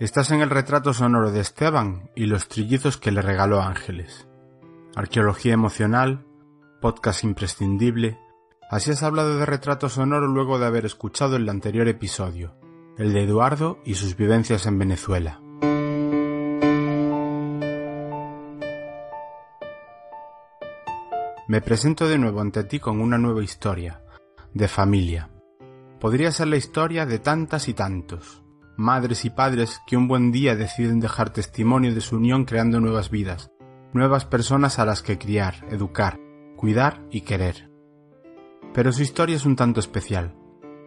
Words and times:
Estás 0.00 0.30
en 0.30 0.40
el 0.40 0.50
retrato 0.50 0.94
sonoro 0.94 1.32
de 1.32 1.40
Esteban 1.40 2.08
y 2.14 2.26
los 2.26 2.46
trillizos 2.46 2.98
que 2.98 3.10
le 3.10 3.20
regaló 3.20 3.60
Ángeles. 3.60 4.28
Arqueología 4.94 5.54
emocional, 5.54 6.24
podcast 6.80 7.24
imprescindible. 7.24 8.16
Así 8.70 8.92
has 8.92 9.02
hablado 9.02 9.36
de 9.38 9.44
retrato 9.44 9.88
sonoro 9.88 10.28
luego 10.28 10.60
de 10.60 10.66
haber 10.66 10.86
escuchado 10.86 11.34
el 11.34 11.48
anterior 11.48 11.88
episodio, 11.88 12.54
el 12.96 13.12
de 13.12 13.24
Eduardo 13.24 13.80
y 13.84 13.94
sus 13.94 14.16
vivencias 14.16 14.66
en 14.66 14.78
Venezuela. 14.78 15.40
Me 21.48 21.60
presento 21.60 22.06
de 22.06 22.18
nuevo 22.18 22.40
ante 22.40 22.62
ti 22.62 22.78
con 22.78 23.00
una 23.00 23.18
nueva 23.18 23.42
historia, 23.42 24.04
de 24.54 24.68
familia. 24.68 25.28
Podría 25.98 26.30
ser 26.30 26.46
la 26.46 26.56
historia 26.56 27.04
de 27.04 27.18
tantas 27.18 27.66
y 27.66 27.74
tantos, 27.74 28.44
madres 28.78 29.24
y 29.24 29.30
padres 29.30 29.82
que 29.88 29.96
un 29.96 30.06
buen 30.06 30.30
día 30.30 30.54
deciden 30.54 31.00
dejar 31.00 31.30
testimonio 31.30 31.92
de 31.92 32.00
su 32.00 32.14
unión 32.14 32.44
creando 32.44 32.78
nuevas 32.78 33.10
vidas, 33.10 33.50
nuevas 33.92 34.24
personas 34.24 34.78
a 34.78 34.84
las 34.84 35.02
que 35.02 35.18
criar, 35.18 35.66
educar, 35.68 36.20
cuidar 36.56 37.02
y 37.10 37.22
querer. 37.22 37.68
Pero 38.72 38.92
su 38.92 39.02
historia 39.02 39.34
es 39.34 39.44
un 39.44 39.56
tanto 39.56 39.80
especial. 39.80 40.36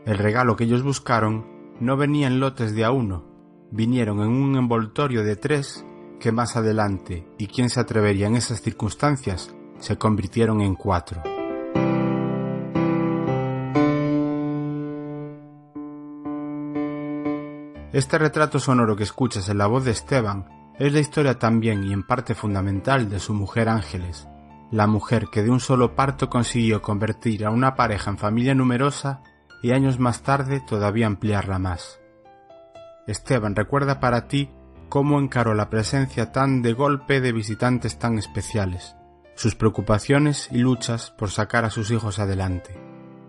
El 0.05 0.17
regalo 0.17 0.55
que 0.55 0.63
ellos 0.63 0.83
buscaron 0.83 1.45
no 1.81 1.97
venía 1.97 2.27
en 2.27 2.39
lotes 2.39 2.73
de 2.75 2.85
a 2.85 2.91
uno, 2.91 3.25
vinieron 3.71 4.21
en 4.21 4.29
un 4.29 4.55
envoltorio 4.55 5.25
de 5.25 5.35
tres 5.35 5.85
que 6.17 6.31
más 6.31 6.55
adelante, 6.55 7.27
y 7.37 7.47
quién 7.47 7.69
se 7.69 7.81
atrevería 7.81 8.27
en 8.27 8.37
esas 8.37 8.61
circunstancias, 8.61 9.53
se 9.79 9.97
convirtieron 9.97 10.61
en 10.61 10.75
cuatro. 10.75 11.21
Este 17.93 18.17
retrato 18.17 18.57
sonoro 18.57 18.95
que 18.95 19.03
escuchas 19.03 19.49
en 19.49 19.57
la 19.57 19.67
voz 19.67 19.83
de 19.83 19.91
Esteban 19.91 20.45
es 20.79 20.93
la 20.93 21.01
historia 21.01 21.37
también 21.37 21.83
y 21.83 21.91
en 21.91 22.03
parte 22.03 22.35
fundamental 22.35 23.09
de 23.09 23.19
su 23.19 23.33
mujer 23.33 23.67
Ángeles, 23.67 24.29
la 24.71 24.87
mujer 24.87 25.27
que 25.29 25.43
de 25.43 25.49
un 25.49 25.59
solo 25.59 25.93
parto 25.93 26.29
consiguió 26.29 26.81
convertir 26.81 27.45
a 27.45 27.49
una 27.49 27.75
pareja 27.75 28.09
en 28.09 28.17
familia 28.17 28.55
numerosa 28.55 29.23
y 29.61 29.73
años 29.73 29.99
más 29.99 30.23
tarde 30.23 30.61
todavía 30.65 31.05
ampliarla 31.05 31.59
más. 31.59 31.99
Esteban 33.07 33.57
recuerda 33.57 33.99
para 33.99 34.29
ti 34.29 34.49
cómo 34.87 35.19
encaró 35.19 35.53
la 35.53 35.69
presencia 35.69 36.31
tan 36.31 36.61
de 36.61 36.71
golpe 36.71 37.19
de 37.19 37.33
visitantes 37.33 37.99
tan 37.99 38.17
especiales, 38.17 38.95
sus 39.35 39.55
preocupaciones 39.55 40.47
y 40.49 40.59
luchas 40.59 41.11
por 41.11 41.29
sacar 41.29 41.65
a 41.65 41.69
sus 41.69 41.91
hijos 41.91 42.19
adelante. 42.19 42.73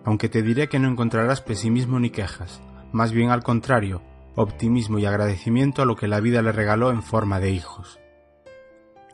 Aunque 0.04 0.28
te 0.28 0.42
diré 0.42 0.68
que 0.68 0.78
no 0.78 0.88
encontrarás 0.88 1.40
pesimismo 1.40 1.98
ni 1.98 2.10
quejas, 2.10 2.60
más 2.92 3.10
bien 3.10 3.30
al 3.30 3.42
contrario, 3.42 4.02
optimismo 4.34 4.98
y 4.98 5.06
agradecimiento 5.06 5.82
a 5.82 5.84
lo 5.84 5.96
que 5.96 6.08
la 6.08 6.20
vida 6.20 6.42
le 6.42 6.52
regaló 6.52 6.90
en 6.90 7.02
forma 7.02 7.40
de 7.40 7.50
hijos. 7.50 7.98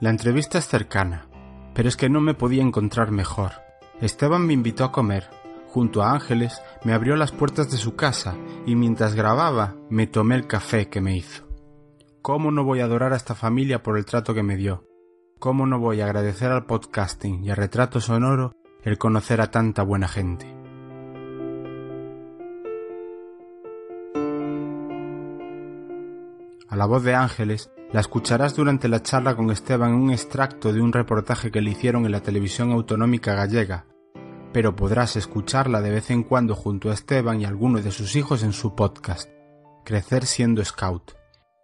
La 0.00 0.10
entrevista 0.10 0.58
es 0.58 0.66
cercana, 0.66 1.28
pero 1.74 1.88
es 1.88 1.96
que 1.96 2.08
no 2.08 2.20
me 2.20 2.34
podía 2.34 2.62
encontrar 2.62 3.10
mejor. 3.10 3.52
Esteban 4.00 4.46
me 4.46 4.52
invitó 4.52 4.84
a 4.84 4.92
comer, 4.92 5.28
junto 5.68 6.02
a 6.02 6.12
Ángeles 6.12 6.62
me 6.84 6.92
abrió 6.92 7.16
las 7.16 7.32
puertas 7.32 7.70
de 7.70 7.76
su 7.76 7.96
casa 7.96 8.36
y 8.66 8.76
mientras 8.76 9.14
grababa 9.14 9.74
me 9.90 10.06
tomé 10.06 10.36
el 10.36 10.46
café 10.46 10.88
que 10.88 11.00
me 11.00 11.16
hizo. 11.16 11.48
¿Cómo 12.22 12.50
no 12.50 12.64
voy 12.64 12.80
a 12.80 12.84
adorar 12.84 13.12
a 13.12 13.16
esta 13.16 13.34
familia 13.34 13.82
por 13.82 13.96
el 13.96 14.04
trato 14.04 14.34
que 14.34 14.42
me 14.42 14.56
dio? 14.56 14.84
¿Cómo 15.38 15.66
no 15.66 15.78
voy 15.78 16.00
a 16.00 16.04
agradecer 16.04 16.50
al 16.50 16.66
podcasting 16.66 17.44
y 17.44 17.50
al 17.50 17.56
retrato 17.56 18.00
sonoro 18.00 18.52
el 18.82 18.98
conocer 18.98 19.40
a 19.40 19.50
tanta 19.50 19.82
buena 19.82 20.08
gente? 20.08 20.57
A 26.68 26.76
la 26.76 26.86
voz 26.86 27.02
de 27.02 27.14
Ángeles, 27.14 27.70
la 27.92 28.00
escucharás 28.00 28.54
durante 28.54 28.88
la 28.88 29.02
charla 29.02 29.34
con 29.34 29.50
Esteban 29.50 29.90
en 29.90 29.96
un 29.96 30.10
extracto 30.10 30.72
de 30.72 30.80
un 30.80 30.92
reportaje 30.92 31.50
que 31.50 31.62
le 31.62 31.70
hicieron 31.70 32.04
en 32.04 32.12
la 32.12 32.20
televisión 32.20 32.70
autonómica 32.72 33.34
gallega, 33.34 33.86
pero 34.52 34.76
podrás 34.76 35.16
escucharla 35.16 35.80
de 35.80 35.90
vez 35.90 36.10
en 36.10 36.22
cuando 36.22 36.54
junto 36.54 36.90
a 36.90 36.94
Esteban 36.94 37.40
y 37.40 37.44
alguno 37.44 37.80
de 37.80 37.90
sus 37.90 38.16
hijos 38.16 38.42
en 38.42 38.52
su 38.52 38.74
podcast, 38.74 39.30
Crecer 39.84 40.26
siendo 40.26 40.64
Scout. 40.64 41.12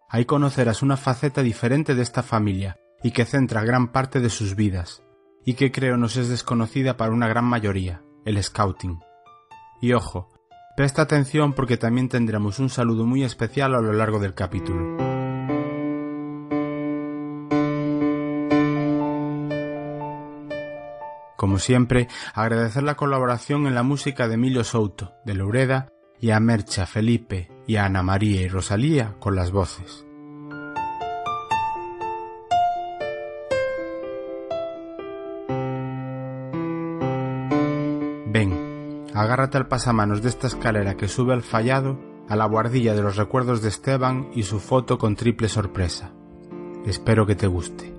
Ahí 0.09 0.25
conocerás 0.25 0.83
una 0.83 0.97
faceta 0.97 1.43
diferente 1.43 1.95
de 1.95 2.03
esta 2.03 2.23
familia 2.23 2.77
y 3.03 3.11
que 3.11 3.27
centra 3.27 3.65
gran 3.65 3.93
parte 3.93 4.21
de 4.21 4.31
sus 4.31 4.55
vidas, 4.55 5.03
y 5.45 5.55
que 5.55 5.71
creo 5.71 5.97
nos 5.99 6.17
es 6.17 6.29
desconocida 6.29 6.97
para 6.97 7.13
una 7.13 7.29
gran 7.29 7.45
mayoría, 7.45 8.03
el 8.25 8.43
Scouting. 8.43 9.01
Y 9.83 9.93
ojo, 9.93 10.31
Presta 10.77 11.03
atención 11.03 11.53
porque 11.53 11.77
también 11.77 12.09
tendremos 12.09 12.59
un 12.59 12.69
saludo 12.69 13.07
muy 13.07 13.23
especial 13.23 13.75
a 13.75 13.81
lo 13.81 13.93
largo 13.93 14.19
del 14.19 14.35
capítulo. 14.35 14.97
Como 21.37 21.59
siempre, 21.59 22.09
agradecer 22.35 22.83
la 22.83 22.97
colaboración 22.97 23.67
en 23.67 23.75
la 23.75 23.83
música 23.83 24.27
de 24.27 24.35
Emilio 24.35 24.65
Souto, 24.65 25.13
de 25.25 25.35
Loureda, 25.35 25.89
y 26.21 26.31
a 26.31 26.41
Mercha, 26.41 26.87
Felipe 26.87 27.51
y 27.67 27.77
a 27.77 27.85
Ana 27.85 28.03
María 28.03 28.41
y 28.41 28.49
Rosalía 28.49 29.15
con 29.19 29.37
las 29.37 29.51
voces. 29.51 30.04
Agárrate 39.15 39.57
al 39.57 39.69
pasamanos 39.69 40.23
de 40.23 40.29
esta 40.29 40.49
escalera 40.49 40.97
que 40.97 41.09
sube 41.09 41.33
al 41.33 41.43
fallado, 41.43 41.99
a 42.29 42.37
la 42.37 42.47
guardilla 42.47 42.95
de 42.95 43.03
los 43.03 43.17
recuerdos 43.17 43.63
de 43.63 43.69
Esteban 43.69 44.31
y 44.35 44.43
su 44.43 44.61
foto 44.61 44.99
con 44.99 45.15
triple 45.15 45.49
sorpresa. 45.49 46.13
Espero 46.85 47.25
que 47.25 47.37
te 47.37 47.47
guste. 47.47 47.94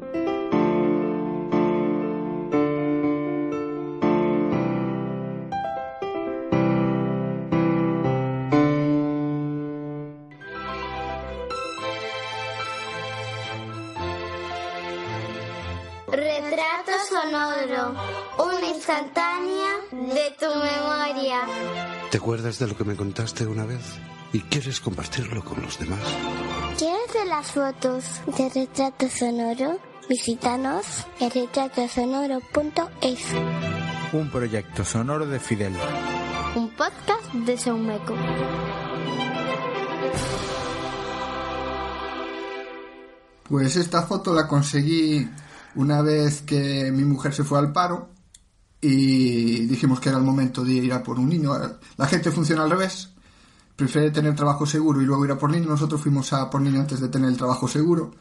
Acuerdas 22.25 22.57
de 22.57 22.65
lo 22.65 22.75
que 22.75 22.83
me 22.83 22.95
contaste 22.95 23.45
una 23.45 23.65
vez? 23.65 23.99
¿Y 24.33 24.39
quieres 24.39 24.81
compartirlo 24.81 25.45
con 25.45 25.61
los 25.61 25.77
demás? 25.77 25.99
¿Quieres 26.75 27.13
ver 27.13 27.27
las 27.27 27.51
fotos 27.51 28.03
de 28.35 28.49
retrato 28.49 29.07
sonoro? 29.07 29.79
Visítanos 30.09 31.05
en 31.19 31.29
retratosonoro.es. 31.29 33.19
Un 34.11 34.31
proyecto 34.31 34.83
sonoro 34.83 35.27
de 35.27 35.39
Fidel. 35.39 35.73
Un 36.55 36.71
podcast 36.71 37.31
de 37.31 37.57
Saumeco. 37.59 38.15
Pues 43.43 43.75
esta 43.75 44.01
foto 44.01 44.33
la 44.33 44.47
conseguí 44.47 45.29
una 45.75 46.01
vez 46.01 46.41
que 46.41 46.91
mi 46.91 47.03
mujer 47.03 47.35
se 47.35 47.43
fue 47.43 47.59
al 47.59 47.71
paro 47.71 48.14
y 48.87 49.65
dijimos 49.65 49.99
que 49.99 50.09
era 50.09 50.19
el 50.19 50.23
momento 50.23 50.63
de 50.63 50.73
ir 50.73 50.93
a 50.93 51.01
por 51.01 51.17
un 51.17 51.27
niño. 51.27 51.53
La 51.97 52.05
gente 52.05 52.29
funciona 52.29 52.63
al 52.63 52.69
revés, 52.69 53.09
prefiere 53.75 54.11
tener 54.11 54.35
trabajo 54.35 54.67
seguro 54.67 55.01
y 55.01 55.05
luego 55.05 55.25
ir 55.25 55.31
a 55.31 55.39
por 55.39 55.49
niño. 55.49 55.67
Nosotros 55.67 55.99
fuimos 56.01 56.31
a 56.33 56.51
por 56.51 56.61
niño 56.61 56.81
antes 56.81 56.99
de 56.99 57.07
tener 57.07 57.29
el 57.29 57.37
trabajo 57.37 57.67
seguro. 57.67 58.11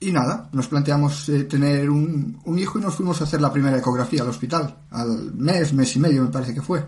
Y 0.00 0.12
nada, 0.12 0.50
nos 0.52 0.68
planteamos 0.68 1.30
eh, 1.30 1.44
tener 1.44 1.88
un, 1.88 2.38
un, 2.44 2.58
hijo 2.58 2.78
y 2.78 2.82
nos 2.82 2.94
fuimos 2.94 3.22
a 3.22 3.24
hacer 3.24 3.40
la 3.40 3.50
primera 3.50 3.78
ecografía 3.78 4.20
al 4.20 4.28
hospital, 4.28 4.76
al 4.90 5.32
mes, 5.32 5.72
mes 5.72 5.96
y 5.96 6.00
medio 6.00 6.24
me 6.24 6.28
parece 6.28 6.52
que 6.52 6.60
fue. 6.60 6.84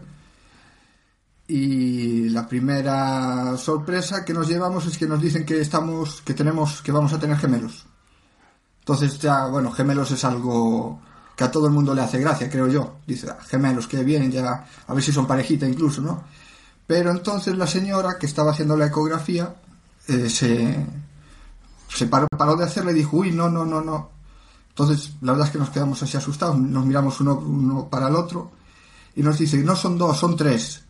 Y 1.48 2.28
la 2.28 2.46
primera 2.46 3.56
sorpresa 3.56 4.22
que 4.22 4.34
nos 4.34 4.48
llevamos 4.48 4.84
es 4.84 4.98
que 4.98 5.06
nos 5.06 5.22
dicen 5.22 5.46
que 5.46 5.62
estamos, 5.62 6.20
que 6.20 6.34
tenemos, 6.34 6.82
que 6.82 6.92
vamos 6.92 7.14
a 7.14 7.18
tener 7.18 7.38
gemelos. 7.38 7.86
Entonces 8.80 9.18
ya, 9.18 9.46
bueno, 9.46 9.70
gemelos 9.70 10.10
es 10.10 10.24
algo 10.24 11.00
que 11.36 11.44
a 11.44 11.50
todo 11.50 11.66
el 11.66 11.72
mundo 11.72 11.94
le 11.94 12.02
hace 12.02 12.18
gracia, 12.18 12.48
creo 12.48 12.68
yo. 12.68 12.96
Dice, 13.06 13.28
ah, 13.30 13.38
gemelos, 13.46 13.86
que 13.86 14.02
bien, 14.04 14.30
ya, 14.30 14.66
a 14.86 14.94
ver 14.94 15.02
si 15.02 15.12
son 15.12 15.26
parejita 15.26 15.66
incluso, 15.66 16.00
¿no? 16.00 16.24
Pero 16.86 17.10
entonces 17.10 17.56
la 17.56 17.66
señora 17.66 18.18
que 18.18 18.26
estaba 18.26 18.52
haciendo 18.52 18.76
la 18.76 18.86
ecografía 18.86 19.54
eh, 20.08 20.28
se, 20.28 20.86
se 21.88 22.06
paró, 22.06 22.26
paró, 22.28 22.56
de 22.56 22.64
hacerle 22.64 22.92
y 22.92 22.96
dijo, 22.96 23.16
uy, 23.18 23.32
no, 23.32 23.48
no, 23.48 23.64
no, 23.64 23.80
no. 23.80 24.10
Entonces, 24.68 25.12
la 25.20 25.32
verdad 25.32 25.46
es 25.46 25.52
que 25.52 25.58
nos 25.58 25.70
quedamos 25.70 26.02
así 26.02 26.16
asustados, 26.16 26.58
nos 26.58 26.84
miramos 26.84 27.20
uno, 27.20 27.36
uno 27.36 27.88
para 27.88 28.08
el 28.08 28.16
otro 28.16 28.50
y 29.16 29.22
nos 29.22 29.38
dice, 29.38 29.58
no 29.58 29.76
son 29.76 29.96
dos, 29.96 30.18
son 30.18 30.36
tres. 30.36 30.82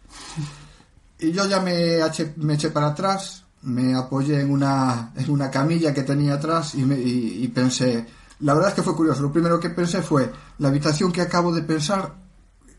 Y 1.18 1.32
yo 1.32 1.46
ya 1.46 1.60
me, 1.60 2.00
eché 2.00 2.70
para 2.70 2.88
atrás, 2.88 3.44
me 3.62 3.94
apoyé 3.94 4.40
en 4.40 4.50
una, 4.50 5.12
en 5.16 5.30
una 5.30 5.50
camilla 5.50 5.94
que 5.94 6.02
tenía 6.02 6.34
atrás 6.34 6.74
y, 6.74 7.48
pensé, 7.48 8.06
la 8.44 8.54
verdad 8.54 8.70
es 8.70 8.74
que 8.74 8.82
fue 8.82 8.94
curioso, 8.94 9.22
lo 9.22 9.32
primero 9.32 9.58
que 9.58 9.70
pensé 9.70 10.02
fue, 10.02 10.30
la 10.58 10.68
habitación 10.68 11.10
que 11.12 11.20
acabo 11.22 11.52
de 11.52 11.62
pensar 11.62 12.14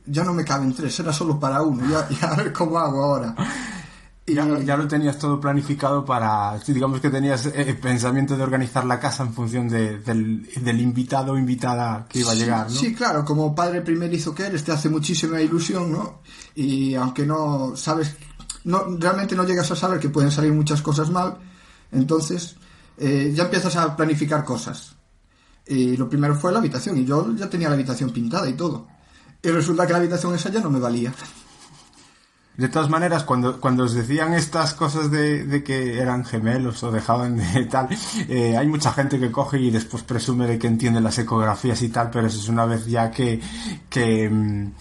ya 0.06 0.24
no 0.24 0.34
me 0.34 0.46
caben 0.46 0.74
tres, 0.74 1.00
era 1.00 1.12
solo 1.12 1.40
para 1.40 1.62
uno, 1.64 1.82
ya, 1.90 2.08
ya 2.22 2.28
a 2.32 2.36
ver 2.36 2.54
cómo 2.54 2.78
hago 2.80 3.04
ahora. 3.04 3.36
Y- 4.28 4.34
Ya, 4.36 4.44
lo- 4.46 4.60
ya 4.62 4.76
lo 4.76 4.88
tenías 4.88 5.18
todo 5.20 5.40
planificado 5.40 6.04
para, 6.04 6.58
digamos 6.66 7.00
que 7.00 7.10
tenías 7.12 7.46
eh, 7.48 7.78
pensamiento 7.80 8.36
de 8.36 8.42
organizar 8.44 8.84
la 8.86 9.00
casa 9.00 9.22
en 9.24 9.34
función 9.34 9.68
de- 9.68 10.00
del, 10.00 10.48
del 10.62 10.82
invitado 10.82 11.34
o 11.34 11.38
invitada 11.38 12.06
que 12.10 12.20
iba 12.20 12.32
a 12.32 12.36
llegar, 12.36 12.66
¿no? 12.66 12.72
Sí, 12.76 12.94
claro, 12.96 13.24
como 13.24 13.54
padre 13.54 13.82
primerizo 13.82 14.34
que 14.34 14.48
eres, 14.48 14.64
te 14.64 14.72
hace 14.72 14.90
muchísima 14.90 15.40
ilusión, 15.42 15.92
¿no? 15.92 16.22
Y 16.56 16.96
aunque 16.96 17.24
no 17.26 17.74
sabes, 17.76 18.16
no, 18.64 18.84
realmente 18.98 19.36
no 19.36 19.44
llegas 19.44 19.70
a 19.72 19.76
saber 19.76 20.00
que 20.00 20.10
pueden 20.10 20.32
salir 20.32 20.54
muchas 20.54 20.82
cosas 20.82 21.12
mal, 21.12 21.38
entonces 21.92 22.56
eh, 22.98 23.32
ya 23.36 23.44
empiezas 23.44 23.76
a 23.76 23.96
planificar 23.96 24.44
cosas. 24.44 24.95
Y 25.68 25.98
lo 25.98 26.10
primero 26.10 26.36
fue 26.36 26.52
la 26.52 26.60
habitación, 26.60 26.98
y 26.98 27.06
yo 27.06 27.34
ya 27.36 27.50
tenía 27.50 27.70
la 27.70 27.76
habitación 27.76 28.12
pintada 28.12 28.48
y 28.50 28.54
todo. 28.54 28.88
Y 29.42 29.50
resulta 29.50 29.86
que 29.86 29.94
la 29.94 30.00
habitación 30.00 30.34
esa 30.36 30.50
ya 30.50 30.60
no 30.60 30.70
me 30.70 30.80
valía. 30.80 31.14
De 32.58 32.70
todas 32.70 32.90
maneras, 32.90 33.26
cuando, 33.26 33.60
cuando 33.60 33.84
os 33.84 33.94
decían 33.94 34.34
estas 34.34 34.74
cosas 34.74 35.12
de, 35.12 35.44
de 35.44 35.62
que 35.62 36.00
eran 36.00 36.24
gemelos 36.24 36.82
o 36.84 36.92
dejaban 36.92 37.36
de 37.36 37.66
tal, 37.70 37.90
eh, 38.30 38.56
hay 38.58 38.68
mucha 38.68 38.94
gente 38.94 39.20
que 39.20 39.32
coge 39.32 39.60
y 39.60 39.72
después 39.72 40.04
presume 40.04 40.48
de 40.48 40.58
que 40.58 40.68
entiende 40.68 41.02
las 41.02 41.18
ecografías 41.20 41.82
y 41.82 41.90
tal, 41.90 42.10
pero 42.10 42.28
eso 42.28 42.40
es 42.40 42.48
una 42.48 42.66
vez 42.66 42.86
ya 42.86 43.12
que, 43.12 43.42
que, 43.90 44.30
mm, 44.30 44.72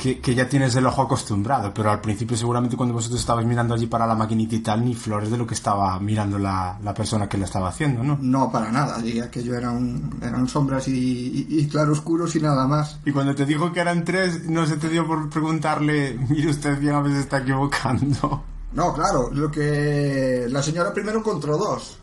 que, 0.00 0.18
que 0.18 0.34
ya 0.34 0.48
tienes 0.48 0.74
el 0.76 0.86
ojo 0.86 1.02
acostumbrado. 1.02 1.72
Pero 1.74 1.90
al 1.90 2.00
principio 2.00 2.36
seguramente 2.36 2.76
cuando 2.76 2.94
vosotros 2.94 3.20
estabais 3.20 3.46
mirando 3.46 3.74
allí 3.74 3.86
para 3.86 4.06
la 4.06 4.14
maquinita 4.14 4.54
y 4.54 4.60
tal, 4.60 4.84
ni 4.84 4.94
flores 4.94 5.30
de 5.30 5.36
lo 5.36 5.46
que 5.46 5.54
estaba 5.54 6.00
mirando 6.00 6.38
la, 6.38 6.78
la 6.82 6.94
persona 6.94 7.28
que 7.28 7.36
lo 7.36 7.44
estaba 7.44 7.68
haciendo, 7.68 8.02
¿no? 8.02 8.18
No, 8.20 8.50
para 8.50 8.72
nada, 8.72 8.98
diría 8.98 9.30
que 9.30 9.42
yo 9.42 9.54
era 9.54 9.70
un, 9.70 10.18
eran 10.22 10.48
sombras 10.48 10.88
y, 10.88 11.46
y, 11.48 11.60
y 11.60 11.68
claroscuros 11.68 12.34
y 12.34 12.40
nada 12.40 12.66
más. 12.66 12.98
Y 13.04 13.12
cuando 13.12 13.34
te 13.34 13.44
dijo 13.44 13.72
que 13.72 13.80
eran 13.80 14.04
tres, 14.04 14.48
no 14.48 14.64
se 14.66 14.78
te 14.78 14.88
dio 14.88 15.06
por 15.06 15.28
preguntarle, 15.28 16.18
mire 16.28 16.48
usted 16.48 16.78
bien 16.78 16.94
a 16.94 17.02
veces 17.02 17.20
está 17.20 17.38
equivocando. 17.38 18.44
No, 18.72 18.94
claro, 18.94 19.30
lo 19.32 19.50
que 19.50 20.46
la 20.48 20.62
señora 20.62 20.94
primero 20.94 21.18
encontró 21.18 21.58
dos. 21.58 21.98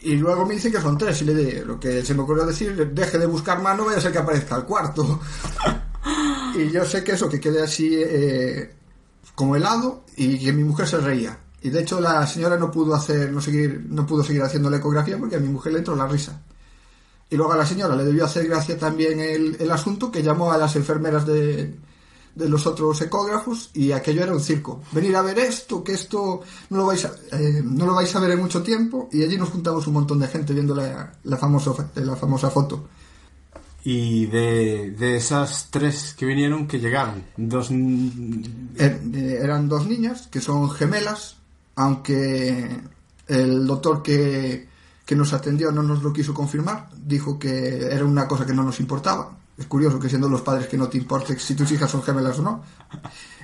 Y 0.00 0.16
luego 0.16 0.44
me 0.44 0.54
dice 0.54 0.70
que 0.70 0.80
son 0.80 0.98
tres. 0.98 1.22
Y 1.22 1.24
le 1.24 1.34
di, 1.34 1.64
lo 1.64 1.80
que 1.80 2.04
se 2.04 2.14
me 2.14 2.22
ocurrió 2.22 2.44
decir, 2.44 2.92
deje 2.92 3.18
de 3.18 3.26
buscar 3.26 3.62
más, 3.62 3.76
no 3.76 3.86
vaya 3.86 3.98
a 3.98 4.00
ser 4.00 4.12
que 4.12 4.18
aparezca 4.18 4.56
el 4.56 4.64
cuarto. 4.64 5.20
y 6.56 6.70
yo 6.70 6.84
sé 6.84 7.04
que 7.04 7.12
eso, 7.12 7.28
que 7.28 7.40
quedé 7.40 7.62
así 7.62 7.90
eh, 7.94 8.74
como 9.34 9.56
helado 9.56 10.04
y 10.16 10.38
que 10.38 10.52
mi 10.52 10.64
mujer 10.64 10.86
se 10.86 10.98
reía. 10.98 11.38
Y 11.60 11.70
de 11.70 11.80
hecho 11.80 12.00
la 12.00 12.26
señora 12.26 12.56
no 12.56 12.70
pudo 12.70 12.94
hacer, 12.94 13.32
no 13.32 13.40
seguir, 13.40 13.86
no 13.88 14.06
pudo 14.06 14.22
seguir 14.22 14.42
haciendo 14.42 14.70
la 14.70 14.76
ecografía 14.76 15.18
porque 15.18 15.36
a 15.36 15.40
mi 15.40 15.48
mujer 15.48 15.72
le 15.72 15.80
entró 15.80 15.96
la 15.96 16.06
risa. 16.06 16.40
Y 17.30 17.36
luego 17.36 17.52
a 17.52 17.56
la 17.56 17.66
señora 17.66 17.94
le 17.94 18.04
debió 18.04 18.24
hacer 18.24 18.46
gracia 18.46 18.78
también 18.78 19.20
el, 19.20 19.70
asunto 19.70 20.10
que 20.10 20.22
llamó 20.22 20.50
a 20.50 20.56
las 20.56 20.76
enfermeras 20.76 21.26
de, 21.26 21.74
de 22.34 22.48
los 22.48 22.66
otros 22.66 23.00
ecógrafos 23.02 23.70
y 23.74 23.92
aquello 23.92 24.22
era 24.22 24.32
un 24.32 24.40
circo. 24.40 24.82
Venir 24.92 25.14
a 25.16 25.22
ver 25.22 25.38
esto, 25.40 25.84
que 25.84 25.92
esto 25.92 26.40
no 26.70 26.78
lo 26.78 26.86
vais 26.86 27.04
a, 27.04 27.12
eh, 27.32 27.60
no 27.62 27.84
lo 27.84 27.94
vais 27.94 28.14
a 28.14 28.20
ver 28.20 28.30
en 28.30 28.38
mucho 28.38 28.62
tiempo 28.62 29.08
y 29.12 29.22
allí 29.22 29.36
nos 29.36 29.50
juntamos 29.50 29.86
un 29.88 29.94
montón 29.94 30.20
de 30.20 30.28
gente 30.28 30.54
viendo 30.54 30.74
la, 30.74 31.12
la, 31.24 31.36
famosa, 31.36 31.72
la 31.96 32.16
famosa 32.16 32.48
foto. 32.48 32.88
Y 33.84 34.26
de, 34.26 34.90
de 34.90 35.16
esas 35.16 35.68
tres 35.70 36.14
que 36.18 36.26
vinieron, 36.26 36.66
que 36.66 36.78
llegaron, 36.80 37.24
dos... 37.36 37.70
Er- 37.70 39.00
eran 39.14 39.68
dos 39.68 39.86
niñas 39.86 40.26
que 40.26 40.40
son 40.40 40.70
gemelas, 40.70 41.36
aunque 41.76 42.80
el 43.28 43.66
doctor 43.66 44.02
que, 44.02 44.68
que 45.06 45.14
nos 45.16 45.32
atendió 45.32 45.70
no 45.70 45.82
nos 45.82 46.02
lo 46.02 46.12
quiso 46.12 46.34
confirmar, 46.34 46.90
dijo 46.96 47.38
que 47.38 47.86
era 47.86 48.04
una 48.04 48.26
cosa 48.26 48.44
que 48.44 48.52
no 48.52 48.62
nos 48.64 48.80
importaba. 48.80 49.36
Es 49.56 49.66
curioso 49.66 49.98
que 49.98 50.08
siendo 50.08 50.28
los 50.28 50.42
padres 50.42 50.66
que 50.68 50.76
no 50.76 50.88
te 50.88 50.98
importe 50.98 51.38
si 51.38 51.54
tus 51.54 51.70
hijas 51.72 51.90
son 51.90 52.02
gemelas 52.02 52.38
o 52.40 52.42
no. 52.42 52.62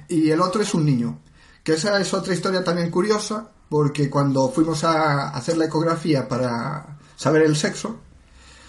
Y 0.08 0.30
el 0.30 0.40
otro 0.40 0.62
es 0.62 0.74
un 0.74 0.84
niño, 0.84 1.20
que 1.62 1.74
esa 1.74 1.98
es 2.00 2.12
otra 2.12 2.34
historia 2.34 2.62
también 2.62 2.90
curiosa, 2.90 3.50
porque 3.68 4.10
cuando 4.10 4.50
fuimos 4.50 4.84
a 4.84 5.30
hacer 5.30 5.56
la 5.56 5.64
ecografía 5.66 6.28
para 6.28 6.98
saber 7.16 7.42
el 7.42 7.56
sexo, 7.56 7.98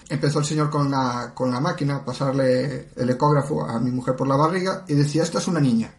empezó 0.10 0.40
el 0.40 0.46
señor 0.46 0.70
con 0.70 0.90
la, 0.92 1.34
con 1.34 1.52
la 1.52 1.60
máquina 1.60 1.98
a 1.98 2.06
pasarle 2.06 2.90
el 2.96 3.10
ecógrafo 3.10 3.64
a 3.66 3.80
mi 3.80 3.92
mujer 3.92 4.16
por 4.16 4.28
la 4.28 4.36
barriga 4.36 4.86
y 4.88 4.94
decía, 4.94 5.24
esta 5.24 5.40
es 5.40 5.48
una 5.48 5.60
niña, 5.60 5.94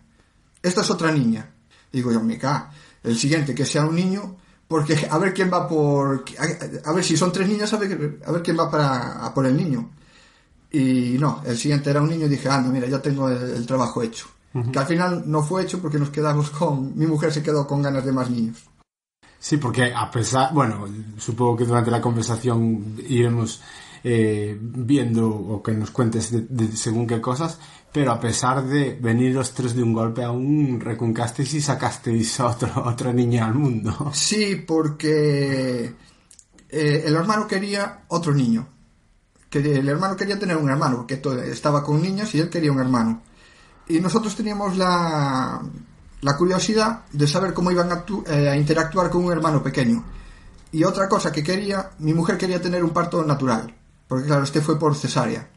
esta 0.62 0.80
es 0.80 0.90
otra 0.90 1.12
niña. 1.12 1.50
Digo 1.92 2.12
yo, 2.12 2.20
me 2.22 2.38
cago, 2.38 2.66
el 3.02 3.16
siguiente 3.16 3.54
que 3.54 3.64
sea 3.64 3.86
un 3.86 3.94
niño, 3.94 4.36
porque 4.68 5.08
a 5.10 5.18
ver 5.18 5.32
quién 5.32 5.50
va 5.52 5.68
por... 5.68 6.24
A, 6.38 6.90
a 6.90 6.92
ver 6.92 7.04
si 7.04 7.16
son 7.16 7.32
tres 7.32 7.48
niñas, 7.48 7.72
a 7.72 7.76
ver, 7.76 8.20
a 8.26 8.32
ver 8.32 8.42
quién 8.42 8.58
va 8.58 8.70
para, 8.70 9.24
a 9.24 9.32
por 9.32 9.46
el 9.46 9.56
niño. 9.56 9.90
Y 10.70 11.16
no, 11.18 11.42
el 11.46 11.56
siguiente 11.56 11.90
era 11.90 12.02
un 12.02 12.10
niño 12.10 12.26
y 12.26 12.28
dije, 12.28 12.48
ah, 12.48 12.60
no, 12.60 12.70
mira, 12.70 12.88
ya 12.88 13.00
tengo 13.00 13.28
el, 13.28 13.50
el 13.50 13.66
trabajo 13.66 14.02
hecho. 14.02 14.26
Que 14.72 14.78
al 14.78 14.86
final 14.86 15.22
no 15.26 15.42
fue 15.42 15.62
hecho 15.62 15.80
porque 15.80 15.98
nos 15.98 16.08
quedamos 16.08 16.50
con... 16.50 16.96
Mi 16.96 17.06
mujer 17.06 17.30
se 17.32 17.42
quedó 17.42 17.66
con 17.66 17.82
ganas 17.82 18.04
de 18.04 18.12
más 18.12 18.30
niños. 18.30 18.64
Sí, 19.38 19.58
porque 19.58 19.92
a 19.94 20.10
pesar, 20.10 20.52
bueno, 20.52 20.86
supongo 21.18 21.58
que 21.58 21.66
durante 21.66 21.90
la 21.90 22.00
conversación 22.00 22.96
iremos 23.06 23.62
eh, 24.04 24.56
viendo 24.60 25.28
o 25.28 25.62
que 25.62 25.72
nos 25.72 25.90
cuentes 25.90 26.32
según 26.74 27.06
qué 27.06 27.20
cosas, 27.20 27.58
pero 27.92 28.12
a 28.12 28.20
pesar 28.20 28.64
de 28.64 28.98
venir 29.00 29.34
los 29.34 29.52
tres 29.52 29.74
de 29.74 29.82
un 29.82 29.94
golpe, 29.94 30.22
aún 30.22 30.80
recuncasteis 30.80 31.54
y 31.54 31.60
sacasteis 31.60 32.40
a 32.40 32.46
otro, 32.46 32.70
otra 32.84 33.12
niña 33.12 33.46
al 33.46 33.54
mundo. 33.54 34.10
Sí, 34.12 34.56
porque 34.66 35.94
eh, 36.68 37.02
el 37.06 37.14
hermano 37.14 37.46
quería 37.46 38.04
otro 38.08 38.34
niño. 38.34 38.68
Que 39.48 39.58
el 39.58 39.88
hermano 39.88 40.16
quería 40.16 40.38
tener 40.38 40.56
un 40.56 40.68
hermano, 40.68 40.96
porque 40.96 41.22
estaba 41.50 41.82
con 41.82 42.02
niñas 42.02 42.34
y 42.34 42.40
él 42.40 42.50
quería 42.50 42.72
un 42.72 42.80
hermano. 42.80 43.22
Y 43.88 44.00
nosotros 44.00 44.34
teníamos 44.34 44.76
la, 44.76 45.62
la 46.20 46.36
curiosidad 46.36 47.04
de 47.12 47.26
saber 47.28 47.54
cómo 47.54 47.70
iban 47.70 47.90
a, 47.92 48.04
eh, 48.28 48.48
a 48.48 48.56
interactuar 48.56 49.08
con 49.10 49.24
un 49.24 49.32
hermano 49.32 49.62
pequeño. 49.62 50.04
Y 50.72 50.84
otra 50.84 51.08
cosa 51.08 51.32
que 51.32 51.42
quería, 51.42 51.90
mi 52.00 52.12
mujer 52.12 52.36
quería 52.36 52.60
tener 52.60 52.82
un 52.82 52.90
parto 52.90 53.24
natural, 53.24 53.74
porque 54.08 54.26
claro, 54.26 54.44
este 54.44 54.60
fue 54.60 54.78
por 54.78 54.94
cesárea. 54.94 55.48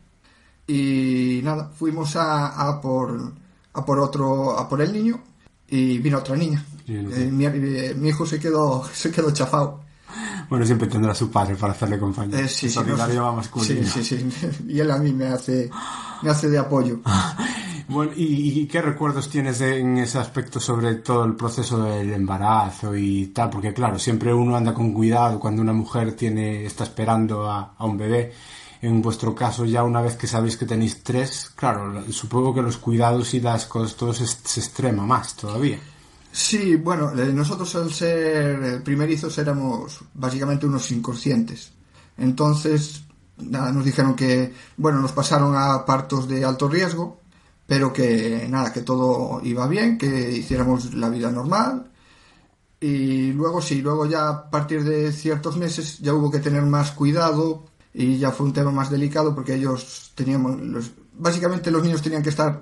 Y 0.67 1.41
nada, 1.43 1.71
fuimos 1.73 2.15
a, 2.15 2.47
a 2.69 2.79
por 2.81 3.33
a 3.73 3.85
por 3.85 3.99
otro 3.99 4.57
a 4.57 4.67
por 4.67 4.81
el 4.81 4.93
niño 4.93 5.19
y 5.67 5.97
vino 5.99 6.17
otra 6.17 6.35
niña. 6.35 6.63
Eh, 6.87 7.29
mi, 7.31 7.45
eh, 7.45 7.93
mi 7.95 8.09
hijo 8.09 8.25
se 8.25 8.39
quedó 8.39 8.87
se 8.93 9.11
quedó 9.11 9.31
chafado. 9.31 9.81
Bueno, 10.49 10.65
siempre 10.65 10.87
tendrá 10.87 11.11
a 11.11 11.15
su 11.15 11.29
padre 11.29 11.55
para 11.55 11.73
hacerle 11.73 11.99
compañía. 11.99 12.39
Eh, 12.39 12.47
sí, 12.47 12.69
sí, 12.69 12.79
no. 12.87 12.97
Sí, 13.63 13.83
sí, 13.85 14.03
sí. 14.03 14.29
Y 14.67 14.79
él 14.79 14.89
a 14.89 14.97
mí 14.97 15.13
me 15.13 15.27
hace 15.27 15.69
me 16.23 16.29
hace 16.29 16.49
de 16.49 16.57
apoyo. 16.57 16.99
Bueno, 17.89 18.11
¿y, 18.15 18.67
qué 18.67 18.83
recuerdos 18.83 19.31
tienes 19.31 19.61
en 19.61 19.97
ese 19.97 20.19
aspecto 20.19 20.59
sobre 20.59 20.93
todo 20.95 21.25
el 21.25 21.35
proceso 21.35 21.81
del 21.81 22.13
embarazo 22.13 22.95
y 22.95 23.27
tal? 23.27 23.49
Porque 23.49 23.73
claro, 23.73 23.97
siempre 23.97 24.31
uno 24.31 24.55
anda 24.55 24.75
con 24.75 24.93
cuidado 24.93 25.39
cuando 25.39 25.63
una 25.63 25.73
mujer 25.73 26.13
tiene 26.13 26.65
está 26.65 26.83
esperando 26.83 27.49
a, 27.49 27.73
un 27.79 27.97
bebé. 27.97 28.31
En 28.83 29.01
vuestro 29.01 29.33
caso, 29.33 29.65
ya 29.65 29.83
una 29.83 30.01
vez 30.01 30.15
que 30.15 30.27
sabéis 30.27 30.55
que 30.55 30.67
tenéis 30.67 31.01
tres, 31.03 31.51
claro, 31.55 32.03
supongo 32.11 32.53
que 32.53 32.61
los 32.61 32.77
cuidados 32.77 33.33
y 33.33 33.39
las 33.39 33.65
cosas, 33.65 33.97
todo 33.97 34.13
se, 34.13 34.27
se 34.27 34.59
extrema 34.59 35.03
más 35.03 35.35
todavía. 35.35 35.79
Sí, 36.31 36.75
bueno, 36.75 37.11
eh, 37.19 37.33
nosotros 37.33 37.75
al 37.75 37.91
ser 37.91 38.83
primerizos 38.83 39.35
éramos 39.39 39.99
básicamente 40.13 40.67
unos 40.67 40.91
inconscientes. 40.91 41.71
Entonces, 42.19 43.01
nada, 43.37 43.71
nos 43.71 43.83
dijeron 43.83 44.15
que, 44.15 44.53
bueno, 44.77 45.01
nos 45.01 45.11
pasaron 45.11 45.55
a 45.57 45.85
partos 45.85 46.27
de 46.27 46.45
alto 46.45 46.69
riesgo, 46.69 47.19
pero 47.69 47.93
que 47.93 48.47
nada, 48.49 48.73
que 48.73 48.81
todo 48.81 49.41
iba 49.43 49.67
bien, 49.67 49.99
que 49.99 50.31
hiciéramos 50.31 50.95
la 50.95 51.07
vida 51.07 51.29
normal. 51.29 51.91
Y 52.81 53.31
luego 53.33 53.61
sí, 53.61 53.83
luego 53.83 54.07
ya 54.07 54.27
a 54.27 54.49
partir 54.49 54.83
de 54.83 55.11
ciertos 55.11 55.55
meses 55.55 55.99
ya 55.99 56.15
hubo 56.15 56.31
que 56.31 56.39
tener 56.39 56.63
más 56.63 56.91
cuidado 56.91 57.65
y 57.93 58.17
ya 58.17 58.31
fue 58.31 58.47
un 58.47 58.53
tema 58.53 58.71
más 58.71 58.89
delicado 58.89 59.35
porque 59.35 59.53
ellos 59.53 60.13
teníamos, 60.15 60.59
los, 60.59 60.91
básicamente 61.13 61.69
los 61.69 61.83
niños 61.83 62.01
tenían 62.01 62.23
que 62.23 62.29
estar, 62.29 62.59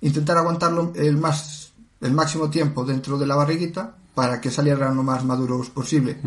intentar 0.00 0.38
aguantarlo 0.38 0.92
el 0.94 1.16
más, 1.16 1.72
el 2.00 2.12
máximo 2.12 2.48
tiempo 2.48 2.84
dentro 2.84 3.18
de 3.18 3.26
la 3.26 3.34
barriguita 3.34 3.96
para 4.14 4.40
que 4.40 4.52
salieran 4.52 4.94
lo 4.94 5.02
más 5.02 5.24
maduros 5.24 5.70
posible. 5.70 6.20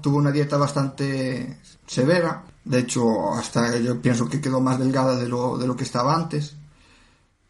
Tuvo 0.00 0.16
una 0.16 0.32
dieta 0.32 0.56
bastante 0.56 1.60
severa, 1.86 2.42
de 2.64 2.80
hecho 2.80 3.32
hasta 3.34 3.78
yo 3.78 4.02
pienso 4.02 4.28
que 4.28 4.40
quedó 4.40 4.60
más 4.60 4.80
delgada 4.80 5.14
de 5.16 5.28
lo, 5.28 5.56
de 5.58 5.68
lo 5.68 5.76
que 5.76 5.84
estaba 5.84 6.12
antes. 6.12 6.56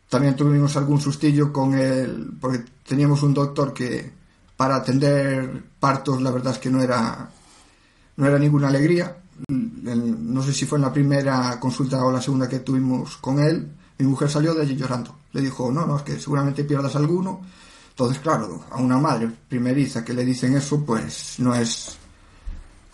También 0.08 0.36
tuvimos 0.36 0.76
algún 0.76 1.00
sustillo 1.00 1.52
con 1.52 1.74
el, 1.74 2.30
porque 2.40 2.64
teníamos 2.86 3.22
un 3.22 3.34
doctor 3.34 3.72
que 3.74 4.12
para 4.56 4.76
atender 4.76 5.64
partos 5.80 6.22
la 6.22 6.30
verdad 6.30 6.52
es 6.54 6.58
que 6.58 6.70
no 6.70 6.80
era, 6.80 7.28
no 8.16 8.26
era 8.26 8.38
ninguna 8.38 8.68
alegría. 8.68 9.16
El- 9.48 10.32
no 10.32 10.42
sé 10.42 10.52
si 10.52 10.64
fue 10.64 10.78
en 10.78 10.82
la 10.82 10.92
primera 10.92 11.58
consulta 11.60 12.02
o 12.04 12.10
la 12.12 12.22
segunda 12.22 12.48
que 12.48 12.60
tuvimos 12.60 13.16
con 13.18 13.38
él, 13.40 13.68
mi 13.98 14.06
mujer 14.06 14.30
salió 14.30 14.54
de 14.54 14.62
allí 14.62 14.76
llorando. 14.76 15.16
Le 15.32 15.40
dijo, 15.42 15.70
no, 15.72 15.84
no, 15.86 15.96
es 15.96 16.02
que 16.02 16.18
seguramente 16.18 16.64
pierdas 16.64 16.96
alguno. 16.96 17.40
Entonces, 17.90 18.18
claro, 18.20 18.64
a 18.70 18.76
una 18.76 18.98
madre 18.98 19.30
primeriza 19.48 20.04
que 20.04 20.12
le 20.14 20.24
dicen 20.24 20.54
eso, 20.56 20.84
pues 20.84 21.36
no 21.38 21.54
es, 21.54 21.96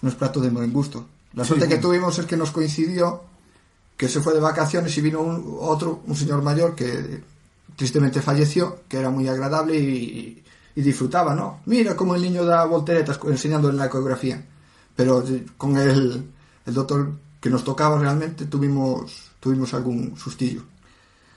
no 0.00 0.08
es 0.08 0.14
plato 0.14 0.40
de 0.40 0.48
buen 0.50 0.72
gusto. 0.72 1.06
La 1.34 1.44
Sí, 1.44 1.48
suerte 1.48 1.68
que 1.68 1.78
tuvimos 1.78 2.18
es 2.18 2.26
que 2.26 2.36
nos 2.36 2.50
coincidió 2.52 3.22
que 3.96 4.08
se 4.08 4.20
fue 4.20 4.34
de 4.34 4.40
vacaciones 4.40 4.96
y 4.96 5.00
vino 5.00 5.20
otro, 5.60 6.02
un 6.06 6.16
señor 6.16 6.42
mayor 6.42 6.74
que 6.74 7.22
tristemente 7.76 8.20
falleció, 8.20 8.80
que 8.88 8.98
era 8.98 9.10
muy 9.10 9.28
agradable 9.28 9.78
y, 9.78 10.38
disfrutaba, 10.74 11.34
¿no? 11.34 11.60
Mira 11.66 11.94
cómo 11.94 12.14
el 12.14 12.22
niño 12.22 12.44
da 12.44 12.64
volteretas 12.64 13.20
enseñando 13.26 13.68
en 13.68 13.76
la 13.76 13.86
ecografía. 13.86 14.42
Pero 14.96 15.22
eh, 15.26 15.44
con 15.58 15.76
el, 15.76 16.24
el 16.64 16.74
doctor 16.74 17.12
que 17.40 17.50
nos 17.50 17.62
tocaba 17.62 17.98
realmente 17.98 18.46
tuvimos, 18.46 19.32
tuvimos 19.38 19.74
algún 19.74 20.16
sustillo. 20.16 20.62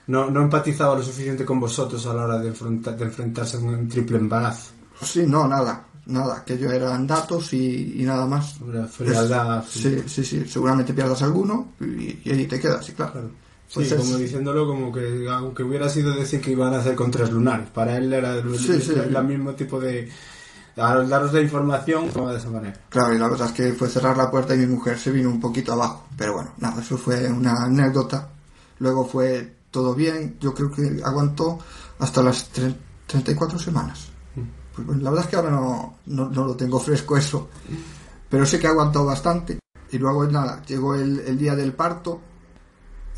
No, 0.06 0.30
no 0.30 0.40
empatizaba 0.42 0.94
lo 0.94 1.02
suficiente 1.02 1.44
con 1.44 1.60
vosotros 1.60 2.06
a 2.06 2.14
la 2.14 2.24
hora 2.24 2.38
de 2.38 2.48
enfrentarse 2.48 3.56
a 3.56 3.60
un 3.60 3.88
triple 3.88 4.18
embarazo. 4.18 4.70
Sí, 5.02 5.24
no, 5.26 5.46
nada, 5.48 5.84
nada, 6.06 6.44
que 6.44 6.56
yo 6.58 6.70
eran 6.70 7.06
datos 7.06 7.52
y, 7.52 8.00
y 8.00 8.04
nada 8.04 8.26
más. 8.26 8.60
Una 8.60 8.86
frialdad. 8.86 9.64
Sí, 9.68 10.02
sí, 10.06 10.24
sí, 10.24 10.44
seguramente 10.48 10.94
pierdas 10.94 11.22
alguno 11.22 11.72
y, 11.80 12.20
y 12.24 12.30
ahí 12.30 12.46
te 12.46 12.58
quedas, 12.60 12.84
sí, 12.84 12.92
claro. 12.92 13.12
Claro. 13.12 13.30
Sí, 13.68 13.74
Pues 13.74 13.92
es- 13.92 13.98
como 14.00 14.16
diciéndolo, 14.16 14.66
como 14.66 14.92
que 14.92 15.26
aunque 15.28 15.64
hubiera 15.64 15.88
sido 15.88 16.14
decir 16.14 16.40
que 16.40 16.52
iban 16.52 16.72
a 16.72 16.78
hacer 16.78 16.94
con 16.94 17.10
tres 17.10 17.30
lunares, 17.30 17.68
para 17.70 17.96
él 17.96 18.12
era 18.12 18.34
el, 18.36 18.56
Sí, 18.58 18.80
sí. 18.80 18.92
el- 18.92 19.14
el 19.16 19.24
mismo 19.24 19.52
tipo 19.54 19.80
de. 19.80 20.08
Al 20.76 21.08
daros 21.08 21.32
la 21.32 21.40
información, 21.40 22.10
como 22.10 22.28
de 22.30 22.36
esa 22.38 22.50
manera. 22.50 22.78
Claro, 22.90 23.14
y 23.14 23.18
la 23.18 23.28
verdad 23.28 23.46
es 23.48 23.52
que 23.54 23.72
fue 23.72 23.88
cerrar 23.88 24.16
la 24.16 24.30
puerta 24.30 24.54
y 24.54 24.58
mi 24.58 24.66
mujer 24.66 24.98
se 24.98 25.10
vino 25.10 25.30
un 25.30 25.40
poquito 25.40 25.72
abajo. 25.72 26.06
Pero 26.18 26.34
bueno, 26.34 26.52
nada, 26.58 26.82
eso 26.82 26.98
fue 26.98 27.26
una 27.32 27.64
anécdota. 27.64 28.28
Luego 28.80 29.06
fue 29.06 29.54
todo 29.70 29.94
bien, 29.94 30.36
yo 30.38 30.52
creo 30.54 30.70
que 30.70 31.00
aguantó 31.02 31.58
hasta 31.98 32.22
las 32.22 32.52
tre- 32.54 32.76
34 33.06 33.58
semanas. 33.58 34.08
Pues 34.84 35.02
la 35.02 35.10
verdad 35.10 35.24
es 35.24 35.30
que 35.30 35.36
ahora 35.36 35.50
no, 35.50 35.98
no, 36.06 36.28
lo 36.28 36.54
tengo 36.54 36.78
fresco 36.78 37.16
eso, 37.18 37.48
pero 38.28 38.44
sé 38.46 38.58
que 38.58 38.66
aguantó 38.66 39.04
bastante. 39.04 39.58
Y 39.90 39.98
luego 39.98 40.26
nada, 40.26 40.62
llegó 40.66 40.94
el, 40.94 41.20
el 41.20 41.38
día 41.38 41.54
del 41.54 41.72
parto, 41.72 42.20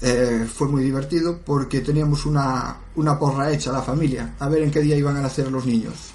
eh, 0.01 0.47
fue 0.53 0.69
muy 0.69 0.85
divertido 0.85 1.41
porque 1.45 1.81
teníamos 1.81 2.25
una, 2.25 2.79
una 2.95 3.19
porra 3.19 3.51
hecha 3.51 3.73
la 3.73 3.83
familia, 3.83 4.37
a 4.39 4.49
ver 4.49 4.63
en 4.63 4.71
qué 4.71 4.81
día 4.81 4.97
iban 4.97 5.17
a 5.17 5.23
nacer 5.23 5.51
los 5.51 5.67
niños. 5.67 6.13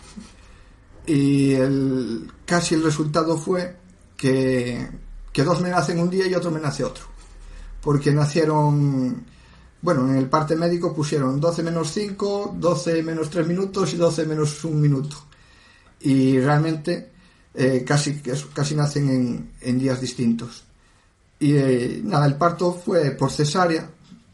Y 1.05 1.53
el, 1.53 2.31
casi 2.45 2.75
el 2.75 2.83
resultado 2.83 3.37
fue 3.37 3.75
que, 4.15 4.89
que 5.33 5.43
dos 5.43 5.59
me 5.59 5.69
nacen 5.69 5.99
un 5.99 6.09
día 6.09 6.27
y 6.27 6.35
otro 6.35 6.49
me 6.49 6.61
nace 6.61 6.83
otro. 6.85 7.03
Porque 7.81 8.13
nacieron, 8.13 9.25
bueno, 9.81 10.07
en 10.07 10.15
el 10.15 10.29
parte 10.29 10.55
médico 10.55 10.95
pusieron 10.95 11.41
12 11.41 11.63
menos 11.63 11.91
5, 11.91 12.55
12 12.57 13.03
menos 13.03 13.29
3 13.29 13.45
minutos 13.45 13.93
y 13.93 13.97
12 13.97 14.25
menos 14.25 14.63
1 14.63 14.77
minuto. 14.77 15.17
Y 16.03 16.39
realmente 16.39 17.11
eh, 17.53 17.83
casi, 17.85 18.21
casi 18.53 18.75
nacen 18.75 19.51
en, 19.61 19.79
días 19.79 19.99
distintos. 19.99 20.63
Y 21.39 21.55
eh, 21.55 22.01
nada, 22.03 22.25
el 22.25 22.35
parto 22.35 22.73
fue 22.73 23.11
por 23.11 23.31
cesárea, 23.31 23.89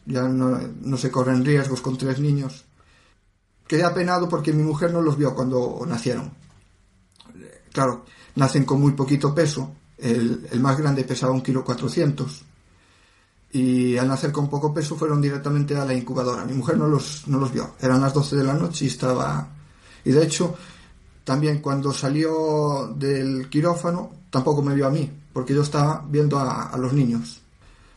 ya 0.06 0.22
no, 0.22 0.58
no 0.58 0.96
se 0.96 1.10
corren 1.10 1.44
riesgos 1.44 1.80
con 1.80 1.96
tres 1.96 2.20
niños. 2.20 2.64
Quedé 3.66 3.84
apenado 3.84 4.28
porque 4.28 4.52
mi 4.52 4.62
mujer 4.62 4.92
no 4.92 5.00
los 5.00 5.16
vio 5.16 5.34
cuando 5.34 5.84
nacieron. 5.86 6.32
Claro, 7.72 8.04
nacen 8.34 8.64
con 8.64 8.80
muy 8.80 8.92
poquito 8.92 9.34
peso, 9.34 9.74
el, 9.98 10.48
el 10.50 10.60
más 10.60 10.76
grande 10.76 11.04
pesaba 11.04 11.32
un 11.32 11.42
kilo 11.42 11.64
cuatrocientos 11.64 12.44
y 13.52 13.96
al 13.96 14.08
nacer 14.08 14.30
con 14.30 14.48
poco 14.48 14.72
peso 14.72 14.96
fueron 14.96 15.20
directamente 15.20 15.76
a 15.76 15.84
la 15.84 15.94
incubadora. 15.94 16.44
Mi 16.44 16.52
mujer 16.52 16.78
no 16.78 16.86
los, 16.86 17.26
no 17.26 17.38
los 17.38 17.52
vio, 17.52 17.74
eran 17.80 18.00
las 18.00 18.14
12 18.14 18.36
de 18.36 18.44
la 18.44 18.54
noche 18.54 18.84
y 18.84 18.88
estaba... 18.88 19.48
Y 20.04 20.12
de 20.12 20.24
hecho, 20.24 20.56
también 21.30 21.60
cuando 21.60 21.92
salió 21.92 22.92
del 22.96 23.48
quirófano, 23.48 24.10
tampoco 24.30 24.62
me 24.62 24.74
vio 24.74 24.88
a 24.88 24.90
mí, 24.90 25.08
porque 25.32 25.54
yo 25.54 25.62
estaba 25.62 26.04
viendo 26.04 26.36
a, 26.40 26.76
los 26.76 26.92
niños. 26.92 27.40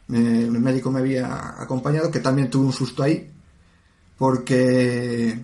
El 0.08 0.52
médico 0.52 0.92
me 0.92 1.00
había 1.00 1.60
acompañado, 1.60 2.12
que 2.12 2.20
también 2.20 2.52
tuve 2.52 2.68
un 2.68 2.74
susto 2.74 3.02
ahí, 3.02 3.28
porque 4.20 5.44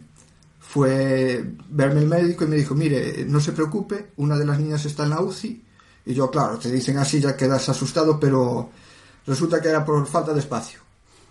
fue 0.60 1.43
verme 1.72 2.01
el 2.01 2.05
médico 2.05 2.43
y 2.43 2.50
me 2.50 2.58
dijo, 2.58 2.75
mire, 2.75 3.25
no 3.25 3.39
se 3.39 3.53
preocupe, 3.53 4.12
una 4.17 4.38
de 4.38 4.46
las 4.46 4.60
niñas 4.60 4.86
está 4.86 5.05
en 5.05 5.10
la 5.10 5.22
UCI. 5.22 5.65
Y 6.05 6.13
yo, 6.13 6.29
claro, 6.29 6.60
te 6.60 6.69
dicen 6.69 7.00
así, 7.00 7.19
ya 7.19 7.36
quedas 7.36 7.69
asustado, 7.69 8.19
pero 8.19 8.69
resulta 9.25 9.60
que 9.60 9.69
era 9.69 9.84
por 9.84 10.05
falta 10.05 10.31
de 10.31 10.41
espacio. 10.41 10.79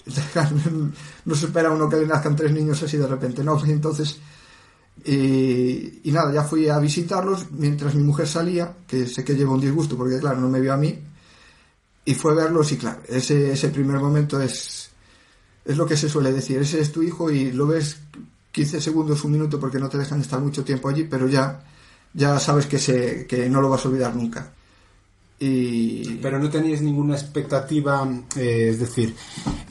No 1.24 1.34
se 1.36 1.46
espera 1.46 1.70
uno 1.70 1.88
que 1.88 1.98
le 1.98 2.06
nazcan 2.08 2.34
tres 2.34 2.50
niños 2.50 2.82
así 2.82 2.96
de 2.96 3.06
repente, 3.06 3.44
¿no? 3.44 3.64
Entonces, 3.64 4.18
y, 5.04 6.00
y 6.08 6.12
nada, 6.12 6.32
ya 6.32 6.42
fui 6.42 6.68
a 6.68 6.78
visitarlos 6.78 7.50
mientras 7.52 7.94
mi 7.94 8.02
mujer 8.02 8.26
salía, 8.26 8.76
que 8.86 9.06
sé 9.06 9.24
que 9.24 9.34
lleva 9.34 9.52
un 9.52 9.60
disgusto 9.60 9.96
porque, 9.96 10.18
claro, 10.18 10.40
no 10.40 10.48
me 10.48 10.60
vio 10.60 10.72
a 10.72 10.76
mí, 10.76 10.98
y 12.04 12.14
fue 12.14 12.34
verlos 12.34 12.72
y, 12.72 12.76
claro, 12.78 13.02
ese, 13.06 13.52
ese 13.52 13.68
primer 13.68 14.00
momento 14.00 14.40
es, 14.40 14.90
es 15.64 15.76
lo 15.76 15.86
que 15.86 15.96
se 15.96 16.08
suele 16.08 16.32
decir, 16.32 16.58
ese 16.58 16.80
es 16.80 16.90
tu 16.90 17.02
hijo 17.02 17.30
y 17.30 17.52
lo 17.52 17.66
ves 17.66 17.98
15 18.52 18.80
segundos, 18.80 19.24
un 19.24 19.32
minuto, 19.32 19.60
porque 19.60 19.78
no 19.78 19.88
te 19.88 19.98
dejan 19.98 20.20
estar 20.20 20.40
mucho 20.40 20.64
tiempo 20.64 20.88
allí, 20.88 21.04
pero 21.04 21.28
ya, 21.28 21.62
ya 22.14 22.38
sabes 22.38 22.66
que, 22.66 22.78
se, 22.78 23.26
que 23.26 23.48
no 23.48 23.60
lo 23.60 23.68
vas 23.68 23.84
a 23.84 23.88
olvidar 23.88 24.16
nunca. 24.16 24.52
Y... 25.38 26.14
Pero 26.16 26.38
no 26.38 26.50
teníais 26.50 26.82
ninguna 26.82 27.14
expectativa, 27.14 28.08
eh, 28.36 28.70
es 28.70 28.80
decir, 28.80 29.14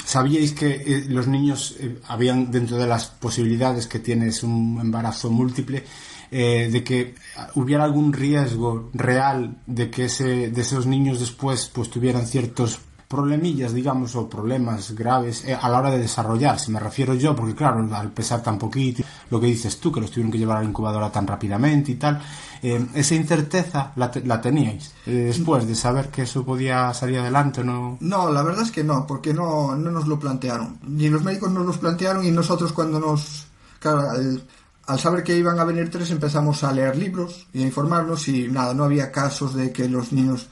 ¿sabíais 0.07 0.53
que 0.53 0.69
eh, 0.71 1.05
los 1.09 1.27
niños 1.27 1.75
eh, 1.79 1.99
habían 2.07 2.49
dentro 2.49 2.77
de 2.77 2.87
las 2.87 3.07
posibilidades 3.07 3.87
que 3.87 3.99
tienes 3.99 4.41
un 4.41 4.79
embarazo 4.81 5.29
múltiple, 5.29 5.83
eh, 6.31 6.69
de 6.71 6.81
que 6.81 7.13
hubiera 7.55 7.83
algún 7.83 8.13
riesgo 8.13 8.89
real 8.93 9.57
de 9.65 9.89
que 9.91 10.05
ese, 10.05 10.49
de 10.49 10.61
esos 10.61 10.85
niños 10.85 11.19
después 11.19 11.69
pues 11.73 11.89
tuvieran 11.89 12.25
ciertos 12.25 12.79
problemillas, 13.07 13.73
digamos, 13.73 14.15
o 14.15 14.29
problemas 14.29 14.91
graves 14.91 15.45
eh, 15.45 15.57
a 15.59 15.69
la 15.69 15.79
hora 15.79 15.91
de 15.91 15.99
desarrollarse, 15.99 16.71
me 16.71 16.79
refiero 16.79 17.13
yo, 17.13 17.35
porque 17.35 17.55
claro, 17.55 17.87
al 17.95 18.11
pesar 18.11 18.43
tan 18.43 18.57
poquito, 18.57 19.03
lo 19.29 19.39
que 19.39 19.47
dices 19.47 19.79
tú, 19.79 19.91
que 19.91 20.01
los 20.01 20.11
tuvieron 20.11 20.31
que 20.31 20.37
llevar 20.37 20.57
a 20.57 20.61
la 20.61 20.67
incubadora 20.69 21.09
tan 21.11 21.25
rápidamente 21.25 21.91
y 21.93 21.95
tal, 21.95 22.21
eh, 22.61 22.85
esa 22.95 23.15
incerteza 23.15 23.93
la, 23.95 24.11
te- 24.11 24.25
la 24.25 24.41
teníais 24.41 24.93
eh, 25.05 25.11
después 25.11 25.65
de 25.67 25.75
saber 25.75 26.09
que 26.09 26.23
eso 26.23 26.43
podía 26.43 26.93
salir 26.93 27.19
adelante 27.19 27.61
o 27.61 27.63
no. 27.63 27.97
No, 28.01 28.29
la 28.31 28.43
verdad 28.43 28.63
es 28.63 28.71
que 28.71 28.83
no, 28.83 29.05
porque 29.07 29.33
no, 29.33 29.75
no 29.75 29.89
nos 29.91 30.07
lo 30.07 30.19
plantearon. 30.19 30.77
Ni 30.85 31.07
los 31.09 31.23
médicos 31.23 31.51
nos 31.51 31.65
los 31.65 31.77
plantearon 31.77 32.25
y 32.25 32.31
nosotros 32.31 32.73
cuando 32.73 32.99
nos... 32.99 33.47
Claro, 33.79 34.09
al, 34.09 34.43
al 34.87 34.99
saber 34.99 35.23
que 35.23 35.37
iban 35.37 35.59
a 35.59 35.63
venir 35.65 35.89
tres 35.91 36.11
empezamos 36.11 36.63
a 36.63 36.71
leer 36.73 36.97
libros 36.97 37.47
y 37.53 37.61
a 37.61 37.65
informarnos 37.67 38.27
y 38.27 38.47
nada, 38.47 38.73
no 38.73 38.83
había 38.85 39.11
casos 39.11 39.53
de 39.53 39.71
que 39.71 39.87
los 39.87 40.11
niños 40.11 40.47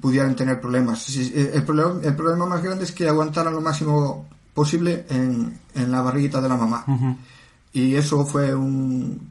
pudieran 0.00 0.34
tener 0.36 0.60
problemas. 0.60 1.08
El 1.16 1.62
problema, 1.64 2.00
el 2.02 2.14
problema 2.16 2.46
más 2.46 2.62
grande 2.62 2.84
es 2.84 2.92
que 2.92 3.08
aguantaran 3.08 3.54
lo 3.54 3.60
máximo 3.60 4.26
posible 4.54 5.06
en, 5.08 5.58
en 5.74 5.90
la 5.92 6.02
barriguita 6.02 6.40
de 6.40 6.48
la 6.48 6.56
mamá. 6.56 6.84
Y 7.72 7.94
eso 7.94 8.26
fue 8.26 8.54
un, 8.54 9.30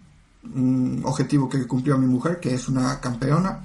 un 0.55 1.01
objetivo 1.03 1.49
que 1.49 1.67
cumplió 1.67 1.97
mi 1.97 2.07
mujer, 2.07 2.39
que 2.39 2.53
es 2.53 2.67
una 2.69 2.99
campeona. 2.99 3.59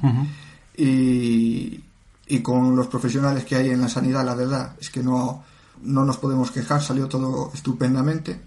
y, 0.76 1.81
y 2.26 2.40
con 2.40 2.75
los 2.75 2.87
profesionales 2.88 3.45
que 3.45 3.57
hay 3.57 3.71
en 3.71 3.81
la 3.81 3.88
sanidad, 3.88 4.25
la 4.25 4.35
verdad 4.35 4.73
es 4.81 4.90
que 4.90 5.02
no, 5.02 5.45
no 5.83 6.04
nos 6.04 6.16
podemos 6.16 6.50
quejar, 6.50 6.83
salió 6.83 7.07
todo 7.07 7.50
estupendamente. 7.54 8.40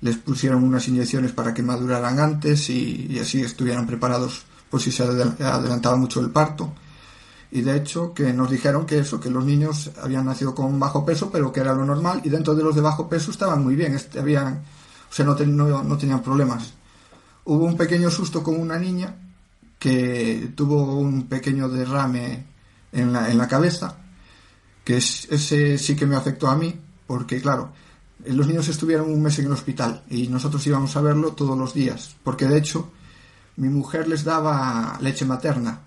Les 0.00 0.16
pusieron 0.16 0.62
unas 0.62 0.86
inyecciones 0.88 1.32
para 1.32 1.52
que 1.52 1.62
maduraran 1.62 2.20
antes 2.20 2.70
y, 2.70 3.08
y 3.10 3.18
así 3.18 3.40
estuvieran 3.42 3.86
preparados 3.86 4.44
por 4.70 4.80
si 4.80 4.92
se 4.92 5.04
adel- 5.04 5.40
adelantaba 5.42 5.96
mucho 5.96 6.20
el 6.20 6.30
parto. 6.30 6.72
Y 7.50 7.62
de 7.62 7.76
hecho 7.76 8.12
que 8.12 8.32
nos 8.34 8.50
dijeron 8.50 8.84
que 8.84 8.98
eso, 8.98 9.18
que 9.20 9.30
los 9.30 9.44
niños 9.44 9.90
habían 10.02 10.26
nacido 10.26 10.54
con 10.54 10.78
bajo 10.78 11.04
peso, 11.06 11.30
pero 11.30 11.50
que 11.52 11.60
era 11.60 11.72
lo 11.74 11.84
normal, 11.86 12.20
y 12.24 12.28
dentro 12.28 12.54
de 12.54 12.62
los 12.62 12.74
de 12.74 12.82
bajo 12.82 13.08
peso 13.08 13.30
estaban 13.30 13.64
muy 13.64 13.74
bien, 13.74 13.94
este, 13.94 14.20
o 14.20 14.24
sea, 15.10 15.24
no, 15.24 15.34
ten- 15.34 15.56
no, 15.56 15.96
tenían 15.98 16.22
problemas. 16.22 16.74
Hubo 17.44 17.64
un 17.64 17.76
pequeño 17.78 18.10
susto 18.10 18.42
con 18.42 18.60
una 18.60 18.78
niña 18.78 19.14
que 19.78 20.52
tuvo 20.54 20.96
un 20.98 21.26
pequeño 21.28 21.68
derrame 21.68 22.44
en 22.92 23.12
la, 23.12 23.30
en 23.30 23.38
la 23.38 23.48
cabeza, 23.48 23.96
que 24.84 24.98
es- 24.98 25.26
ese 25.30 25.78
sí 25.78 25.96
que 25.96 26.04
me 26.06 26.16
afectó 26.16 26.48
a 26.48 26.56
mí, 26.56 26.78
porque 27.06 27.40
claro, 27.40 27.72
los 28.26 28.46
niños 28.46 28.68
estuvieron 28.68 29.10
un 29.10 29.22
mes 29.22 29.38
en 29.38 29.46
el 29.46 29.52
hospital 29.52 30.02
y 30.10 30.28
nosotros 30.28 30.66
íbamos 30.66 30.94
a 30.96 31.00
verlo 31.00 31.32
todos 31.32 31.56
los 31.56 31.72
días, 31.72 32.16
porque 32.24 32.46
de 32.46 32.58
hecho 32.58 32.90
mi 33.56 33.68
mujer 33.68 34.06
les 34.08 34.24
daba 34.24 34.98
leche 35.00 35.24
materna. 35.24 35.80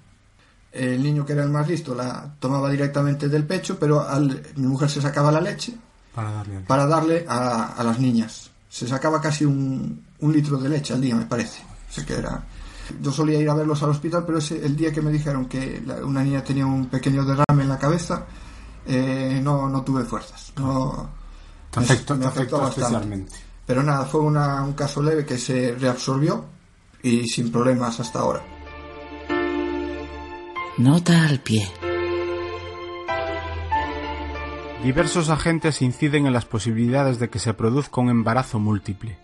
El 0.71 1.03
niño 1.03 1.25
que 1.25 1.33
era 1.33 1.43
el 1.43 1.49
más 1.49 1.67
listo 1.67 1.93
la 1.93 2.33
tomaba 2.39 2.69
directamente 2.69 3.27
del 3.27 3.43
pecho, 3.45 3.77
pero 3.77 4.07
al- 4.07 4.41
mi 4.55 4.67
mujer 4.67 4.89
se 4.89 5.01
sacaba 5.01 5.31
la 5.31 5.41
leche 5.41 5.75
Para 6.15 6.31
darle. 6.31 6.59
para 6.61 6.85
darle 6.87 7.25
a, 7.27 7.73
a 7.73 7.83
las 7.83 7.99
niñas. 7.99 8.49
Se 8.69 8.87
sacaba 8.87 9.19
casi 9.19 9.43
un, 9.43 10.01
un 10.19 10.31
litro 10.33 10.57
de 10.57 10.69
leche 10.69 10.93
al 10.93 11.01
día, 11.01 11.15
me 11.15 11.25
parece. 11.25 11.61
O 11.89 11.93
sea 11.93 12.05
que 12.05 12.13
era... 12.13 12.43
Yo 13.01 13.11
solía 13.11 13.39
ir 13.39 13.49
a 13.49 13.53
verlos 13.53 13.81
al 13.83 13.89
hospital, 13.91 14.23
pero 14.25 14.37
ese, 14.39 14.65
el 14.65 14.75
día 14.75 14.91
que 14.91 15.01
me 15.01 15.11
dijeron 15.11 15.45
que 15.45 15.81
la- 15.85 16.05
una 16.05 16.23
niña 16.23 16.43
tenía 16.43 16.65
un 16.65 16.87
pequeño 16.87 17.23
derrame 17.25 17.63
en 17.63 17.69
la 17.69 17.77
cabeza, 17.77 18.23
eh, 18.85 19.39
no, 19.43 19.67
no 19.69 19.81
tuve 19.83 20.03
fuerzas. 20.05 20.53
No, 20.57 21.09
Te 21.69 21.79
me- 21.81 21.85
afectó, 21.85 22.15
me 22.15 22.21
te 22.21 22.27
afectó 22.27 22.67
especialmente. 22.67 23.33
Pero 23.65 23.83
nada, 23.83 24.05
fue 24.05 24.21
una- 24.21 24.61
un 24.63 24.73
caso 24.73 25.01
leve 25.03 25.25
que 25.25 25.37
se 25.37 25.75
reabsorbió 25.75 26.45
y 27.03 27.27
sin 27.27 27.51
problemas 27.51 27.99
hasta 27.99 28.19
ahora. 28.19 28.41
Nota 30.77 31.27
al 31.27 31.41
pie. 31.41 31.69
Diversos 34.83 35.29
agentes 35.29 35.81
inciden 35.81 36.27
en 36.27 36.33
las 36.33 36.45
posibilidades 36.45 37.19
de 37.19 37.29
que 37.29 37.39
se 37.39 37.53
produzca 37.53 37.99
un 37.99 38.09
embarazo 38.09 38.57
múltiple. 38.57 39.19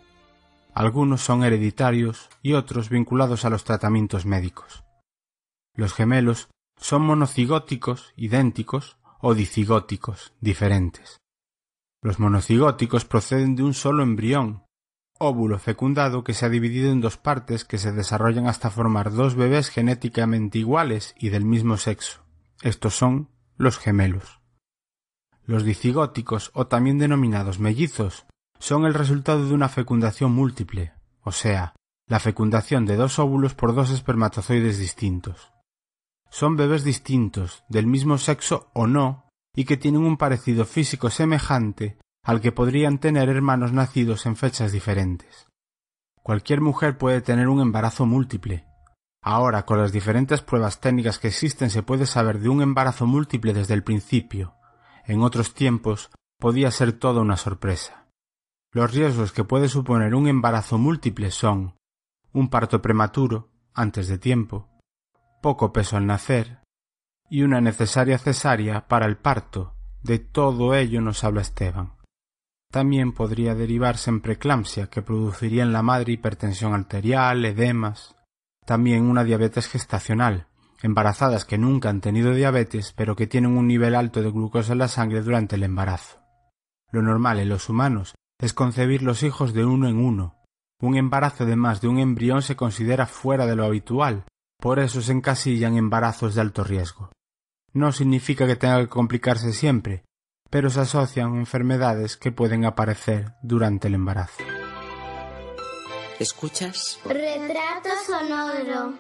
Algunos 0.74 1.22
son 1.22 1.46
hereditarios 1.46 2.30
y 2.44 2.54
otros 2.54 2.90
vinculados 2.90 3.46
a 3.46 3.50
los 3.50 3.64
tratamientos 3.64 4.26
médicos. 4.26 4.84
Los 5.74 5.94
gemelos 5.94 6.50
son 6.76 7.04
monocigóticos 7.04 8.14
idénticos 8.18 8.98
o 9.22 9.34
dicigóticos 9.34 10.34
diferentes. 10.42 11.22
Los 12.04 12.20
monocigóticos 12.20 13.06
proceden 13.06 13.56
de 13.56 13.64
un 13.64 13.74
solo 13.74 14.04
embrión, 14.04 14.67
óvulo 15.20 15.60
fecundado 15.60 16.24
que 16.24 16.34
se 16.34 16.46
ha 16.46 16.50
dividido 16.50 16.92
en 16.92 17.02
dos 17.02 17.18
partes 17.18 17.66
que 17.66 17.78
se 17.78 17.92
desarrollan 17.92 18.48
hasta 18.48 18.70
formar 18.70 19.12
dos 19.12 19.36
bebés 19.36 19.70
genéticamente 19.70 20.60
iguales 20.60 21.16
y 21.18 21.30
del 21.30 21.46
mismo 21.46 21.78
sexo. 21.78 22.22
Estos 22.62 22.96
son 22.96 23.30
los 23.58 23.78
gemelos. 23.78 24.42
Los 25.46 25.64
dicigóticos, 25.64 26.52
o 26.54 26.68
también 26.68 26.98
denominados 26.98 27.60
mellizos, 27.60 28.26
son 28.60 28.86
el 28.86 28.94
resultado 28.94 29.48
de 29.48 29.54
una 29.54 29.70
fecundación 29.70 30.32
múltiple, 30.32 30.94
o 31.22 31.32
sea, 31.32 31.74
la 32.08 32.20
fecundación 32.20 32.86
de 32.86 32.96
dos 32.96 33.20
óvulos 33.20 33.54
por 33.54 33.76
dos 33.76 33.92
espermatozoides 33.92 34.80
distintos. 34.80 35.54
Son 36.30 36.56
bebés 36.56 36.84
distintos, 36.84 37.64
del 37.70 37.88
mismo 37.88 38.18
sexo 38.18 38.70
o 38.74 38.88
no, 38.88 39.30
y 39.56 39.66
que 39.66 39.78
tienen 39.78 40.02
un 40.02 40.18
parecido 40.18 40.66
físico 40.66 41.10
semejante 41.10 41.98
al 42.28 42.42
que 42.42 42.52
podrían 42.52 42.98
tener 42.98 43.30
hermanos 43.30 43.72
nacidos 43.72 44.26
en 44.26 44.36
fechas 44.36 44.74
diferentes. 44.74 45.48
Cualquier 46.22 46.60
mujer 46.60 46.98
puede 46.98 47.22
tener 47.22 47.48
un 47.48 47.62
embarazo 47.62 48.06
múltiple. 48.06 48.68
Ahora, 49.24 49.66
con 49.66 49.78
las 49.78 49.94
diferentes 49.94 50.42
pruebas 50.42 50.82
técnicas 50.82 51.20
que 51.20 51.30
existen, 51.30 51.70
se 51.70 51.84
puede 51.84 52.06
saber 52.06 52.40
de 52.40 52.50
un 52.50 52.62
embarazo 52.62 53.08
múltiple 53.08 53.54
desde 53.54 53.76
el 53.76 53.84
principio. 53.84 54.56
En 55.06 55.22
otros 55.22 55.54
tiempos 55.54 56.12
podía 56.38 56.70
ser 56.70 56.92
toda 56.92 57.22
una 57.22 57.38
sorpresa. 57.38 58.08
Los 58.74 58.94
riesgos 58.94 59.32
que 59.32 59.46
puede 59.46 59.70
suponer 59.70 60.14
un 60.14 60.28
embarazo 60.28 60.78
múltiple 60.78 61.32
son 61.32 61.78
un 62.34 62.50
parto 62.50 62.82
prematuro, 62.82 63.52
antes 63.74 64.10
de 64.10 64.18
tiempo, 64.18 64.68
poco 65.42 65.72
peso 65.72 65.96
al 65.96 66.06
nacer 66.06 66.60
y 67.30 67.44
una 67.44 67.62
necesaria 67.62 68.18
cesárea 68.18 68.90
para 68.90 69.06
el 69.06 69.16
parto. 69.16 69.76
De 70.04 70.20
todo 70.20 70.76
ello 70.76 71.00
nos 71.00 71.24
habla 71.24 71.40
Esteban. 71.40 71.97
También 72.72 73.14
podría 73.14 73.56
derivarse 73.56 74.10
en 74.10 74.22
preeclampsia, 74.22 74.88
que 74.88 75.02
produciría 75.02 75.64
en 75.64 75.72
la 75.74 75.82
madre 75.82 76.14
hipertensión 76.14 76.74
arterial, 76.74 77.46
edemas. 77.46 78.16
También 78.66 79.04
una 79.04 79.24
diabetes 79.24 79.68
gestacional, 79.68 80.48
embarazadas 80.82 81.46
que 81.46 81.58
nunca 81.58 81.90
han 81.90 82.02
tenido 82.02 82.34
diabetes 82.34 82.94
pero 82.94 83.16
que 83.16 83.28
tienen 83.28 83.58
un 83.58 83.68
nivel 83.68 83.96
alto 83.96 84.22
de 84.22 84.32
glucosa 84.32 84.74
en 84.74 84.80
la 84.80 84.88
sangre 84.88 85.22
durante 85.22 85.56
el 85.56 85.64
embarazo. 85.64 86.20
Lo 86.92 87.02
normal 87.02 87.40
en 87.40 87.50
los 87.50 87.70
humanos 87.70 88.16
es 88.40 88.54
concebir 88.54 89.02
los 89.02 89.24
hijos 89.24 89.54
de 89.54 89.66
uno 89.66 89.88
en 89.88 89.98
uno. 89.98 90.36
Un 90.80 90.96
embarazo 90.96 91.46
de 91.46 91.56
más 91.56 91.82
de 91.82 91.88
un 91.88 91.98
embrión 91.98 92.42
se 92.42 92.56
considera 92.56 93.08
fuera 93.08 93.46
de 93.46 93.56
lo 93.56 93.66
habitual, 93.66 94.26
por 94.60 94.80
eso 94.80 95.02
se 95.02 95.12
encasillan 95.12 95.76
embarazos 95.76 96.36
de 96.36 96.42
alto 96.42 96.64
riesgo. 96.64 97.10
No 97.74 97.92
significa 97.92 98.46
que 98.46 98.56
tenga 98.56 98.80
que 98.80 98.88
complicarse 98.88 99.54
siempre, 99.54 100.04
pero 100.50 100.70
se 100.70 100.80
asocian 100.82 101.36
enfermedades 101.36 102.18
que 102.18 102.32
pueden 102.32 102.66
aparecer 102.66 103.34
durante 103.42 103.88
el 103.88 103.96
embarazo. 103.96 104.44
¿Escuchas? 106.20 107.00
Retrato 107.06 107.90
sonoro. 108.06 108.94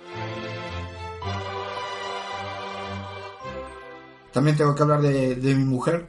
También 4.31 4.55
tengo 4.55 4.75
que 4.75 4.83
hablar 4.83 5.01
de, 5.01 5.35
de 5.35 5.55
mi 5.55 5.63
mujer, 5.63 6.07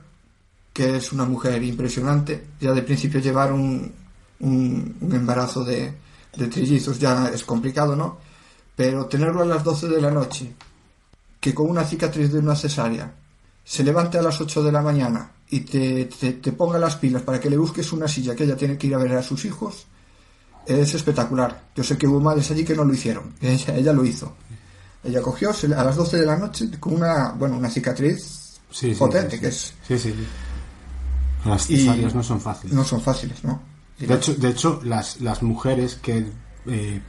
que 0.72 0.96
es 0.96 1.12
una 1.12 1.24
mujer 1.24 1.62
impresionante. 1.62 2.48
Ya 2.60 2.72
de 2.72 2.82
principio 2.82 3.20
llevar 3.20 3.52
un, 3.52 3.94
un, 4.40 4.96
un 5.00 5.12
embarazo 5.14 5.64
de, 5.64 5.94
de 6.36 6.46
trillizos 6.48 6.98
ya 6.98 7.28
es 7.28 7.44
complicado, 7.44 7.96
¿no? 7.96 8.18
Pero 8.76 9.06
tenerlo 9.06 9.42
a 9.42 9.46
las 9.46 9.64
12 9.64 9.88
de 9.88 10.00
la 10.00 10.10
noche, 10.10 10.52
que 11.40 11.54
con 11.54 11.70
una 11.70 11.84
cicatriz 11.84 12.32
de 12.32 12.38
una 12.40 12.54
cesárea 12.54 13.12
se 13.68 13.84
levante 13.84 14.16
a 14.16 14.22
las 14.22 14.40
8 14.40 14.62
de 14.62 14.72
la 14.72 14.80
mañana 14.80 15.30
y 15.50 15.60
te, 15.60 16.06
te, 16.06 16.32
te, 16.32 16.52
ponga 16.52 16.78
las 16.78 16.96
pilas 16.96 17.20
para 17.20 17.38
que 17.38 17.50
le 17.50 17.58
busques 17.58 17.92
una 17.92 18.08
silla 18.08 18.34
que 18.34 18.44
ella 18.44 18.56
tiene 18.56 18.78
que 18.78 18.86
ir 18.86 18.94
a 18.94 18.98
ver 18.98 19.12
a 19.12 19.22
sus 19.22 19.44
hijos, 19.44 19.86
es 20.66 20.94
espectacular. 20.94 21.64
Yo 21.76 21.84
sé 21.84 21.98
que 21.98 22.06
hubo 22.06 22.18
madres 22.18 22.50
allí 22.50 22.64
que 22.64 22.74
no 22.74 22.84
lo 22.84 22.94
hicieron, 22.94 23.34
ella, 23.42 23.76
ella 23.76 23.92
lo 23.92 24.06
hizo. 24.06 24.34
Ella 25.04 25.20
cogió 25.20 25.52
se, 25.52 25.66
a 25.66 25.84
las 25.84 25.96
12 25.96 26.16
de 26.16 26.24
la 26.24 26.38
noche 26.38 26.70
con 26.80 26.94
una, 26.94 27.32
bueno, 27.32 27.58
una 27.58 27.68
cicatriz 27.68 28.58
Sí, 28.70 28.94
potente, 28.94 29.32
sí, 29.32 29.36
sí. 29.36 29.40
que 29.40 29.48
es... 29.48 29.74
Sí, 29.86 29.98
sí. 29.98 30.14
Las 31.44 31.66
cesáreas 31.66 32.14
no 32.14 32.22
son 32.22 32.40
fáciles. 32.40 32.74
No 32.74 32.84
son 32.84 33.00
fáciles, 33.02 33.44
¿no? 33.44 33.60
De 33.98 34.14
hecho, 34.14 34.34
de 34.34 34.48
hecho 34.48 34.80
las, 34.82 35.20
las 35.20 35.42
mujeres 35.42 35.96
que 35.96 36.26
eh, 36.66 37.02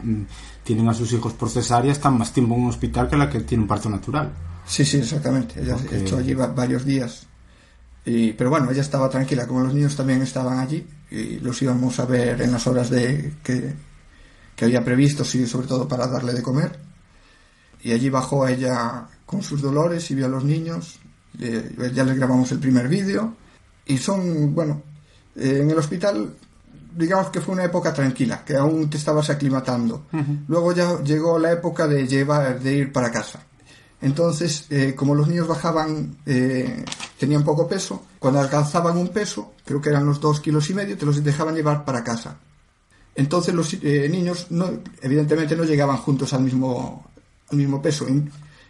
tienen 0.64 0.90
a 0.90 0.94
sus 0.94 1.12
hijos 1.14 1.34
por 1.34 1.50
cesárea 1.50 1.92
están 1.92 2.18
más 2.18 2.34
tiempo 2.34 2.56
en 2.56 2.64
un 2.64 2.70
hospital 2.70 3.08
que 3.08 3.16
la 3.16 3.30
que 3.30 3.40
tiene 3.42 3.64
un 3.64 3.68
parto 3.68 3.90
natural. 3.90 4.34
Sí, 4.70 4.86
sí, 4.86 4.98
exactamente. 4.98 5.60
Ella 5.62 5.76
Ok. 5.76 5.92
ha 5.92 5.96
hecho 5.98 6.18
allí 6.18 6.34
va- 6.34 6.48
varios 6.48 6.86
días. 6.86 7.26
Y, 8.06 8.34
pero 8.34 8.50
bueno, 8.50 8.72
ella 8.72 8.82
estaba 8.82 9.10
tranquila, 9.10 9.46
como 9.48 9.62
los 9.62 9.74
niños 9.74 9.96
también 9.96 10.22
estaban 10.22 10.60
allí 10.60 10.88
y 11.12 11.40
los 11.40 11.62
íbamos 11.62 12.00
a 12.00 12.06
ver 12.06 12.42
en 12.42 12.52
las 12.52 12.66
horas 12.68 12.90
de 12.90 13.34
que, 13.44 13.74
que 14.56 14.66
había 14.66 14.84
previsto, 14.86 15.26
sí, 15.26 15.46
sobre 15.48 15.68
todo 15.68 15.88
para 15.88 16.08
darle 16.08 16.34
de 16.34 16.42
comer. 16.44 16.80
Y 17.82 17.92
allí 17.94 18.10
bajó 18.10 18.48
ella 18.48 19.08
con 19.26 19.42
sus 19.42 19.62
dolores 19.62 20.10
y 20.12 20.16
vio 20.16 20.26
a 20.28 20.30
los 20.30 20.44
niños. 20.44 21.00
Eh, 21.40 21.92
ya 21.94 22.04
les 22.04 22.16
grabamos 22.18 22.52
el 22.52 22.60
primer 22.60 22.88
vídeo. 22.88 23.36
Y 23.86 23.98
son, 23.98 24.54
bueno, 24.54 24.84
eh, 25.36 25.60
en 25.64 25.72
el 25.72 25.78
hospital, 25.78 26.34
digamos 26.96 27.30
que 27.30 27.42
fue 27.42 27.54
una 27.56 27.64
época 27.64 27.94
tranquila, 27.94 28.44
que 28.46 28.56
aún 28.56 28.90
te 28.90 28.98
estabas 28.98 29.30
aclimatando. 29.30 30.06
Luego 30.48 30.74
ya 30.74 31.02
llegó 31.04 31.40
la 31.40 31.52
época 31.54 31.88
de 31.88 32.08
llevar, 32.08 32.60
de 32.60 32.74
ir 32.76 32.92
para 32.92 33.12
casa. 33.12 33.42
Entonces, 34.02 34.66
eh, 34.70 34.96
como 34.96 35.14
los 35.14 35.28
niños 35.28 35.48
bajaban, 35.48 36.18
eh, 36.26 36.86
tenían 37.18 37.44
poco 37.44 37.68
peso, 37.68 38.04
cuando 38.20 38.40
alcanzaban 38.40 38.98
un 38.98 39.10
peso, 39.10 39.54
creo 39.66 39.82
que 39.82 39.90
eran 39.90 40.06
los 40.06 40.20
dos 40.22 40.40
kilos 40.40 40.70
y 40.70 40.74
medio, 40.74 40.98
te 40.98 41.06
los 41.06 41.22
dejaban 41.24 41.56
llevar 41.56 41.84
para 41.84 42.04
casa. 42.04 42.38
Entonces 43.16 43.54
los 43.54 43.74
eh, 43.74 44.08
niños, 44.10 44.48
no, 44.52 44.70
evidentemente, 45.02 45.56
no 45.56 45.66
llegaban 45.66 45.98
juntos 45.98 46.32
al 46.34 46.44
mismo, 46.44 47.06
al 47.52 47.58
mismo 47.58 47.82
peso. 47.82 48.08
Y, 48.08 48.14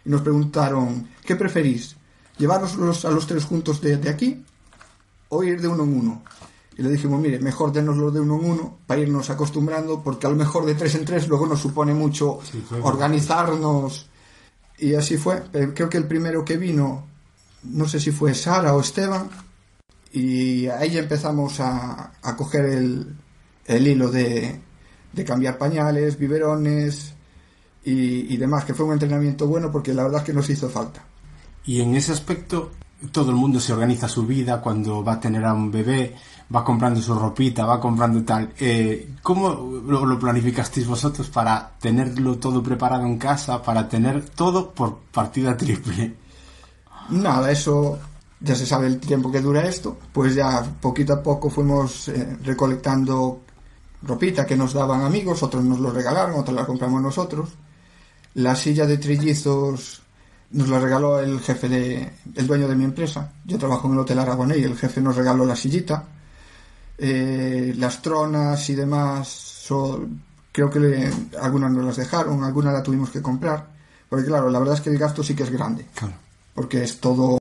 y 0.04 0.10
nos 0.10 0.22
preguntaron, 0.22 1.08
¿qué 1.24 1.36
preferís? 1.36 1.96
¿Llevarlos 2.38 2.74
los- 2.76 3.04
a 3.04 3.10
los 3.10 3.26
tres 3.26 3.44
juntos 3.44 3.80
de, 3.80 3.98
de 3.98 4.08
aquí 4.10 4.44
o 5.28 5.44
ir 5.44 5.60
de 5.60 5.68
uno 5.68 5.84
en 5.84 5.96
uno? 5.96 6.22
Y 6.76 6.82
le 6.82 6.90
dijimos, 6.90 7.20
mire, 7.20 7.38
mejor 7.38 7.70
denoslo 7.72 8.10
de 8.10 8.20
uno 8.20 8.36
en 8.40 8.50
uno 8.50 8.78
para 8.86 9.00
irnos 9.02 9.28
acostumbrando, 9.30 10.02
porque 10.02 10.26
a 10.26 10.30
lo 10.30 10.36
mejor 10.36 10.64
de 10.64 10.74
tres 10.74 10.94
en 10.96 11.04
tres 11.04 11.28
luego 11.28 11.46
nos 11.46 11.60
supone 11.60 11.92
mucho 11.94 12.40
Sí, 12.50 12.64
claro. 12.68 12.84
organizarnos. 12.86 14.06
Y 14.80 14.94
así 14.94 15.16
fue. 15.16 15.42
Eh, 15.52 15.72
Creo 15.74 15.88
que 15.88 15.98
el 15.98 16.06
primero 16.06 16.44
que 16.44 16.56
vino, 16.56 17.06
no 17.64 17.86
sé 17.86 18.00
si 18.00 18.10
fue 18.10 18.34
Sara 18.34 18.74
o 18.74 18.80
Esteban, 18.80 19.28
y 20.12 20.66
ahí 20.68 20.96
empezamos 20.98 21.60
a, 21.60 22.12
a 22.22 22.36
coger 22.36 22.64
el, 22.64 23.14
el 23.66 23.86
hilo 23.86 24.10
de, 24.10 24.58
de 25.12 25.24
cambiar 25.24 25.58
pañales, 25.58 26.18
biberones 26.18 27.14
y, 27.84 28.32
y 28.32 28.36
demás, 28.36 28.64
que 28.64 28.74
fue 28.74 28.86
un 28.86 28.94
entrenamiento 28.94 29.46
bueno 29.46 29.70
porque 29.70 29.94
la 29.94 30.02
verdad 30.02 30.20
es 30.20 30.26
que 30.26 30.32
nos 30.32 30.50
hizo 30.50 30.68
falta. 30.68 31.04
Y 31.64 31.82
en 31.82 31.94
ese 31.94 32.12
aspecto, 32.12 32.72
todo 33.12 33.30
el 33.30 33.36
mundo 33.36 33.60
se 33.60 33.72
organiza 33.72 34.08
su 34.08 34.26
vida 34.26 34.60
cuando 34.60 35.02
va 35.02 35.14
a 35.14 35.20
tener 35.20 35.44
a 35.44 35.54
un 35.54 35.70
bebé, 35.70 36.14
va 36.54 36.64
comprando 36.64 37.00
su 37.00 37.14
ropita, 37.14 37.64
va 37.64 37.80
comprando 37.80 38.22
tal. 38.24 38.52
Eh, 38.58 39.14
¿Cómo 39.22 39.80
lo, 39.86 40.18
planificasteis 40.18 40.86
vosotros 40.86 41.30
para 41.30 41.72
tenerlo 41.80 42.38
todo 42.38 42.62
preparado 42.62 43.06
en 43.06 43.18
casa, 43.18 43.62
para 43.62 43.88
tener 43.88 44.28
todo 44.30 44.70
por 44.70 44.98
partida 45.12 45.56
triple? 45.56 46.14
Nada, 47.10 47.50
eso 47.50 47.98
ya 48.40 48.54
se 48.54 48.66
sabe 48.66 48.86
el 48.86 49.00
tiempo 49.00 49.30
que 49.32 49.40
dura 49.40 49.66
esto, 49.66 49.98
pues 50.12 50.34
ya 50.34 50.62
poquito 50.80 51.14
a 51.14 51.22
poco 51.22 51.50
fuimos 51.50 52.08
eh, 52.08 52.38
recolectando 52.42 53.40
ropita 54.02 54.46
que 54.46 54.56
nos 54.56 54.72
daban 54.72 55.02
amigos, 55.02 55.42
otros 55.42 55.64
nos 55.64 55.78
lo 55.80 55.90
regalaron, 55.90 56.38
otros 56.38 56.56
la 56.56 56.66
compramos 56.66 57.02
nosotros. 57.02 57.50
La 58.34 58.54
silla 58.54 58.86
de 58.86 58.98
trillizos 58.98 60.02
nos 60.52 60.68
la 60.68 60.80
regaló 60.80 61.20
el 61.20 61.40
jefe 61.40 61.68
de, 61.68 62.10
el 62.34 62.46
dueño 62.46 62.66
de 62.68 62.74
mi 62.76 62.84
empresa. 62.84 63.32
Yo 63.44 63.58
trabajo 63.58 63.86
en 63.88 63.94
el 63.94 64.00
Hotel 64.00 64.18
Aragonés 64.18 64.58
y 64.58 64.64
el 64.64 64.76
jefe 64.76 65.00
nos 65.00 65.16
regaló 65.16 65.44
la 65.44 65.56
sillita. 65.56 66.04
Eh, 66.98 67.74
las 67.78 68.02
tronas 68.02 68.68
y 68.68 68.74
demás, 68.74 69.28
so- 69.28 70.04
creo 70.52 70.68
que 70.70 70.80
le- 70.80 71.12
algunas 71.40 71.70
nos 71.72 71.84
las 71.84 71.96
dejaron, 71.96 72.44
algunas 72.44 72.74
la 72.74 72.82
tuvimos 72.82 73.10
que 73.10 73.22
comprar. 73.22 73.68
Porque 74.08 74.26
claro, 74.26 74.50
la 74.50 74.58
verdad 74.58 74.74
es 74.74 74.80
que 74.80 74.90
el 74.90 74.98
gasto 74.98 75.22
sí 75.22 75.34
que 75.34 75.44
es 75.44 75.50
grande 75.50 75.86
Claro. 75.94 76.14
porque 76.54 76.82
es 76.82 76.98
todo 77.00 77.38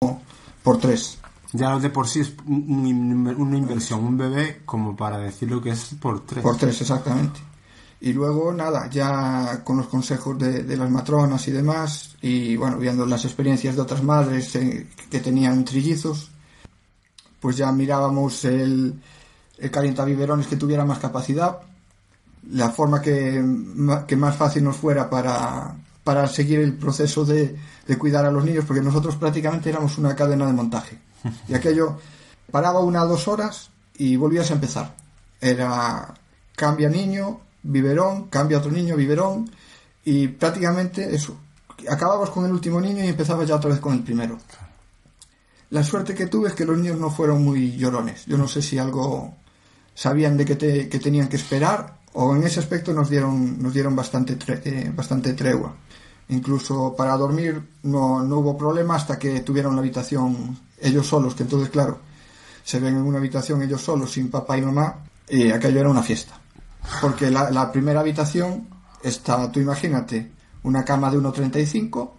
por 0.63 0.77
tres. 0.77 1.17
Ya 1.51 1.77
de 1.79 1.89
por 1.89 2.07
sí 2.07 2.19
es 2.19 2.31
un- 2.45 2.85
un- 2.85 3.35
una 3.41 3.57
inversión, 3.57 4.03
un 4.03 4.17
bebé, 4.17 4.61
como 4.65 4.95
para 4.95 5.17
decirlo 5.17 5.59
que 5.61 5.71
es 5.71 5.95
por 5.99 6.23
tres. 6.25 6.43
Por 6.43 6.57
tres, 6.57 6.79
exactamente. 6.79 7.39
Y 8.01 8.13
luego, 8.13 8.53
nada, 8.53 8.89
ya 8.89 9.61
con 9.63 9.77
los 9.77 9.87
consejos 9.87 10.37
de, 10.39 10.63
de 10.63 10.77
las 10.77 10.89
matronas 10.89 11.47
y 11.47 11.51
demás, 11.51 12.15
y 12.21 12.55
bueno, 12.55 12.77
viendo 12.77 13.05
las 13.05 13.25
experiencias 13.25 13.75
de 13.75 13.81
otras 13.81 14.03
madres 14.03 14.55
eh, 14.55 14.87
que 15.09 15.19
tenían 15.19 15.65
trillizos, 15.65 16.29
pues 17.41 17.57
ya 17.57 17.71
mirábamos 17.71 18.45
el, 18.45 18.93
el 19.57 19.71
calientabiberones 19.71 20.47
que 20.47 20.55
tuviera 20.55 20.85
más 20.85 20.99
capacidad. 20.99 21.59
la 22.51 22.69
forma 22.69 23.01
que, 23.01 23.43
que 24.07 24.15
más 24.15 24.35
fácil 24.35 24.63
nos 24.63 24.77
fuera 24.77 25.09
para, 25.09 25.75
para 26.03 26.27
seguir 26.27 26.59
el 26.59 26.73
proceso 26.73 27.25
de, 27.25 27.55
de 27.87 27.97
cuidar 27.97 28.25
a 28.25 28.31
los 28.31 28.43
niños, 28.43 28.65
porque 28.65 28.81
nosotros 28.81 29.15
prácticamente 29.17 29.69
éramos 29.69 29.97
una 29.97 30.15
cadena 30.15 30.45
de 30.47 30.53
montaje. 30.53 30.97
Y 31.47 31.53
aquello 31.53 31.97
paraba 32.51 32.79
una 32.79 33.03
o 33.03 33.07
dos 33.07 33.27
horas 33.27 33.69
y 33.97 34.15
volvías 34.15 34.49
a 34.51 34.53
empezar. 34.53 34.95
Era 35.41 36.13
cambia 36.55 36.89
niño, 36.89 37.39
biberón, 37.63 38.27
cambia 38.29 38.57
otro 38.57 38.71
niño, 38.71 38.95
biberón, 38.95 39.49
y 40.05 40.27
prácticamente 40.27 41.13
eso. 41.13 41.37
Acababas 41.89 42.29
con 42.29 42.45
el 42.45 42.51
último 42.51 42.81
niño 42.81 43.03
y 43.03 43.07
empezabas 43.07 43.47
ya 43.47 43.55
otra 43.55 43.69
vez 43.69 43.79
con 43.79 43.93
el 43.93 44.03
primero. 44.03 44.37
La 45.69 45.83
suerte 45.83 46.15
que 46.15 46.27
tuve 46.27 46.49
es 46.49 46.55
que 46.55 46.65
los 46.65 46.77
niños 46.77 46.99
no 46.99 47.11
fueron 47.11 47.43
muy 47.43 47.77
llorones. 47.77 48.25
Yo 48.25 48.37
no 48.37 48.47
sé 48.47 48.61
si 48.61 48.77
algo 48.77 49.35
sabían 49.93 50.35
de 50.35 50.45
que, 50.45 50.55
te, 50.55 50.89
que 50.89 50.99
tenían 50.99 51.27
que 51.27 51.35
esperar 51.35 51.99
o 52.13 52.35
en 52.35 52.43
ese 52.43 52.59
aspecto 52.59 52.91
nos 52.91 53.09
dieron, 53.09 53.61
nos 53.61 53.73
dieron 53.73 53.95
bastante, 53.95 54.37
tre- 54.37 54.61
eh, 54.65 54.91
bastante 54.95 55.33
tregua. 55.33 55.75
Incluso 56.29 56.95
para 56.97 57.15
dormir 57.17 57.61
no, 57.83 58.23
no 58.23 58.39
hubo 58.39 58.57
problema 58.57 58.95
hasta 58.95 59.17
que 59.19 59.41
tuvieron 59.41 59.75
la 59.75 59.81
habitación 59.81 60.57
ellos 60.81 61.07
solos, 61.07 61.35
que 61.35 61.43
entonces, 61.43 61.69
claro, 61.69 61.99
se 62.63 62.79
ven 62.79 62.95
en 62.95 63.03
una 63.03 63.17
habitación 63.19 63.61
ellos 63.61 63.81
solos, 63.81 64.11
sin 64.11 64.29
papá 64.29 64.57
y 64.57 64.61
mamá, 64.61 65.03
y 65.27 65.51
aquello 65.51 65.79
era 65.81 65.89
una 65.89 66.03
fiesta. 66.03 66.39
Porque 67.01 67.29
la, 67.29 67.71
primera 67.71 67.99
habitación 67.99 68.67
está, 69.03 69.51
tú 69.51 69.59
imagínate, 69.59 70.31
una 70.63 70.83
cama 70.83 71.11
de 71.11 71.17
1,35, 71.17 72.11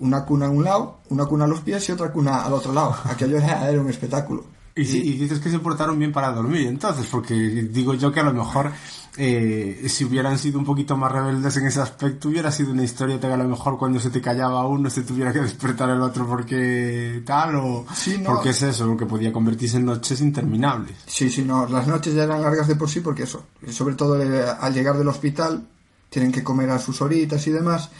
una 0.00 0.24
cuna 0.24 0.46
a 0.46 0.50
un 0.50 0.64
lado, 0.64 1.00
una 1.10 1.26
cuna 1.26 1.44
a 1.44 1.48
los 1.48 1.60
pies 1.60 1.88
y 1.88 1.92
otra 1.92 2.12
cuna 2.12 2.44
al 2.44 2.52
otro 2.52 2.72
lado. 2.72 2.96
Aquello 3.04 3.38
era 3.38 3.80
un 3.80 3.88
espectáculo. 3.88 4.44
Y, 4.74 4.84
sí, 4.86 5.02
y 5.02 5.12
dices 5.18 5.38
que 5.38 5.50
se 5.50 5.58
portaron 5.58 5.98
bien 5.98 6.12
para 6.12 6.32
dormir, 6.32 6.66
entonces, 6.66 7.06
porque 7.10 7.34
digo 7.34 7.92
yo 7.94 8.10
que 8.10 8.20
a 8.20 8.22
lo 8.22 8.32
mejor 8.32 8.72
eh, 9.18 9.84
si 9.86 10.06
hubieran 10.06 10.38
sido 10.38 10.58
un 10.58 10.64
poquito 10.64 10.96
más 10.96 11.12
rebeldes 11.12 11.58
en 11.58 11.66
ese 11.66 11.80
aspecto, 11.82 12.30
hubiera 12.30 12.50
sido 12.50 12.72
una 12.72 12.82
historieta 12.82 13.28
que 13.28 13.34
a 13.34 13.36
lo 13.36 13.46
mejor 13.48 13.76
cuando 13.76 14.00
se 14.00 14.08
te 14.08 14.22
callaba 14.22 14.66
uno 14.66 14.88
se 14.88 15.02
tuviera 15.02 15.30
que 15.30 15.40
despertar 15.42 15.90
el 15.90 16.00
otro 16.00 16.26
porque 16.26 17.22
tal, 17.26 17.56
o 17.56 17.84
Sí, 17.94 18.16
no. 18.18 18.30
porque 18.30 18.48
es 18.50 18.62
eso, 18.62 18.86
porque 18.86 19.04
podía 19.04 19.30
convertirse 19.30 19.76
en 19.76 19.84
noches 19.84 20.22
interminables. 20.22 20.96
Sí, 21.06 21.28
sí, 21.28 21.42
no, 21.42 21.66
las 21.66 21.86
noches 21.86 22.14
ya 22.14 22.24
eran 22.24 22.40
largas 22.40 22.66
de 22.66 22.76
por 22.76 22.88
sí 22.88 23.00
porque 23.00 23.24
eso, 23.24 23.44
sobre 23.70 23.94
todo 23.94 24.22
eh, 24.22 24.42
al 24.58 24.72
llegar 24.72 24.96
del 24.96 25.08
hospital, 25.08 25.66
tienen 26.08 26.32
que 26.32 26.42
comer 26.42 26.70
a 26.70 26.78
sus 26.78 27.02
horitas 27.02 27.46
y 27.46 27.50
demás, 27.50 27.90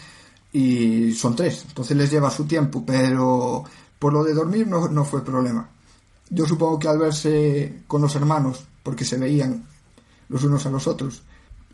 y 0.51 1.13
son 1.13 1.35
tres, 1.35 1.65
entonces 1.67 1.95
les 1.95 2.09
lleva 2.09 2.31
su 2.31 2.45
tiempo, 2.45 2.83
pero 2.83 3.63
por 3.99 4.11
lo 4.11 4.23
de 4.23 4.33
dormir 4.33 4.65
no, 4.67 4.87
no 4.87 5.05
fue 5.05 5.23
problema. 5.23 5.69
Yo 6.33 6.47
supongo 6.47 6.79
que 6.79 6.87
al 6.87 6.97
verse 6.97 7.83
con 7.87 8.01
los 8.01 8.15
hermanos, 8.15 8.65
porque 8.81 9.05
se 9.05 9.17
veían 9.17 9.63
los 10.29 10.43
unos 10.43 10.65
a 10.65 10.71
los 10.71 10.87
otros, 10.87 11.21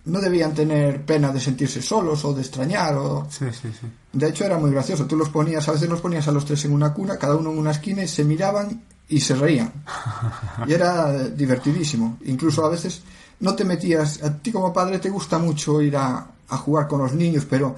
no 0.05 0.19
debían 0.19 0.53
tener 0.53 1.05
pena 1.05 1.31
de 1.31 1.39
sentirse 1.39 1.81
solos 1.81 2.25
o 2.25 2.33
de 2.33 2.41
extrañar 2.41 2.95
o... 2.95 3.27
Sí, 3.29 3.45
sí, 3.51 3.69
sí. 3.79 3.87
De 4.11 4.29
hecho 4.29 4.43
era 4.43 4.57
muy 4.57 4.71
gracioso, 4.71 5.05
tú 5.05 5.15
los 5.15 5.29
ponías, 5.29 5.67
a 5.69 5.73
veces 5.73 5.89
los 5.89 6.01
ponías 6.01 6.27
a 6.27 6.31
los 6.31 6.45
tres 6.45 6.65
en 6.65 6.73
una 6.73 6.93
cuna, 6.93 7.17
cada 7.17 7.35
uno 7.35 7.51
en 7.51 7.57
una 7.57 7.71
esquina 7.71 8.03
y 8.03 8.07
se 8.07 8.23
miraban 8.23 8.83
y 9.07 9.19
se 9.21 9.35
reían. 9.35 9.71
Y 10.67 10.73
era 10.73 11.29
divertidísimo. 11.29 12.17
Incluso 12.25 12.65
a 12.65 12.69
veces 12.69 13.01
no 13.39 13.55
te 13.55 13.63
metías, 13.63 14.21
a 14.23 14.37
ti 14.37 14.51
como 14.51 14.73
padre 14.73 14.99
te 14.99 15.09
gusta 15.09 15.39
mucho 15.39 15.81
ir 15.81 15.95
a, 15.95 16.27
a 16.49 16.57
jugar 16.57 16.87
con 16.87 17.01
los 17.01 17.13
niños, 17.13 17.45
pero 17.49 17.75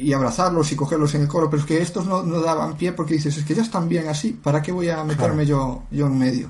y 0.00 0.12
abrazarlos 0.12 0.70
y 0.72 0.76
cogerlos 0.76 1.14
en 1.14 1.22
el 1.22 1.28
colo, 1.28 1.48
pero 1.50 1.60
es 1.62 1.66
que 1.68 1.80
estos 1.82 2.06
no, 2.06 2.22
no 2.22 2.40
daban 2.40 2.76
pie 2.76 2.92
porque 2.92 3.14
dices, 3.14 3.36
es 3.36 3.44
que 3.44 3.54
ya 3.54 3.62
están 3.62 3.88
bien 3.88 4.08
así, 4.08 4.32
¿para 4.32 4.60
qué 4.62 4.72
voy 4.72 4.88
a 4.88 5.04
meterme 5.04 5.44
yo, 5.46 5.84
yo 5.90 6.06
en 6.06 6.18
medio? 6.18 6.48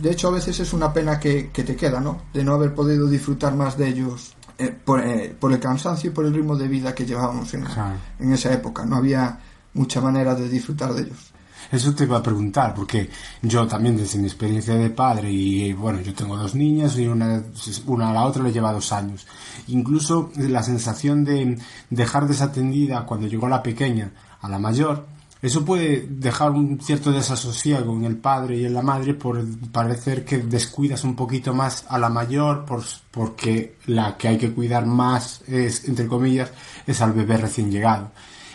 De 0.00 0.10
hecho, 0.10 0.28
a 0.28 0.30
veces 0.32 0.58
es 0.60 0.72
una 0.72 0.92
pena 0.92 1.18
que, 1.20 1.50
que 1.50 1.62
te 1.64 1.76
queda, 1.76 2.00
¿no? 2.00 2.22
De 2.32 2.42
no 2.44 2.54
haber 2.54 2.74
podido 2.74 3.08
disfrutar 3.08 3.54
más 3.54 3.76
de 3.76 3.88
ellos 3.88 4.34
eh, 4.58 4.74
por, 4.84 5.00
eh, 5.06 5.34
por 5.38 5.52
el 5.52 5.60
cansancio 5.60 6.10
y 6.10 6.12
por 6.14 6.24
el 6.24 6.32
ritmo 6.34 6.56
de 6.56 6.66
vida 6.68 6.94
que 6.94 7.04
llevábamos 7.04 7.52
en, 7.54 7.62
Claro. 7.64 7.96
en 8.18 8.32
esa 8.32 8.52
época. 8.54 8.86
No 8.86 8.96
había 8.96 9.38
mucha 9.74 10.00
manera 10.00 10.34
de 10.34 10.48
disfrutar 10.48 10.94
de 10.94 11.02
ellos. 11.02 11.32
Eso 11.70 11.94
te 11.94 12.04
iba 12.04 12.18
a 12.18 12.22
preguntar, 12.22 12.74
porque 12.74 13.10
yo 13.42 13.66
también 13.66 13.96
desde 13.96 14.18
mi 14.18 14.26
experiencia 14.26 14.74
de 14.74 14.90
padre, 14.90 15.30
y 15.30 15.72
bueno, 15.72 16.00
yo 16.00 16.14
tengo 16.14 16.36
dos 16.36 16.54
niñas 16.54 16.98
y 16.98 17.06
una, 17.06 17.42
una 17.86 18.10
a 18.10 18.12
la 18.12 18.24
otra 18.24 18.42
le 18.42 18.52
lleva 18.52 18.72
dos 18.72 18.92
años. 18.92 19.26
Incluso 19.68 20.30
la 20.36 20.62
sensación 20.62 21.24
de 21.24 21.58
dejar 21.90 22.28
desatendida 22.28 23.04
cuando 23.04 23.26
llegó 23.26 23.48
la 23.48 23.62
pequeña 23.62 24.12
a 24.40 24.48
la 24.48 24.58
mayor, 24.58 25.06
eso 25.42 25.64
puede 25.64 26.06
dejar 26.08 26.52
un 26.52 26.80
cierto 26.80 27.12
desasosiego 27.12 27.94
en 27.94 28.04
el 28.04 28.16
padre 28.16 28.56
y 28.56 28.64
en 28.64 28.72
la 28.72 28.80
madre 28.80 29.12
por 29.14 29.44
parecer 29.70 30.24
que 30.24 30.38
descuidas 30.38 31.04
un 31.04 31.14
poquito 31.14 31.52
más 31.52 31.84
a 31.88 31.98
la 31.98 32.08
mayor 32.08 32.64
por, 32.64 32.82
porque 33.10 33.76
la 33.86 34.16
que 34.16 34.28
hay 34.28 34.38
que 34.38 34.52
cuidar 34.52 34.86
más 34.86 35.42
es, 35.46 35.86
entre 35.88 36.06
comillas, 36.06 36.50
es 36.86 37.02
al 37.02 37.12
bebé 37.12 37.36
recién 37.36 37.70
llegado. 37.70 38.10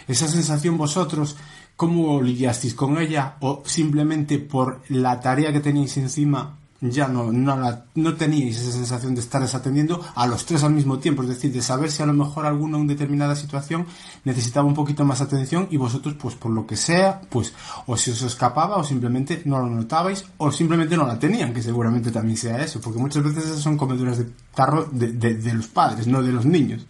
Esa 0.07 0.27
sensación 0.27 0.77
vosotros, 0.77 1.37
¿cómo 1.81 2.21
lidiasteis 2.21 2.75
con 2.75 2.97
ella? 2.99 3.23
¿O 3.39 3.63
simplemente 3.65 4.37
por 4.37 4.81
la 4.89 5.19
tarea 5.19 5.51
que 5.51 5.61
teníais 5.67 5.97
encima 5.97 6.57
ya 6.83 7.07
no, 7.07 7.31
no, 7.31 7.55
la- 7.63 7.85
no 7.95 8.11
teníais 8.15 8.57
esa 8.59 8.71
sensación 8.71 9.13
de 9.15 9.21
estar 9.21 9.41
desatendiendo 9.41 9.95
a 10.15 10.27
los 10.27 10.45
tres 10.45 10.61
al 10.63 10.73
mismo 10.73 10.99
tiempo? 10.99 11.23
Es 11.23 11.29
decir, 11.29 11.51
de 11.51 11.61
saber 11.63 11.89
si 11.91 12.03
a 12.03 12.05
lo 12.05 12.13
mejor 12.13 12.45
alguno 12.45 12.77
en 12.77 12.85
determinada 12.87 13.35
situación 13.35 13.85
necesitaba 14.25 14.67
un 14.67 14.75
poquito 14.75 15.03
más 15.05 15.21
atención 15.21 15.67
y 15.71 15.77
vosotros, 15.77 16.13
pues 16.21 16.35
por 16.35 16.51
lo 16.51 16.67
que 16.67 16.75
sea, 16.75 17.21
pues 17.29 17.53
o 17.87 17.97
si 17.97 18.11
os 18.11 18.21
escapaba 18.21 18.77
o 18.77 18.83
simplemente 18.83 19.41
no 19.45 19.57
lo 19.59 19.67
notabais 19.67 20.25
o 20.37 20.51
simplemente 20.51 20.95
no 20.97 21.07
la 21.07 21.17
tenían, 21.17 21.51
que 21.53 21.63
seguramente 21.63 22.11
también 22.11 22.37
sea 22.37 22.61
eso, 22.63 22.79
porque 22.79 22.99
muchas 22.99 23.23
veces 23.23 23.45
esas 23.45 23.59
son 23.61 23.75
comeduras 23.77 24.17
de 24.19 24.27
tarro 24.53 24.87
de, 24.91 25.13
de- 25.13 25.35
de 25.35 25.53
los 25.55 25.67
padres, 25.67 26.05
no 26.05 26.21
de 26.21 26.31
los 26.31 26.45
niños. 26.45 26.85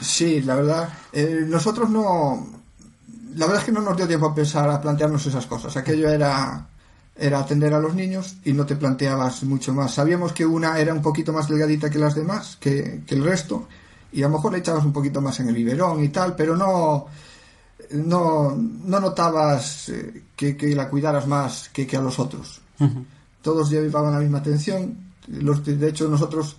Sí, 0.00 0.40
la 0.42 0.54
verdad, 0.54 0.88
eh, 1.12 1.44
nosotros 1.48 1.90
no... 1.90 2.64
La 3.36 3.44
verdad 3.46 3.60
es 3.60 3.66
que 3.66 3.72
no 3.72 3.82
nos 3.82 3.96
dio 3.96 4.08
tiempo 4.08 4.26
a 4.26 4.34
pensar, 4.34 4.68
a 4.70 4.80
plantearnos 4.80 5.26
esas 5.26 5.44
cosas. 5.44 5.76
Aquello 5.76 6.08
era, 6.08 6.66
era 7.14 7.38
atender 7.38 7.74
a 7.74 7.78
los 7.78 7.94
niños 7.94 8.36
y 8.44 8.54
no 8.54 8.64
te 8.64 8.76
planteabas 8.76 9.42
mucho 9.44 9.74
más. 9.74 9.92
Sabíamos 9.92 10.32
que 10.32 10.46
una 10.46 10.78
era 10.78 10.94
un 10.94 11.02
poquito 11.02 11.34
más 11.34 11.46
delgadita 11.46 11.90
que 11.90 11.98
las 11.98 12.14
demás, 12.14 12.56
que, 12.58 13.02
que 13.06 13.14
el 13.14 13.22
resto, 13.22 13.68
y 14.12 14.22
a 14.22 14.28
lo 14.28 14.36
mejor 14.36 14.52
le 14.52 14.58
echabas 14.58 14.86
un 14.86 14.92
poquito 14.92 15.20
más 15.20 15.38
en 15.40 15.48
el 15.48 15.54
biberón 15.54 16.02
y 16.02 16.08
tal, 16.08 16.34
pero 16.34 16.56
no, 16.56 17.08
no, 17.90 18.56
no 18.56 19.00
notabas 19.00 19.90
eh, 19.90 20.22
que, 20.34 20.56
que 20.56 20.74
la 20.74 20.88
cuidaras 20.88 21.26
más 21.26 21.68
que, 21.68 21.86
que 21.86 21.98
a 21.98 22.00
los 22.00 22.18
otros. 22.18 22.62
Todos 23.42 23.70
llevaban 23.70 24.14
la 24.14 24.18
misma 24.18 24.38
atención. 24.38 25.12
Los, 25.28 25.62
de 25.62 25.88
hecho, 25.88 26.08
nosotros 26.08 26.56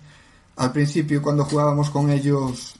al 0.54 0.70
principio 0.70 1.22
cuando 1.22 1.44
jugábamos 1.44 1.90
con 1.90 2.10
ellos 2.10 2.77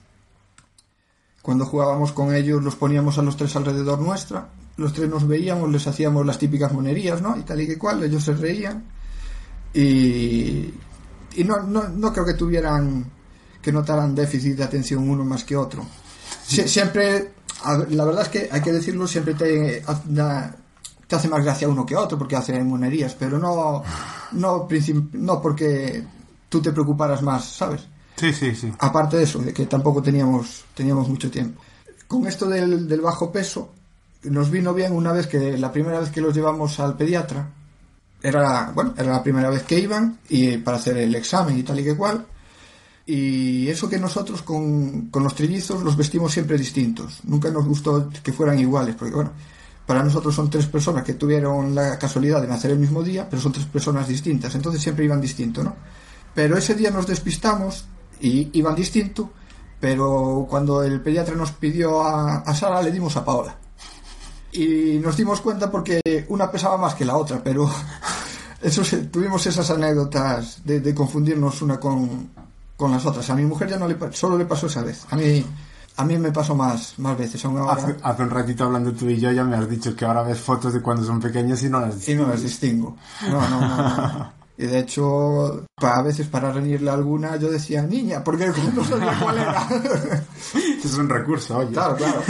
cuando 1.48 1.64
jugábamos 1.64 2.12
con 2.12 2.34
ellos 2.34 2.62
los 2.62 2.76
poníamos 2.76 3.16
a 3.16 3.22
los 3.22 3.34
tres 3.38 3.56
alrededor 3.56 4.00
nuestra, 4.00 4.48
los 4.76 4.92
tres 4.92 5.08
nos 5.08 5.26
veíamos, 5.26 5.70
les 5.70 5.86
hacíamos 5.86 6.26
las 6.26 6.36
típicas 6.38 6.74
monerías, 6.74 7.22
¿no? 7.22 7.38
Y 7.38 7.40
tal 7.42 7.58
y 7.62 7.66
que 7.66 7.78
cual, 7.78 8.02
ellos 8.02 8.22
se 8.22 8.34
reían 8.34 8.84
y, 9.72 10.74
y 11.36 11.44
no, 11.46 11.62
no, 11.62 11.88
no 11.88 12.12
creo 12.12 12.26
que 12.26 12.34
tuvieran 12.34 13.10
que 13.62 13.72
notaran 13.72 14.14
déficit 14.14 14.58
de 14.58 14.64
atención 14.64 15.08
uno 15.08 15.24
más 15.24 15.42
que 15.44 15.56
otro. 15.56 15.86
Sie- 16.46 16.66
siempre, 16.68 17.32
la 17.88 18.04
verdad 18.04 18.24
es 18.24 18.28
que 18.28 18.48
hay 18.52 18.60
que 18.60 18.72
decirlo, 18.72 19.06
siempre 19.06 19.32
te, 19.32 19.82
te 21.06 21.16
hace 21.16 21.28
más 21.28 21.42
gracia 21.42 21.66
uno 21.66 21.86
que 21.86 21.96
otro 21.96 22.18
porque 22.18 22.36
hacen 22.36 22.68
monerías, 22.68 23.14
pero 23.18 23.38
no, 23.38 23.82
no, 24.32 24.68
no 25.12 25.40
porque 25.40 26.04
tú 26.50 26.60
te 26.60 26.72
preocuparas 26.72 27.22
más, 27.22 27.46
¿sabes? 27.46 27.86
Sí, 28.18 28.32
sí, 28.32 28.54
sí. 28.54 28.72
aparte 28.78 29.16
de 29.16 29.22
eso, 29.24 29.38
de 29.38 29.52
que 29.52 29.66
tampoco 29.66 30.02
teníamos, 30.02 30.64
teníamos 30.74 31.08
mucho 31.08 31.30
tiempo. 31.30 31.62
Con 32.06 32.26
esto 32.26 32.48
del, 32.48 32.88
del 32.88 33.00
bajo 33.00 33.30
peso, 33.30 33.72
nos 34.24 34.50
vino 34.50 34.74
bien 34.74 34.92
una 34.92 35.12
vez 35.12 35.26
que 35.26 35.56
la 35.56 35.70
primera 35.70 36.00
vez 36.00 36.10
que 36.10 36.20
los 36.20 36.34
llevamos 36.34 36.80
al 36.80 36.96
pediatra, 36.96 37.50
era, 38.22 38.72
bueno, 38.74 38.94
era 38.96 39.12
la 39.12 39.22
primera 39.22 39.50
vez 39.50 39.62
que 39.62 39.78
iban 39.78 40.18
y 40.28 40.56
para 40.58 40.78
hacer 40.78 40.96
el 40.96 41.14
examen 41.14 41.58
y 41.58 41.62
tal 41.62 41.78
y 41.80 41.84
que 41.84 41.96
cual. 41.96 42.26
Y 43.06 43.68
eso 43.68 43.88
que 43.88 43.98
nosotros 43.98 44.42
con, 44.42 45.06
con 45.06 45.22
los 45.22 45.34
trillizos 45.34 45.82
los 45.82 45.96
vestimos 45.96 46.32
siempre 46.32 46.58
distintos. 46.58 47.20
Nunca 47.24 47.50
nos 47.50 47.66
gustó 47.66 48.10
que 48.22 48.32
fueran 48.32 48.58
iguales, 48.58 48.96
porque 48.96 49.14
bueno, 49.14 49.32
para 49.86 50.02
nosotros 50.02 50.34
son 50.34 50.50
tres 50.50 50.66
personas 50.66 51.04
que 51.04 51.14
tuvieron 51.14 51.74
la 51.74 51.98
casualidad 51.98 52.42
de 52.42 52.48
nacer 52.48 52.72
el 52.72 52.78
mismo 52.78 53.02
día, 53.02 53.26
pero 53.30 53.40
son 53.40 53.52
tres 53.52 53.64
personas 53.64 54.08
distintas, 54.08 54.54
entonces 54.54 54.82
siempre 54.82 55.06
iban 55.06 55.20
distinto, 55.20 55.64
¿no? 55.64 55.74
Pero 56.34 56.58
ese 56.58 56.74
día 56.74 56.90
nos 56.90 57.06
despistamos 57.06 57.86
y 58.20 58.50
iban 58.58 58.74
distinto, 58.74 59.30
pero 59.80 60.46
cuando 60.48 60.82
el 60.82 61.00
pediatra 61.00 61.34
nos 61.34 61.52
pidió 61.52 62.02
a, 62.02 62.38
a 62.38 62.54
Sara 62.54 62.82
le 62.82 62.90
dimos 62.90 63.16
a 63.16 63.24
Paola. 63.24 63.56
Y 64.52 64.98
nos 65.02 65.16
dimos 65.16 65.40
cuenta 65.40 65.70
porque 65.70 66.00
una 66.28 66.50
pesaba 66.50 66.76
más 66.78 66.94
que 66.94 67.04
la 67.04 67.16
otra, 67.16 67.42
pero 67.42 67.70
eso 68.62 68.82
tuvimos 69.10 69.46
esas 69.46 69.70
anécdotas 69.70 70.64
de, 70.64 70.80
de 70.80 70.94
confundirnos 70.94 71.62
una 71.62 71.78
con, 71.78 72.30
con 72.76 72.90
las 72.90 73.04
otras. 73.04 73.28
A 73.30 73.34
mi 73.34 73.44
mujer 73.44 73.68
ya 73.68 73.78
no 73.78 73.86
le 73.86 73.96
solo 74.12 74.38
le 74.38 74.46
pasó 74.46 74.66
esa 74.66 74.82
vez. 74.82 75.04
A 75.10 75.16
mí 75.16 75.44
a 75.96 76.04
mí 76.04 76.16
me 76.16 76.30
pasó 76.30 76.54
más 76.54 76.98
más 76.98 77.18
veces. 77.18 77.44
Ahora, 77.44 77.72
Hace, 77.72 77.96
hace 78.02 78.22
un 78.22 78.30
ratito 78.30 78.64
hablando 78.64 78.92
tú 78.92 79.08
y 79.08 79.18
yo 79.18 79.32
ya 79.32 79.44
me 79.44 79.56
has 79.56 79.68
dicho 79.68 79.94
que 79.96 80.04
ahora 80.04 80.22
ves 80.22 80.38
fotos 80.38 80.72
de 80.72 80.80
cuando 80.80 81.04
son 81.04 81.20
pequeños 81.20 81.62
y 81.64 81.68
no 81.68 81.80
las 81.80 82.08
y 82.08 82.14
no 82.14 82.26
las 82.26 82.40
distingo. 82.40 82.96
No, 83.28 83.40
no, 83.48 83.60
no, 83.60 83.76
no. 83.76 84.32
Y 84.60 84.66
de 84.66 84.80
hecho, 84.80 85.66
pa- 85.76 85.98
a 85.98 86.02
veces 86.02 86.26
para 86.26 86.50
reñirle 86.52 86.90
a 86.90 86.94
alguna, 86.94 87.36
yo 87.36 87.48
decía 87.48 87.82
niña, 87.82 88.24
porque 88.24 88.48
no 88.74 88.84
sabía 88.84 89.16
cuál 89.22 89.38
era. 89.38 89.68
Es 90.84 90.94
un 90.96 91.08
recurso, 91.08 91.58
oye. 91.58 91.72
claro, 91.72 91.94
claro. 91.96 92.22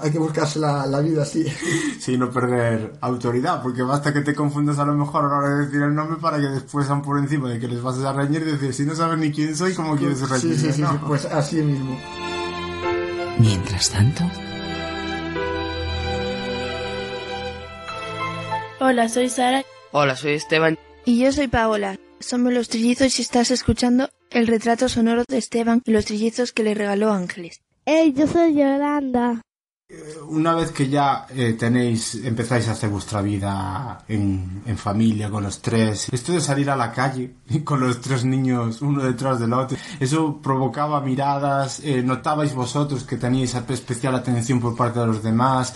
Hay 0.00 0.10
que 0.10 0.18
buscarse 0.18 0.58
la, 0.58 0.86
la 0.86 1.00
vida 1.00 1.22
así. 1.22 1.44
Sin 2.00 2.18
no 2.20 2.30
perder 2.30 2.94
autoridad, 3.00 3.62
porque 3.62 3.82
basta 3.82 4.12
que 4.12 4.22
te 4.22 4.34
confundas 4.34 4.78
a 4.78 4.84
lo 4.86 4.94
mejor 4.94 5.24
a 5.24 5.28
la 5.28 5.36
hora 5.38 5.48
de 5.56 5.66
decir 5.66 5.82
el 5.82 5.94
nombre 5.94 6.16
para 6.20 6.38
que 6.38 6.46
después 6.48 6.88
van 6.88 7.02
por 7.02 7.18
encima 7.18 7.48
de 7.50 7.58
que 7.60 7.68
les 7.68 7.82
vas 7.82 7.98
a 7.98 8.12
reñir 8.12 8.42
y 8.42 8.52
decir, 8.52 8.72
si 8.74 8.84
no 8.86 8.94
sabes 8.94 9.18
ni 9.18 9.30
quién 9.30 9.54
soy, 9.54 9.74
¿cómo 9.74 9.96
quieres 9.96 10.18
Sí, 10.18 10.24
reñirme? 10.26 10.56
sí, 10.56 10.72
sí, 10.72 10.80
No. 10.82 10.92
sí, 10.92 10.98
pues 11.06 11.24
así 11.26 11.56
mismo. 11.62 11.96
Mientras 13.38 13.90
tanto, 13.90 14.24
Hola, 18.80 19.08
soy 19.08 19.28
Sara. 19.28 19.62
Hola, 19.92 20.16
soy 20.16 20.32
Esteban. 20.32 20.78
Y 21.08 21.20
yo 21.20 21.32
soy 21.32 21.48
Paola. 21.48 21.98
Somos 22.20 22.52
los 22.52 22.68
trillizos 22.68 23.18
y 23.18 23.22
estás 23.22 23.50
escuchando 23.50 24.10
el 24.30 24.46
retrato 24.46 24.90
sonoro 24.90 25.24
de 25.26 25.38
Esteban 25.38 25.80
y 25.86 25.90
los 25.90 26.04
trillizos 26.04 26.52
que 26.52 26.62
le 26.62 26.74
regaló 26.74 27.10
Ángeles. 27.10 27.62
Hey, 27.86 28.12
yo 28.14 28.26
soy 28.26 28.52
Yolanda. 28.52 29.40
Una 30.28 30.54
vez 30.54 30.70
que 30.70 30.86
ya 30.90 31.26
eh, 31.30 31.54
tenéis, 31.58 32.16
empezáis 32.16 32.68
a 32.68 32.72
hacer 32.72 32.90
vuestra 32.90 33.22
vida 33.22 34.04
en, 34.06 34.60
en 34.66 34.76
familia 34.76 35.30
con 35.30 35.44
los 35.44 35.62
tres, 35.62 36.08
esto 36.12 36.32
de 36.32 36.42
salir 36.42 36.68
a 36.68 36.76
la 36.76 36.92
calle 36.92 37.36
con 37.64 37.80
los 37.80 38.02
tres 38.02 38.26
niños 38.26 38.82
uno 38.82 39.02
detrás 39.02 39.40
del 39.40 39.54
otro, 39.54 39.78
eso 39.98 40.42
provocaba 40.42 41.00
miradas, 41.00 41.80
eh, 41.82 42.02
notabais 42.02 42.52
vosotros 42.52 43.04
que 43.04 43.16
teníais 43.16 43.54
especial 43.54 44.14
atención 44.14 44.60
por 44.60 44.76
parte 44.76 45.00
de 45.00 45.06
los 45.06 45.22
demás, 45.22 45.74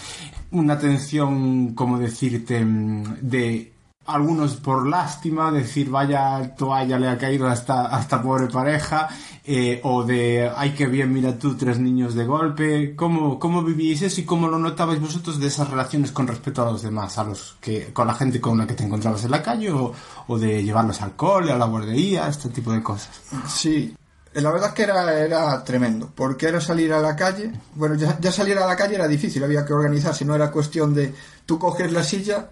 una 0.50 0.74
atención, 0.74 1.74
como 1.74 1.98
decirte, 1.98 2.62
mm, 2.62 3.16
de 3.22 3.71
algunos 4.06 4.56
por 4.56 4.86
lástima, 4.86 5.52
decir 5.52 5.88
vaya 5.88 6.54
toalla 6.56 6.98
le 6.98 7.08
ha 7.08 7.18
caído 7.18 7.48
a 7.48 7.54
esta, 7.54 7.94
a 7.94 8.00
esta 8.00 8.20
pobre 8.20 8.48
pareja, 8.48 9.08
eh, 9.44 9.80
o 9.84 10.02
de 10.02 10.50
ay 10.56 10.74
que 10.74 10.86
bien, 10.86 11.12
mira 11.12 11.38
tú, 11.38 11.56
tres 11.56 11.78
niños 11.78 12.14
de 12.14 12.24
golpe. 12.24 12.96
¿Cómo, 12.96 13.38
¿Cómo 13.38 13.62
vivíais 13.62 14.02
eso 14.02 14.20
y 14.20 14.24
cómo 14.24 14.48
lo 14.48 14.58
notabais 14.58 15.00
vosotros 15.00 15.38
de 15.38 15.46
esas 15.46 15.70
relaciones 15.70 16.10
con 16.12 16.26
respecto 16.26 16.62
a 16.62 16.72
los 16.72 16.82
demás, 16.82 17.16
a 17.18 17.24
los 17.24 17.56
que, 17.60 17.92
con 17.92 18.06
la 18.06 18.14
gente 18.14 18.40
con 18.40 18.58
la 18.58 18.66
que 18.66 18.74
te 18.74 18.84
encontrabas 18.84 19.24
en 19.24 19.30
la 19.30 19.42
calle, 19.42 19.70
o, 19.70 19.92
o 20.26 20.38
de 20.38 20.62
llevarlos 20.62 21.00
al 21.00 21.14
cole, 21.14 21.52
a 21.52 21.58
la 21.58 21.66
guardería, 21.66 22.28
este 22.28 22.48
tipo 22.48 22.72
de 22.72 22.82
cosas? 22.82 23.20
Sí, 23.48 23.94
la 24.34 24.50
verdad 24.50 24.70
es 24.70 24.74
que 24.74 24.82
era, 24.82 25.12
era 25.20 25.62
tremendo, 25.62 26.10
porque 26.14 26.48
era 26.48 26.60
salir 26.60 26.92
a 26.92 27.00
la 27.00 27.14
calle, 27.14 27.52
bueno, 27.74 27.94
ya, 27.94 28.18
ya 28.18 28.32
salir 28.32 28.58
a 28.58 28.66
la 28.66 28.76
calle 28.76 28.94
era 28.96 29.06
difícil, 29.06 29.44
había 29.44 29.64
que 29.64 29.74
organizarse, 29.74 30.24
no 30.24 30.34
era 30.34 30.50
cuestión 30.50 30.92
de 30.94 31.14
tú 31.46 31.58
coges 31.58 31.92
la 31.92 32.02
silla 32.02 32.48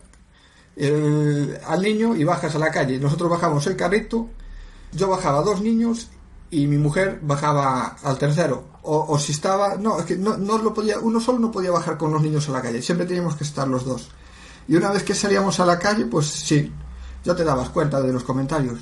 al 0.76 1.82
niño 1.82 2.16
y 2.16 2.24
bajas 2.24 2.54
a 2.54 2.58
la 2.58 2.70
calle. 2.70 2.98
Nosotros 2.98 3.30
bajamos 3.30 3.66
el 3.66 3.76
carrito, 3.76 4.28
yo 4.92 5.08
bajaba 5.08 5.42
dos 5.42 5.60
niños 5.60 6.08
y 6.50 6.66
mi 6.66 6.78
mujer 6.78 7.20
bajaba 7.22 7.96
al 8.02 8.18
tercero. 8.18 8.64
O, 8.82 9.06
o 9.08 9.18
si 9.18 9.32
estaba, 9.32 9.76
no, 9.76 9.98
es 9.98 10.06
que 10.06 10.16
no, 10.16 10.36
no 10.36 10.58
lo 10.58 10.72
podía, 10.72 10.98
uno 10.98 11.20
solo 11.20 11.38
no 11.38 11.50
podía 11.50 11.70
bajar 11.70 11.98
con 11.98 12.12
los 12.12 12.22
niños 12.22 12.48
a 12.48 12.52
la 12.52 12.62
calle, 12.62 12.80
siempre 12.80 13.06
teníamos 13.06 13.36
que 13.36 13.44
estar 13.44 13.68
los 13.68 13.84
dos. 13.84 14.10
Y 14.68 14.76
una 14.76 14.90
vez 14.90 15.02
que 15.02 15.14
salíamos 15.14 15.60
a 15.60 15.66
la 15.66 15.78
calle, 15.78 16.06
pues 16.06 16.26
sí, 16.26 16.72
ya 17.24 17.34
te 17.34 17.44
dabas 17.44 17.70
cuenta 17.70 18.00
de 18.00 18.12
los 18.12 18.24
comentarios. 18.24 18.80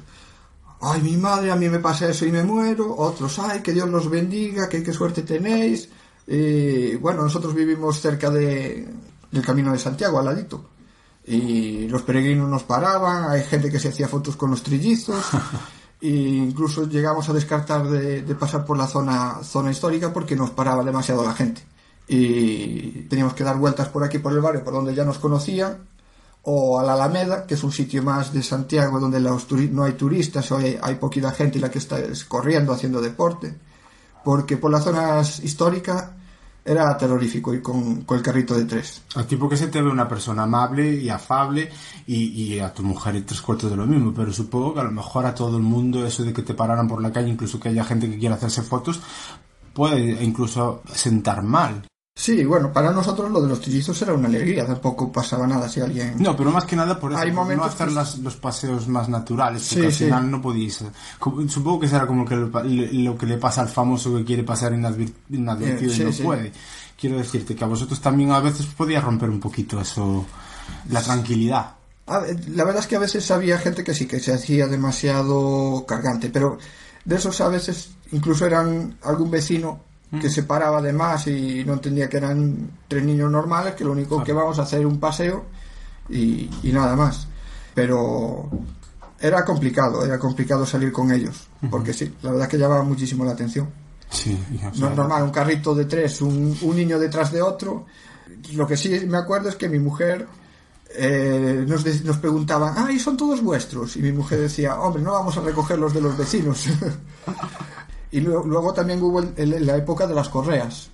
Ay, 0.80 1.02
mi 1.02 1.16
madre, 1.16 1.50
a 1.50 1.56
mí 1.56 1.68
me 1.68 1.80
pasa 1.80 2.08
eso 2.08 2.24
y 2.24 2.30
me 2.30 2.44
muero. 2.44 2.94
Otros, 2.96 3.38
ay, 3.38 3.62
que 3.62 3.72
Dios 3.72 3.88
los 3.88 4.08
bendiga, 4.08 4.68
que 4.68 4.82
qué 4.82 4.92
suerte 4.92 5.22
tenéis. 5.22 5.88
Y 6.26 6.94
bueno, 6.96 7.22
nosotros 7.22 7.54
vivimos 7.54 8.00
cerca 8.00 8.30
de, 8.30 8.86
del 9.30 9.42
Camino 9.44 9.72
de 9.72 9.78
Santiago, 9.78 10.18
al 10.18 10.26
ladito. 10.26 10.64
Y 11.28 11.88
los 11.88 12.02
peregrinos 12.02 12.48
nos 12.48 12.62
paraban, 12.62 13.30
hay 13.30 13.44
gente 13.44 13.70
que 13.70 13.78
se 13.78 13.88
hacía 13.88 14.08
fotos 14.08 14.36
con 14.36 14.50
los 14.50 14.62
trillizos. 14.62 15.22
e 16.00 16.08
incluso 16.08 16.88
llegamos 16.88 17.28
a 17.28 17.34
descartar 17.34 17.86
de, 17.86 18.22
de 18.22 18.34
pasar 18.34 18.64
por 18.64 18.78
la 18.78 18.86
zona, 18.86 19.42
zona 19.42 19.70
histórica 19.70 20.10
porque 20.12 20.36
nos 20.36 20.50
paraba 20.50 20.82
demasiado 20.82 21.22
la 21.22 21.34
gente. 21.34 21.62
Y 22.06 23.02
teníamos 23.10 23.34
que 23.34 23.44
dar 23.44 23.58
vueltas 23.58 23.88
por 23.88 24.02
aquí, 24.02 24.18
por 24.18 24.32
el 24.32 24.40
barrio, 24.40 24.64
por 24.64 24.72
donde 24.72 24.94
ya 24.94 25.04
nos 25.04 25.18
conocían, 25.18 25.86
o 26.44 26.80
a 26.80 26.82
la 26.82 26.94
Alameda, 26.94 27.46
que 27.46 27.54
es 27.54 27.62
un 27.62 27.72
sitio 27.72 28.02
más 28.02 28.32
de 28.32 28.42
Santiago 28.42 28.98
donde 28.98 29.20
los 29.20 29.52
no 29.52 29.84
hay 29.84 29.92
turistas, 29.92 30.50
o 30.50 30.56
hay, 30.56 30.78
hay 30.80 30.94
poquita 30.94 31.30
gente 31.32 31.58
y 31.58 31.60
la 31.60 31.70
que 31.70 31.78
está 31.78 31.98
es 31.98 32.24
corriendo, 32.24 32.72
haciendo 32.72 33.02
deporte, 33.02 33.54
porque 34.24 34.56
por 34.56 34.70
las 34.70 34.84
zonas 34.84 35.40
históricas 35.40 36.12
era 36.68 36.96
terrorífico 36.96 37.54
ir 37.54 37.62
con, 37.62 38.02
con 38.02 38.18
el 38.18 38.22
carrito 38.22 38.54
de 38.54 38.66
tres. 38.66 39.02
A 39.14 39.24
ti 39.24 39.36
porque 39.36 39.56
se 39.56 39.68
te 39.68 39.80
ve 39.80 39.90
una 39.90 40.06
persona 40.06 40.42
amable 40.42 40.94
y 40.94 41.08
afable 41.08 41.70
y, 42.06 42.54
y 42.54 42.60
a 42.60 42.72
tu 42.72 42.82
mujer 42.82 43.16
y 43.16 43.22
tres 43.22 43.40
cuartos 43.40 43.70
de 43.70 43.76
lo 43.76 43.86
mismo, 43.86 44.12
pero 44.14 44.32
supongo 44.32 44.74
que 44.74 44.80
a 44.80 44.84
lo 44.84 44.90
mejor 44.90 45.24
a 45.26 45.34
todo 45.34 45.56
el 45.56 45.62
mundo 45.62 46.06
eso 46.06 46.24
de 46.24 46.32
que 46.32 46.42
te 46.42 46.54
pararan 46.54 46.86
por 46.86 47.00
la 47.02 47.10
calle, 47.10 47.30
incluso 47.30 47.58
que 47.58 47.70
haya 47.70 47.84
gente 47.84 48.10
que 48.10 48.18
quiera 48.18 48.34
hacerse 48.34 48.62
fotos, 48.62 49.00
puede 49.72 50.22
incluso 50.22 50.82
sentar 50.92 51.42
mal. 51.42 51.84
Sí, 52.20 52.44
bueno, 52.44 52.72
para 52.72 52.90
nosotros 52.90 53.30
lo 53.30 53.40
de 53.40 53.48
los 53.48 53.60
trillizos 53.60 54.02
era 54.02 54.12
una 54.12 54.26
alegría, 54.26 54.66
tampoco 54.66 55.12
pasaba 55.12 55.46
nada 55.46 55.68
si 55.68 55.80
alguien... 55.80 56.16
No, 56.18 56.36
pero 56.36 56.50
más 56.50 56.64
que 56.64 56.74
nada 56.74 56.98
por 56.98 57.12
eso, 57.12 57.20
Hay 57.20 57.30
por 57.30 57.46
no 57.56 57.62
hacer 57.62 57.86
que- 57.86 57.94
las- 57.94 58.18
los 58.18 58.34
paseos 58.34 58.88
más 58.88 59.08
naturales, 59.08 59.62
porque 59.68 59.80
Sí, 59.82 59.86
al 59.86 59.92
sí. 59.92 60.04
final 60.06 60.28
no 60.28 60.42
podéis... 60.42 60.82
Supongo 61.48 61.78
que 61.78 61.86
será 61.86 62.08
como 62.08 62.24
que 62.26 62.34
lo, 62.34 62.50
lo 62.64 63.16
que 63.16 63.24
le 63.26 63.36
pasa 63.38 63.60
al 63.60 63.68
famoso 63.68 64.16
que 64.16 64.24
quiere 64.24 64.42
pasar 64.42 64.72
inadvir- 64.72 65.12
inadvertido 65.30 65.94
sí, 65.94 66.02
y 66.02 66.04
no 66.06 66.12
sí. 66.12 66.22
puede. 66.24 66.52
Quiero 67.00 67.18
decirte 67.18 67.54
que 67.54 67.62
a 67.62 67.68
vosotros 67.68 68.00
también 68.00 68.32
a 68.32 68.40
veces 68.40 68.66
podía 68.66 69.00
romper 69.00 69.30
un 69.30 69.38
poquito 69.38 69.80
eso, 69.80 70.26
la 70.90 71.00
tranquilidad. 71.00 71.74
La 72.48 72.64
verdad 72.64 72.80
es 72.80 72.88
que 72.88 72.96
a 72.96 73.00
veces 73.00 73.30
había 73.30 73.58
gente 73.58 73.84
que 73.84 73.94
sí, 73.94 74.06
que 74.06 74.18
se 74.18 74.34
hacía 74.34 74.66
demasiado 74.66 75.84
cargante, 75.86 76.30
pero 76.30 76.58
de 77.04 77.14
esos 77.14 77.40
a 77.40 77.48
veces 77.48 77.90
incluso 78.10 78.44
eran 78.44 78.96
algún 79.04 79.30
vecino 79.30 79.86
que 80.20 80.30
se 80.30 80.42
paraba 80.44 80.80
de 80.80 80.92
más 80.92 81.26
y 81.26 81.64
no 81.66 81.74
entendía 81.74 82.08
que 82.08 82.16
eran 82.16 82.70
tres 82.88 83.02
niños 83.04 83.30
normales, 83.30 83.74
que 83.74 83.84
lo 83.84 83.92
único 83.92 84.22
que 84.24 84.32
vamos 84.32 84.58
a 84.58 84.62
hacer 84.62 84.80
es 84.80 84.86
un 84.86 84.98
paseo 84.98 85.44
y, 86.08 86.48
y 86.62 86.72
nada 86.72 86.96
más. 86.96 87.28
Pero 87.74 88.48
era 89.20 89.44
complicado, 89.44 90.04
era 90.04 90.18
complicado 90.18 90.64
salir 90.64 90.92
con 90.92 91.12
ellos, 91.12 91.46
porque 91.70 91.92
sí, 91.92 92.12
la 92.22 92.30
verdad 92.30 92.46
es 92.46 92.50
que 92.50 92.58
llamaba 92.58 92.82
muchísimo 92.84 93.24
la 93.24 93.32
atención. 93.32 93.68
Sí, 94.10 94.38
No 94.80 94.88
es 94.90 94.96
normal, 94.96 95.22
un 95.24 95.30
carrito 95.30 95.74
de 95.74 95.84
tres, 95.84 96.22
un, 96.22 96.56
un 96.62 96.76
niño 96.76 96.98
detrás 96.98 97.30
de 97.30 97.42
otro. 97.42 97.84
Lo 98.54 98.66
que 98.66 98.76
sí 98.76 98.88
me 99.06 99.18
acuerdo 99.18 99.50
es 99.50 99.56
que 99.56 99.68
mi 99.68 99.78
mujer 99.78 100.26
eh, 100.96 101.64
nos, 101.68 101.84
de- 101.84 102.00
nos 102.00 102.16
preguntaba, 102.16 102.72
¡ay, 102.76 102.98
son 102.98 103.16
todos 103.18 103.42
vuestros! 103.42 103.96
Y 103.96 104.00
mi 104.02 104.12
mujer 104.12 104.40
decía, 104.40 104.80
hombre, 104.80 105.02
no 105.02 105.12
vamos 105.12 105.36
a 105.36 105.42
recoger 105.42 105.78
los 105.78 105.92
de 105.92 106.00
los 106.00 106.16
vecinos. 106.16 106.64
y 108.10 108.20
luego, 108.20 108.44
luego 108.44 108.72
también 108.72 109.02
hubo 109.02 109.20
el- 109.20 109.32
el- 109.36 109.66
la 109.66 109.76
época 109.76 110.06
de 110.06 110.14
las 110.14 110.28
correas. 110.28 110.88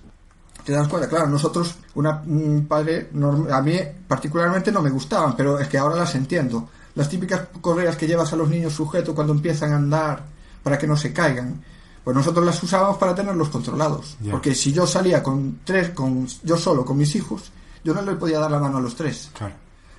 ¿Te 0.63 0.71
das 0.73 0.87
cuenta? 0.87 1.07
Claro, 1.07 1.27
nosotros, 1.27 1.75
una, 1.93 2.23
un 2.25 2.65
padre, 2.67 3.09
a 3.51 3.61
mí 3.61 3.77
particularmente 4.07 4.71
no 4.71 4.81
me 4.81 4.89
gustaban, 4.89 5.35
pero 5.35 5.59
es 5.59 5.67
que 5.67 5.77
ahora 5.77 5.95
las 5.95 6.15
entiendo. 6.15 6.69
Las 6.95 7.07
típicas 7.09 7.41
correas 7.61 7.95
que 7.97 8.07
llevas 8.07 8.33
a 8.33 8.35
los 8.35 8.49
niños 8.49 8.73
sujetos 8.73 9.13
cuando 9.13 9.33
empiezan 9.33 9.73
a 9.73 9.75
andar 9.75 10.23
para 10.63 10.77
que 10.77 10.87
no 10.87 10.97
se 10.97 11.13
caigan. 11.13 11.61
Pues 12.03 12.15
nosotros 12.15 12.45
las 12.45 12.61
usábamos 12.63 12.97
para 12.97 13.13
tenerlos 13.13 13.49
controlados. 13.49 14.17
Porque 14.31 14.55
si 14.55 14.71
yo 14.73 14.87
salía 14.87 15.21
con 15.21 15.59
tres, 15.63 15.89
con 15.91 16.27
yo 16.43 16.57
solo, 16.57 16.83
con 16.85 16.97
mis 16.97 17.15
hijos, 17.15 17.51
yo 17.83 17.93
no 17.93 18.01
le 18.01 18.15
podía 18.15 18.39
dar 18.39 18.49
la 18.51 18.59
mano 18.59 18.77
a 18.77 18.81
los 18.81 18.95
tres. 18.95 19.29
claro, 19.37 19.53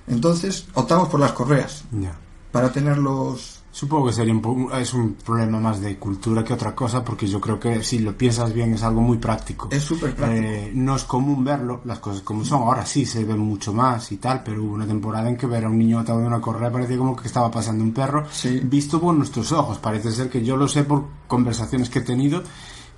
Entonces 0.07 0.65
optamos 0.73 1.07
por 1.09 1.19
las 1.19 1.31
correas, 1.33 1.83
para 2.51 2.71
tenerlos... 2.71 3.56
Supongo 3.77 4.07
que 4.07 4.13
sería 4.13 4.33
un, 4.33 4.69
es 4.73 4.91
un 4.95 5.13
problema 5.23 5.59
más 5.59 5.79
de 5.79 5.97
cultura 5.97 6.43
que 6.43 6.51
otra 6.51 6.73
cosa, 6.73 7.03
porque 7.05 7.27
yo 7.27 7.39
creo 7.39 7.59
que 7.59 7.83
si 7.83 7.99
lo 7.99 8.17
piensas 8.17 8.51
bien 8.51 8.73
es 8.73 8.81
algo 8.81 9.01
muy 9.01 9.19
práctico. 9.19 9.67
Es 9.69 9.83
súper 9.83 10.15
práctico. 10.15 10.41
Eh, 10.47 10.71
no 10.73 10.95
es 10.95 11.03
común 11.03 11.43
verlo, 11.43 11.81
las 11.85 11.99
cosas 11.99 12.23
como 12.23 12.43
son. 12.43 12.63
Ahora 12.63 12.87
sí 12.87 13.05
se 13.05 13.23
ve 13.23 13.35
mucho 13.35 13.73
más 13.73 14.11
y 14.11 14.17
tal, 14.17 14.41
pero 14.43 14.63
hubo 14.63 14.73
una 14.73 14.87
temporada 14.87 15.29
en 15.29 15.37
que 15.37 15.45
ver 15.45 15.65
a 15.65 15.69
un 15.69 15.77
niño 15.77 15.99
atado 15.99 16.21
de 16.21 16.25
una 16.25 16.41
correa 16.41 16.71
parecía 16.71 16.97
como 16.97 17.15
que 17.15 17.27
estaba 17.27 17.51
pasando 17.51 17.83
un 17.83 17.93
perro, 17.93 18.25
Sí. 18.31 18.59
visto 18.63 18.99
por 18.99 19.13
nuestros 19.13 19.51
ojos. 19.51 19.77
Parece 19.77 20.11
ser 20.11 20.27
que 20.27 20.43
yo 20.43 20.57
lo 20.57 20.67
sé 20.67 20.83
por 20.83 21.05
conversaciones 21.27 21.91
que 21.91 21.99
he 21.99 22.01
tenido, 22.01 22.41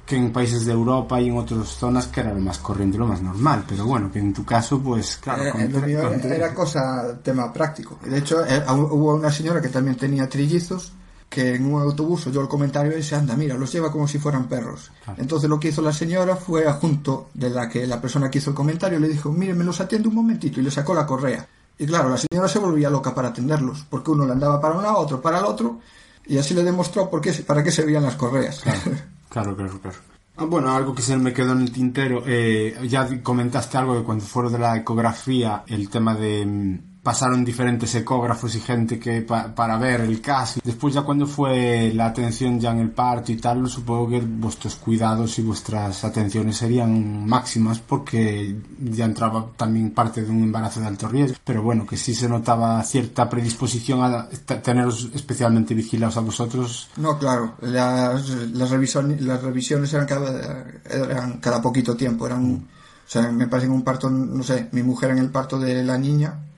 que 0.09 0.15
en 0.17 0.33
países 0.33 0.65
de 0.65 0.71
Europa 0.73 1.21
y 1.21 1.29
en 1.29 1.37
otras 1.37 1.67
zonas 1.67 2.07
que 2.07 2.21
era 2.21 2.33
lo 2.33 2.39
más 2.41 2.57
corriente, 2.57 2.97
lo 2.97 3.05
más 3.05 3.21
normal. 3.21 3.63
Pero 3.67 3.85
bueno, 3.85 4.11
que 4.11 4.17
en 4.17 4.33
tu 4.33 4.43
caso, 4.43 4.79
pues 4.81 5.17
claro, 5.17 5.45
Eh, 5.45 5.51
con 5.51 5.71
lo 5.71 5.79
tre- 5.79 5.85
mío 5.85 6.01
con 6.19 6.31
era, 6.31 6.51
cosa, 6.53 7.19
tema 7.21 7.53
práctico. 7.53 7.99
De 8.03 8.17
hecho, 8.17 8.43
eh, 8.43 8.63
hu- 8.67 8.89
hubo 8.91 9.13
una 9.13 9.31
señora 9.31 9.61
que 9.61 9.69
también 9.69 9.95
tenía 9.97 10.27
trillizos, 10.27 10.93
que 11.29 11.53
en 11.53 11.71
un 11.71 11.79
autobús 11.79 12.25
oyó 12.25 12.41
el 12.41 12.47
comentario 12.47 12.91
y 12.91 12.95
dice, 12.95 13.15
anda, 13.15 13.35
mira, 13.35 13.55
los 13.55 13.71
lleva 13.71 13.91
como 13.91 14.07
si 14.07 14.17
fueran 14.17 14.47
perros. 14.49 14.91
Claro. 15.05 15.21
Entonces 15.21 15.47
lo 15.47 15.59
que 15.59 15.67
hizo 15.67 15.83
la 15.83 15.93
señora 15.93 16.35
fue 16.35 16.65
junto 16.73 17.29
de 17.35 17.51
la 17.51 17.69
que 17.69 17.85
la 17.85 18.01
persona 18.01 18.31
que 18.31 18.39
hizo 18.39 18.49
el 18.49 18.55
comentario 18.55 18.99
le 18.99 19.07
dijo, 19.09 19.31
mire, 19.31 19.53
me 19.53 19.63
los 19.63 19.79
atiende 19.79 20.07
un 20.07 20.15
momentito 20.15 20.59
y 20.59 20.63
le 20.63 20.71
sacó 20.71 20.95
la 20.95 21.05
correa. 21.05 21.47
Y 21.77 21.85
claro, 21.85 22.09
la 22.09 22.17
señora 22.17 22.47
se 22.49 22.57
volvía 22.57 22.89
loca 22.89 23.13
para 23.13 23.27
atenderlos, 23.27 23.85
porque 23.87 24.09
uno 24.09 24.25
le 24.25 24.31
andaba 24.33 24.59
para 24.59 24.73
un 24.75 24.81
lado, 24.81 24.97
otro 24.97 25.21
para 25.21 25.37
el 25.37 25.45
otro, 25.45 25.79
y 26.25 26.39
así 26.39 26.55
le 26.55 26.63
demostró 26.63 27.07
por 27.11 27.21
qué, 27.21 27.31
para 27.45 27.63
qué 27.63 27.69
servían 27.71 28.01
las 28.03 28.15
correas. 28.15 28.59
Claro, 28.61 28.79
claro, 29.29 29.55
claro. 29.55 29.97
Ah, 30.37 30.45
bueno, 30.45 30.73
algo 30.73 30.95
que 30.95 31.01
se 31.01 31.17
me 31.17 31.33
quedó 31.33 31.51
en 31.51 31.61
el 31.61 31.71
tintero, 31.71 32.23
eh, 32.25 32.77
ya 32.87 33.21
comentaste 33.21 33.77
algo 33.77 33.97
de 33.97 34.03
cuando 34.03 34.23
fueron 34.23 34.53
de 34.53 34.59
la 34.59 34.77
ecografía, 34.77 35.63
el 35.67 35.89
tema 35.89 36.15
de, 36.15 36.45
mm, 36.45 36.88
pasaron 37.01 37.45
diferentes 37.45 37.93
ecógrafos 37.95 38.55
y 38.55 38.59
gente 38.59 38.99
que 38.99 39.21
para 39.21 39.77
ver 39.77 40.01
el 40.01 40.21
caso. 40.21 40.59
Después 40.63 40.93
ya 40.93 41.01
cuando 41.01 41.25
fue 41.25 41.91
la 41.93 42.07
atención 42.07 42.59
ya 42.59 42.71
en 42.71 42.79
el 42.79 42.91
parto 42.91 43.31
y 43.31 43.37
tal, 43.37 43.67
supongo 43.69 44.09
que 44.09 44.19
vuestros 44.19 44.75
cuidados 44.75 45.39
y 45.39 45.41
vuestras 45.41 46.03
atenciones 46.03 46.57
serían 46.57 47.25
máximas 47.25 47.79
porque 47.79 48.55
ya 48.79 49.05
entraba 49.05 49.47
también 49.55 49.91
parte 49.91 50.23
de 50.23 50.29
un 50.29 50.43
embarazo 50.43 50.81
de 50.81 50.87
alto 50.87 51.07
riesgo. 51.07 51.37
Pero 51.43 51.63
bueno, 51.63 51.85
que 51.85 51.97
sí 51.97 52.13
se 52.13 52.27
notaba 52.27 52.83
cierta 52.83 53.29
predisposición 53.29 54.03
a 54.03 54.27
teneros 54.61 55.09
especialmente 55.13 55.73
vigilados 55.73 56.17
a 56.17 56.21
vosotros. 56.21 56.89
No, 56.97 57.17
claro, 57.17 57.55
las, 57.61 58.29
las, 58.29 58.69
revisiones, 58.69 59.21
las 59.21 59.41
revisiones 59.41 59.93
eran 59.93 60.05
cada, 60.05 60.65
eran 60.85 61.39
cada 61.39 61.61
poquito 61.61 61.95
tiempo, 61.95 62.25
eran... 62.27 62.67
O 63.09 63.11
sea, 63.11 63.31
me 63.31 63.47
parece 63.47 63.65
en 63.65 63.73
un 63.73 63.83
parto, 63.83 64.07
no 64.07 64.43
sé, 64.43 64.69
mi 64.71 64.83
mujer 64.83 65.09
en 65.09 65.17
el 65.17 65.31
parto 65.31 65.57
de 65.57 65.83
la 65.83 65.97
niña, 65.97 66.48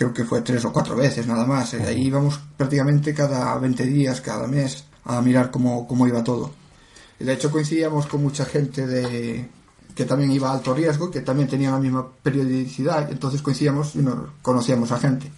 creo 0.00 0.14
que 0.14 0.24
fue 0.24 0.40
tres 0.40 0.64
o 0.64 0.72
cuatro 0.72 0.96
veces 0.96 1.26
nada 1.26 1.44
más. 1.44 1.74
Eh, 1.74 1.82
ahí 1.86 2.06
íbamos 2.06 2.40
prácticamente 2.56 3.12
cada 3.12 3.58
20 3.58 3.84
días, 3.84 4.22
cada 4.22 4.46
mes, 4.46 4.84
a 5.04 5.20
mirar 5.20 5.50
cómo, 5.50 5.86
cómo 5.86 6.06
iba 6.06 6.24
todo. 6.24 6.54
De 7.18 7.30
hecho, 7.30 7.50
coincidíamos 7.50 8.06
con 8.06 8.22
mucha 8.22 8.46
gente 8.46 8.86
de 8.86 9.46
que 9.94 10.06
también 10.06 10.30
iba 10.30 10.48
a 10.48 10.54
alto 10.54 10.72
riesgo, 10.72 11.10
que 11.10 11.20
también 11.20 11.50
tenía 11.50 11.70
la 11.70 11.78
misma 11.78 12.08
periodicidad, 12.22 13.12
entonces 13.12 13.42
coincidíamos 13.42 13.94
y 13.94 13.98
nos 13.98 14.30
conocíamos 14.40 14.90
a 14.90 14.98
gente. 14.98 15.30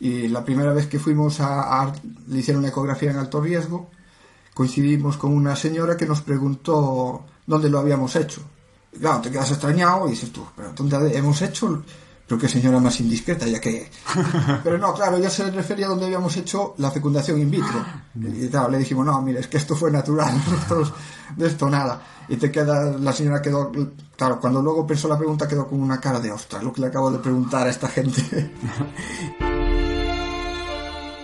Y 0.00 0.26
la 0.26 0.44
primera 0.44 0.72
vez 0.72 0.88
que 0.88 0.98
fuimos 0.98 1.38
a, 1.38 1.92
le 2.26 2.38
hicieron 2.40 2.62
una 2.62 2.70
ecografía 2.70 3.12
en 3.12 3.18
alto 3.18 3.40
riesgo, 3.40 3.90
coincidimos 4.54 5.16
con 5.18 5.32
una 5.32 5.54
señora 5.54 5.96
que 5.96 6.06
nos 6.06 6.20
preguntó 6.20 7.26
dónde 7.46 7.70
lo 7.70 7.78
habíamos 7.78 8.16
hecho. 8.16 8.42
claro, 9.00 9.20
te 9.20 9.30
quedas 9.30 9.52
extrañado 9.52 10.08
y 10.08 10.10
dices 10.10 10.32
tú, 10.32 10.44
pero 10.56 10.72
¿dónde 10.72 11.16
hemos 11.16 11.40
hecho? 11.42 11.84
Pero 12.26 12.40
qué 12.40 12.48
señora 12.48 12.80
más 12.80 12.98
indiscreta, 13.00 13.46
ya 13.46 13.60
que... 13.60 13.90
Pero 14.64 14.78
no, 14.78 14.94
claro, 14.94 15.18
ya 15.18 15.28
se 15.28 15.50
refería 15.50 15.84
a 15.86 15.90
donde 15.90 16.06
habíamos 16.06 16.34
hecho 16.36 16.74
la 16.78 16.90
fecundación 16.90 17.38
in 17.38 17.50
vitro. 17.50 17.84
Y 18.14 18.48
claro, 18.48 18.70
le 18.70 18.78
dijimos, 18.78 19.04
no, 19.04 19.20
mire, 19.20 19.40
es 19.40 19.48
que 19.48 19.58
esto 19.58 19.76
fue 19.76 19.90
natural, 19.90 20.32
de 21.36 21.46
esto 21.46 21.68
nada. 21.68 22.00
Y 22.28 22.36
te 22.36 22.50
queda, 22.50 22.96
la 22.98 23.12
señora 23.12 23.42
quedó, 23.42 23.70
claro, 24.16 24.40
cuando 24.40 24.62
luego 24.62 24.86
pensó 24.86 25.06
la 25.06 25.18
pregunta 25.18 25.46
quedó 25.46 25.68
con 25.68 25.82
una 25.82 26.00
cara 26.00 26.18
de, 26.18 26.32
ostras, 26.32 26.62
lo 26.62 26.72
que 26.72 26.80
le 26.80 26.86
acabo 26.86 27.10
de 27.10 27.18
preguntar 27.18 27.66
a 27.66 27.70
esta 27.70 27.88
gente. 27.88 28.22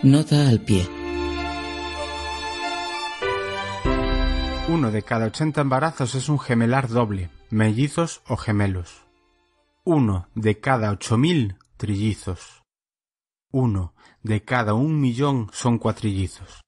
Nota 0.02 0.48
al 0.48 0.60
pie. 0.60 0.86
Uno 4.68 4.90
de 4.90 5.02
cada 5.02 5.26
80 5.26 5.62
embarazos 5.62 6.14
es 6.14 6.28
un 6.28 6.38
gemelar 6.38 6.88
doble, 6.88 7.30
mellizos 7.50 8.20
o 8.28 8.36
gemelos 8.36 8.99
uno 9.84 10.28
de 10.34 10.60
cada 10.60 10.90
ocho 10.90 11.16
mil 11.16 11.56
trillizos. 11.76 12.62
Uno 13.50 13.94
de 14.22 14.44
cada 14.44 14.74
un 14.74 15.00
millón 15.00 15.48
son 15.52 15.78
cuatrillizos. 15.78 16.60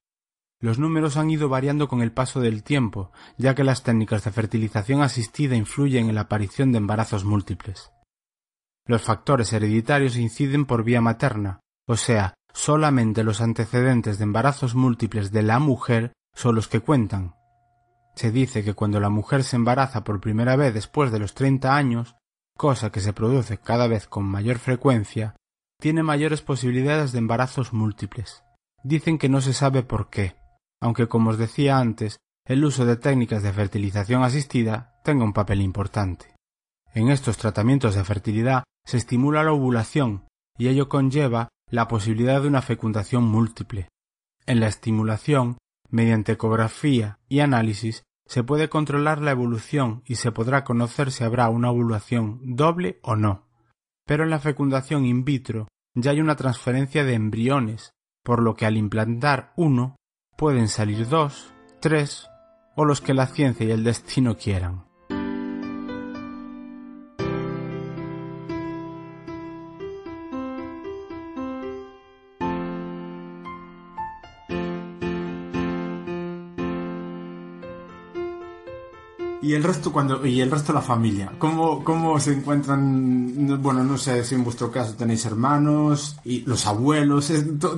Los 0.59 0.79
números 0.79 1.17
han 1.17 1.29
ido 1.29 1.49
variando 1.49 1.87
con 1.87 2.01
el 2.01 2.11
paso 2.11 2.39
del 2.39 2.63
tiempo, 2.63 3.11
ya 3.37 3.53
que 3.53 3.63
las 3.63 3.83
técnicas 3.83 4.23
de 4.23 4.31
fertilización 4.31 5.01
asistida 5.01 5.55
influyen 5.55 6.09
en 6.09 6.15
la 6.15 6.21
aparición 6.21 6.71
de 6.71 6.79
embarazos 6.79 7.25
múltiples. 7.25 7.91
Los 8.85 9.03
factores 9.03 9.53
hereditarios 9.53 10.17
inciden 10.17 10.65
por 10.65 10.83
vía 10.83 11.01
materna, 11.01 11.59
o 11.87 11.95
sea, 11.95 12.33
solamente 12.53 13.23
los 13.23 13.41
antecedentes 13.41 14.17
de 14.17 14.23
embarazos 14.23 14.73
múltiples 14.73 15.31
de 15.31 15.43
la 15.43 15.59
mujer 15.59 16.13
son 16.33 16.55
los 16.55 16.67
que 16.67 16.79
cuentan. 16.79 17.35
Se 18.15 18.31
dice 18.31 18.63
que 18.63 18.73
cuando 18.73 18.99
la 18.99 19.09
mujer 19.09 19.43
se 19.43 19.55
embaraza 19.55 20.03
por 20.03 20.19
primera 20.19 20.55
vez 20.55 20.73
después 20.73 21.11
de 21.11 21.19
los 21.19 21.33
treinta 21.33 21.75
años, 21.75 22.15
cosa 22.57 22.91
que 22.91 23.01
se 23.01 23.13
produce 23.13 23.57
cada 23.57 23.87
vez 23.87 24.07
con 24.07 24.25
mayor 24.25 24.59
frecuencia, 24.59 25.35
tiene 25.79 26.03
mayores 26.03 26.41
posibilidades 26.41 27.11
de 27.11 27.19
embarazos 27.19 27.73
múltiples. 27.73 28.43
Dicen 28.83 29.17
que 29.17 29.29
no 29.29 29.41
se 29.41 29.53
sabe 29.53 29.83
por 29.83 30.09
qué, 30.09 30.35
aunque 30.81 31.07
como 31.07 31.31
os 31.31 31.37
decía 31.37 31.77
antes, 31.77 32.17
el 32.45 32.65
uso 32.65 32.85
de 32.85 32.97
técnicas 32.97 33.43
de 33.43 33.53
fertilización 33.53 34.23
asistida 34.23 34.99
tenga 35.03 35.23
un 35.23 35.33
papel 35.33 35.61
importante. 35.61 36.35
En 36.93 37.09
estos 37.09 37.37
tratamientos 37.37 37.95
de 37.95 38.03
fertilidad 38.03 38.63
se 38.85 38.97
estimula 38.97 39.43
la 39.43 39.53
ovulación 39.53 40.25
y 40.57 40.67
ello 40.67 40.89
conlleva 40.89 41.49
la 41.69 41.87
posibilidad 41.87 42.41
de 42.41 42.47
una 42.47 42.61
fecundación 42.61 43.23
múltiple. 43.23 43.89
En 44.45 44.59
la 44.59 44.67
estimulación, 44.67 45.57
mediante 45.89 46.33
ecografía 46.33 47.17
y 47.29 47.39
análisis, 47.39 48.03
se 48.25 48.43
puede 48.43 48.69
controlar 48.69 49.21
la 49.21 49.31
evolución 49.31 50.01
y 50.05 50.15
se 50.15 50.31
podrá 50.31 50.63
conocer 50.63 51.11
si 51.11 51.23
habrá 51.23 51.49
una 51.49 51.71
ovulación 51.71 52.55
doble 52.55 52.99
o 53.03 53.15
no. 53.15 53.47
Pero 54.05 54.23
en 54.23 54.29
la 54.29 54.39
fecundación 54.39 55.05
in 55.05 55.23
vitro 55.23 55.67
ya 55.95 56.11
hay 56.11 56.21
una 56.21 56.35
transferencia 56.35 57.03
de 57.03 57.13
embriones, 57.13 57.93
por 58.23 58.41
lo 58.41 58.55
que 58.55 58.65
al 58.65 58.77
implantar 58.77 59.53
uno 59.55 59.95
pueden 60.37 60.67
salir 60.67 61.07
dos, 61.07 61.53
tres 61.79 62.27
o 62.75 62.85
los 62.85 63.01
que 63.01 63.13
la 63.13 63.27
ciencia 63.27 63.65
y 63.65 63.71
el 63.71 63.83
destino 63.83 64.37
quieran. 64.37 64.85
Y 79.43 79.53
el 79.55 79.63
resto 79.63 79.91
cuando 79.91 80.25
y 80.25 80.39
el 80.39 80.49
resto 80.49 80.71
de 80.71 80.79
la 80.79 80.81
familia 80.81 81.33
cómo, 81.37 81.83
cómo 81.83 82.17
se 82.17 82.31
encuentran 82.31 83.61
bueno 83.61 83.83
no 83.83 83.97
sé 83.97 84.23
si 84.23 84.35
en 84.35 84.43
vuestro 84.43 84.71
caso 84.71 84.93
tenéis 84.93 85.25
hermanos 85.25 86.17
y 86.23 86.41
los 86.41 86.65
abuelos. 86.65 87.31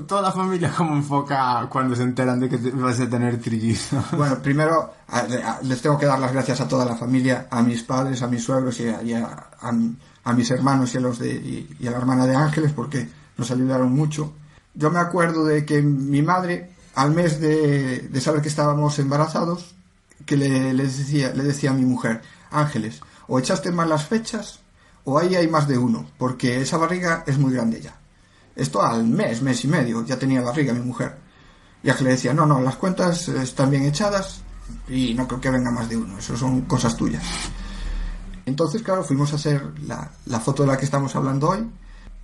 Toda 0.07 0.21
la 0.21 0.31
familia 0.31 0.71
cómo 0.77 0.95
enfoca 0.95 1.67
cuando 1.71 1.95
se 1.95 2.03
enteran 2.03 2.39
de 2.39 2.49
que 2.49 2.57
vas 2.57 2.99
a 2.99 3.09
tener 3.09 3.41
trillizos. 3.41 4.05
Bueno 4.15 4.37
primero 4.41 4.93
les 5.63 5.81
tengo 5.81 5.97
que 5.97 6.05
dar 6.05 6.19
las 6.19 6.31
gracias 6.31 6.61
a 6.61 6.67
toda 6.67 6.85
la 6.85 6.95
familia 6.95 7.47
a 7.49 7.63
mis 7.63 7.81
padres 7.81 8.21
a 8.21 8.27
mis 8.27 8.43
suegros 8.43 8.79
y 8.79 9.13
a, 9.13 9.49
a, 10.23 10.33
mis 10.33 10.51
hermanos 10.51 10.93
y 10.93 10.97
a 10.97 11.01
los 11.01 11.17
de 11.17 11.33
y, 11.79 11.87
a 11.87 11.91
la 11.91 11.97
hermana 11.97 12.27
de 12.27 12.35
Ángeles 12.35 12.73
porque 12.73 13.09
nos 13.37 13.49
ayudaron 13.49 13.91
mucho. 13.91 14.33
Yo 14.75 14.91
me 14.91 14.99
acuerdo 14.99 15.43
de 15.43 15.65
que 15.65 15.81
mi 15.81 16.21
madre 16.21 16.69
al 16.93 17.11
mes 17.11 17.41
de, 17.41 18.01
de 18.01 18.21
saber 18.21 18.41
que 18.41 18.49
estábamos 18.49 18.99
embarazados 18.99 19.75
que 20.25 20.37
le, 20.37 20.73
decía, 20.73 21.33
le 21.33 21.43
decía 21.43 21.71
a 21.71 21.73
mi 21.73 21.85
mujer, 21.85 22.21
Ángeles, 22.51 23.01
o 23.27 23.39
echaste 23.39 23.71
mal 23.71 23.89
las 23.89 24.05
fechas 24.05 24.59
o 25.03 25.19
ahí 25.19 25.35
hay 25.35 25.47
más 25.47 25.67
de 25.67 25.77
uno, 25.77 26.05
porque 26.17 26.61
esa 26.61 26.77
barriga 26.77 27.23
es 27.27 27.37
muy 27.37 27.53
grande 27.53 27.79
ya. 27.79 27.95
Esto 28.55 28.81
al 28.81 29.03
mes, 29.05 29.41
mes 29.41 29.63
y 29.63 29.67
medio, 29.67 30.03
ya 30.05 30.17
tenía 30.17 30.41
barriga 30.41 30.73
mi 30.73 30.79
mujer. 30.79 31.15
Y 31.83 31.91
le 32.03 32.09
decía, 32.09 32.33
no, 32.33 32.45
no, 32.45 32.59
las 32.61 32.77
cuentas 32.77 33.27
están 33.27 33.69
bien 33.69 33.83
echadas 33.83 34.41
y 34.89 35.13
no 35.13 35.27
creo 35.27 35.39
que 35.39 35.51
venga 35.51 35.69
más 35.69 35.87
de 35.87 35.97
uno, 35.97 36.17
eso 36.17 36.35
son 36.35 36.61
cosas 36.61 36.97
tuyas. 36.97 37.23
Entonces, 38.45 38.81
claro, 38.81 39.03
fuimos 39.03 39.31
a 39.33 39.35
hacer 39.35 39.61
la, 39.81 40.11
la 40.25 40.39
foto 40.39 40.63
de 40.63 40.69
la 40.69 40.77
que 40.77 40.85
estamos 40.85 41.15
hablando 41.15 41.49
hoy 41.49 41.69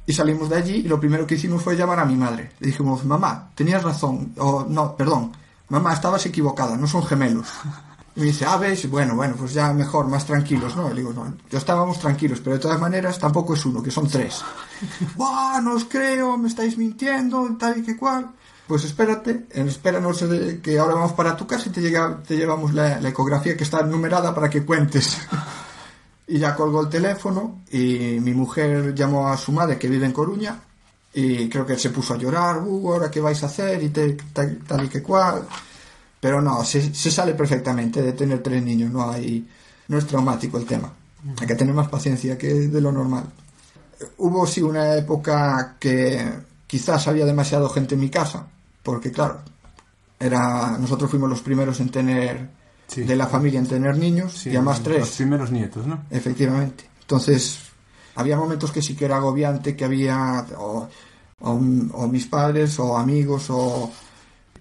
y 0.06 0.14
salimos 0.14 0.50
de 0.50 0.58
allí 0.58 0.76
y 0.78 0.88
lo 0.88 1.00
primero 1.00 1.28
que 1.28 1.36
hicimos 1.36 1.62
fue 1.62 1.76
llamar 1.76 2.00
a 2.00 2.06
mi 2.06 2.16
madre. 2.16 2.52
Le 2.60 2.68
dijimos, 2.68 3.06
mamá, 3.06 3.52
tenías 3.54 3.84
razón, 3.84 4.34
o 4.38 4.66
no, 4.68 4.96
perdón, 4.96 5.32
mamá, 5.72 5.94
estabas 5.94 6.26
equivocada, 6.26 6.78
no 6.78 6.86
son 6.86 7.04
gemelos. 7.04 7.48
Y 8.14 8.20
me 8.20 8.26
dice, 8.26 8.44
ah, 8.46 8.58
ves, 8.58 8.90
bueno, 8.90 9.16
bueno, 9.16 9.36
pues 9.40 9.54
ya 9.54 9.72
mejor, 9.72 10.06
más 10.06 10.26
tranquilos, 10.26 10.76
¿no? 10.76 10.90
Le 10.90 10.96
digo, 10.96 11.14
no, 11.14 11.34
yo 11.50 11.58
estábamos 11.58 11.98
tranquilos, 11.98 12.42
pero 12.44 12.58
de 12.58 12.62
todas 12.62 12.78
maneras 12.78 13.18
tampoco 13.18 13.54
es 13.54 13.66
uno, 13.66 13.82
que 13.82 13.90
son 13.90 14.06
tres. 14.10 14.44
¡Buah, 15.16 15.62
no 15.62 15.76
os 15.76 15.86
creo, 15.86 16.38
me 16.38 16.50
estáis 16.50 16.78
mintiendo, 16.78 17.56
tal 17.58 17.78
y 17.78 17.84
que 17.84 17.96
cual! 17.96 18.32
Pues 18.68 18.84
espérate, 18.84 19.48
espéranos 19.54 20.26
que 20.62 20.78
ahora 20.78 20.96
vamos 20.96 21.14
para 21.14 21.38
tu 21.38 21.48
casa 21.48 21.70
y 21.70 21.72
te, 21.72 21.80
llega, 21.80 22.22
te 22.22 22.36
llevamos 22.36 22.74
la, 22.74 23.00
ecografía 23.08 23.56
que 23.56 23.64
está 23.64 23.82
numerada 23.84 24.36
para 24.36 24.50
que 24.50 24.66
cuentes. 24.66 25.18
y 26.28 26.38
ya 26.38 26.54
colgó 26.54 26.82
el 26.82 26.90
teléfono 26.90 27.62
y 27.72 28.18
mi 28.20 28.34
mujer 28.34 28.94
llamó 28.94 29.30
a 29.30 29.38
su 29.38 29.54
madre 29.54 29.80
que 29.80 29.88
vive 29.88 30.06
en 30.06 30.12
Coruña 30.12 30.60
y 31.14 31.50
creo 31.50 31.66
que 31.66 31.78
se 31.78 31.90
puso 31.90 32.14
a 32.14 32.18
llorar, 32.18 32.60
uh, 32.60 32.94
ahora 32.94 33.12
qué 33.12 33.20
vais 33.20 33.42
a 33.44 33.46
hacer 33.46 33.82
y 33.84 33.90
tal, 33.90 34.18
tal 34.68 34.86
y 34.86 34.90
que 34.90 35.02
cual. 35.02 35.48
Pero 36.22 36.40
no, 36.40 36.64
se, 36.64 36.94
sale 36.94 37.34
perfectamente 37.34 38.02
de 38.02 38.14
tener 38.14 38.44
tres 38.44 38.64
niños, 38.64 38.92
no 38.92 39.10
hay, 39.10 39.46
no 39.88 39.98
es 39.98 40.06
traumático 40.06 40.60
el 40.60 40.66
tema. 40.66 40.94
Hay 41.40 41.48
que 41.48 41.56
tener 41.56 41.74
más 41.74 41.90
paciencia 41.90 42.38
que 42.38 42.54
de 42.54 42.80
lo 42.80 42.92
normal. 42.92 43.26
Hubo 44.20 44.46
sí 44.46 44.62
una 44.62 44.96
época 44.96 45.78
que 45.80 46.24
quizás 46.68 47.08
había 47.08 47.26
demasiado 47.26 47.68
gente 47.70 47.96
en 47.96 48.02
mi 48.02 48.10
casa, 48.10 48.46
porque 48.84 49.12
claro, 49.12 49.42
era 50.20 50.78
nosotros 50.78 51.10
fuimos 51.10 51.28
los 51.28 51.42
primeros 51.42 51.80
en 51.80 51.90
tener 51.90 52.50
de 52.96 53.16
la 53.16 53.28
familia 53.28 53.60
en 53.60 53.68
tener 53.68 53.98
niños 53.98 54.46
y 54.46 54.50
además 54.52 54.82
tres. 54.84 55.00
Los 55.00 55.10
primeros 55.12 55.52
nietos, 55.52 55.88
¿no? 55.88 56.04
Efectivamente. 56.12 56.86
Entonces, 57.02 57.60
había 58.16 58.38
momentos 58.38 58.72
que 58.72 58.82
sí 58.82 58.96
que 58.96 59.06
era 59.06 59.18
agobiante, 59.18 59.76
que 59.76 59.86
había 59.86 60.46
o, 60.58 60.88
o 61.40 62.08
mis 62.08 62.28
padres 62.28 62.78
o 62.80 62.96
amigos 62.98 63.46
o 63.50 63.92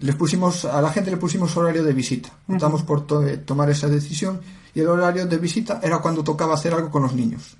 les 0.00 0.14
pusimos, 0.14 0.64
a 0.64 0.80
la 0.80 0.90
gente 0.90 1.10
le 1.10 1.16
pusimos 1.16 1.56
horario 1.56 1.84
de 1.84 1.92
visita. 1.92 2.30
Optamos 2.48 2.82
por 2.82 3.06
tomar 3.06 3.70
esa 3.70 3.88
decisión 3.88 4.40
y 4.74 4.80
el 4.80 4.88
horario 4.88 5.26
de 5.26 5.38
visita 5.38 5.80
era 5.82 5.98
cuando 5.98 6.24
tocaba 6.24 6.54
hacer 6.54 6.74
algo 6.74 6.90
con 6.90 7.02
los 7.02 7.12
niños. 7.12 7.56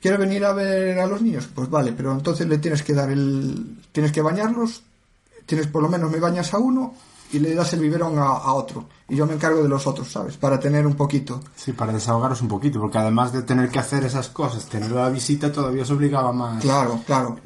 ¿Quieres 0.00 0.20
venir 0.20 0.44
a 0.44 0.52
ver 0.52 0.98
a 1.00 1.06
los 1.06 1.22
niños? 1.22 1.48
Pues 1.52 1.68
vale, 1.68 1.92
pero 1.92 2.12
entonces 2.12 2.46
le 2.46 2.58
tienes 2.58 2.82
que 2.82 2.94
dar 2.94 3.10
el... 3.10 3.78
Tienes 3.90 4.12
que 4.12 4.22
bañarlos, 4.22 4.82
tienes 5.44 5.66
por 5.66 5.82
lo 5.82 5.88
menos 5.88 6.10
me 6.10 6.20
bañas 6.20 6.54
a 6.54 6.58
uno 6.58 6.94
y 7.32 7.40
le 7.40 7.54
das 7.54 7.72
el 7.72 7.80
biberón 7.80 8.18
a, 8.18 8.26
a 8.26 8.52
otro. 8.52 8.88
Y 9.08 9.16
yo 9.16 9.26
me 9.26 9.34
encargo 9.34 9.62
de 9.62 9.68
los 9.68 9.86
otros, 9.86 10.12
¿sabes? 10.12 10.36
Para 10.36 10.60
tener 10.60 10.86
un 10.86 10.94
poquito. 10.94 11.40
Sí, 11.56 11.72
para 11.72 11.92
desahogaros 11.92 12.42
un 12.42 12.48
poquito, 12.48 12.80
porque 12.80 12.98
además 12.98 13.32
de 13.32 13.42
tener 13.42 13.70
que 13.70 13.78
hacer 13.78 14.04
esas 14.04 14.28
cosas, 14.28 14.66
tener 14.66 14.90
la 14.92 15.08
visita 15.08 15.50
todavía 15.50 15.82
os 15.82 15.90
obligaba 15.90 16.32
más. 16.32 16.62
Claro, 16.62 17.00
claro. 17.04 17.36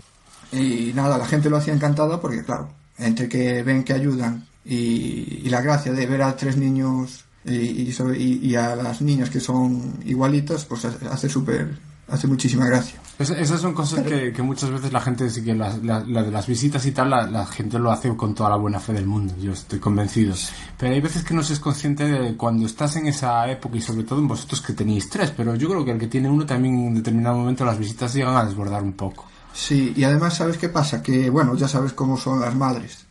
Y 0.53 0.93
nada, 0.95 1.17
la 1.17 1.27
gente 1.27 1.49
lo 1.49 1.57
hacía 1.57 1.73
encantada 1.73 2.21
porque, 2.21 2.45
claro, 2.45 2.69
entre 3.05 3.29
que 3.29 3.63
ven 3.63 3.85
que 3.85 3.93
ayudan 3.93 4.47
y, 4.65 5.41
y 5.45 5.49
la 5.51 5.61
gracia 5.61 5.93
de 5.93 6.07
ver 6.07 6.23
a 6.23 6.37
tres 6.37 6.57
niños 6.57 7.25
y, 7.45 7.55
y, 7.55 8.41
y 8.43 8.55
a 8.55 8.77
las 8.77 9.03
niñas 9.03 9.29
que 9.31 9.41
son 9.41 9.95
igualitas, 10.05 10.65
pues 10.65 10.85
hace 10.85 11.29
súper, 11.29 11.77
hace 12.09 12.27
muchísima 12.29 12.67
gracia. 12.67 13.01
Es- 13.19 13.31
esas 13.31 13.61
son 13.61 13.75
cosas 13.75 14.05
que, 14.05 14.33
que 14.33 14.43
muchas 14.43 14.71
veces 14.71 14.93
la 14.93 15.01
gente, 15.01 15.29
sí 15.29 15.43
que 15.43 15.55
la, 15.55 15.77
la- 15.83 16.05
la 16.07 16.23
de 16.23 16.31
las 16.31 16.47
visitas 16.47 16.85
y 16.87 16.93
tal, 16.93 17.11
la, 17.11 17.27
la 17.27 17.45
gente 17.47 17.79
lo 17.79 17.91
hace 17.91 18.15
con 18.17 18.35
toda 18.35 18.51
la 18.51 18.57
buena 18.57 18.79
fe 18.81 18.93
del 18.93 19.07
mundo, 19.07 19.35
yo 19.41 19.53
estoy 19.53 19.79
convencido. 19.81 20.35
Pero 20.79 20.95
hay 20.95 21.01
veces 21.01 21.25
que 21.25 21.35
no 21.35 21.43
se 21.43 21.55
es 21.55 21.59
consciente 21.61 22.05
de 22.05 22.37
cuando 22.37 22.65
estás 22.67 22.95
en 22.97 23.07
esa 23.09 23.51
época 23.51 23.77
y 23.77 23.81
sobre 23.81 24.05
todo 24.05 24.21
en 24.21 24.29
vosotros 24.29 24.61
que 24.63 24.73
tenéis 24.73 25.11
tres, 25.11 25.33
pero 25.37 25.55
yo 25.57 25.69
creo 25.69 25.85
que 25.85 25.91
el 25.93 25.99
que 25.99 26.07
tiene 26.07 26.31
uno 26.31 26.47
también 26.47 26.75
en 26.79 26.95
determinado 26.95 27.37
momento 27.39 27.65
las 27.65 27.79
visitas 27.79 28.15
llegan 28.15 28.37
a 28.37 28.45
desbordar 28.45 28.83
un 28.83 28.93
poco. 28.95 29.27
Sí, 29.53 29.93
y 29.97 30.05
además, 30.05 30.35
¿sabes 30.37 30.57
qué 30.59 30.69
pasa? 30.69 31.03
Que, 31.03 31.29
bueno, 31.31 31.55
ya 31.55 31.69
sabes 31.69 31.93
cómo 31.93 32.17
son 32.17 32.41
las 32.41 32.55
madres. 32.55 33.07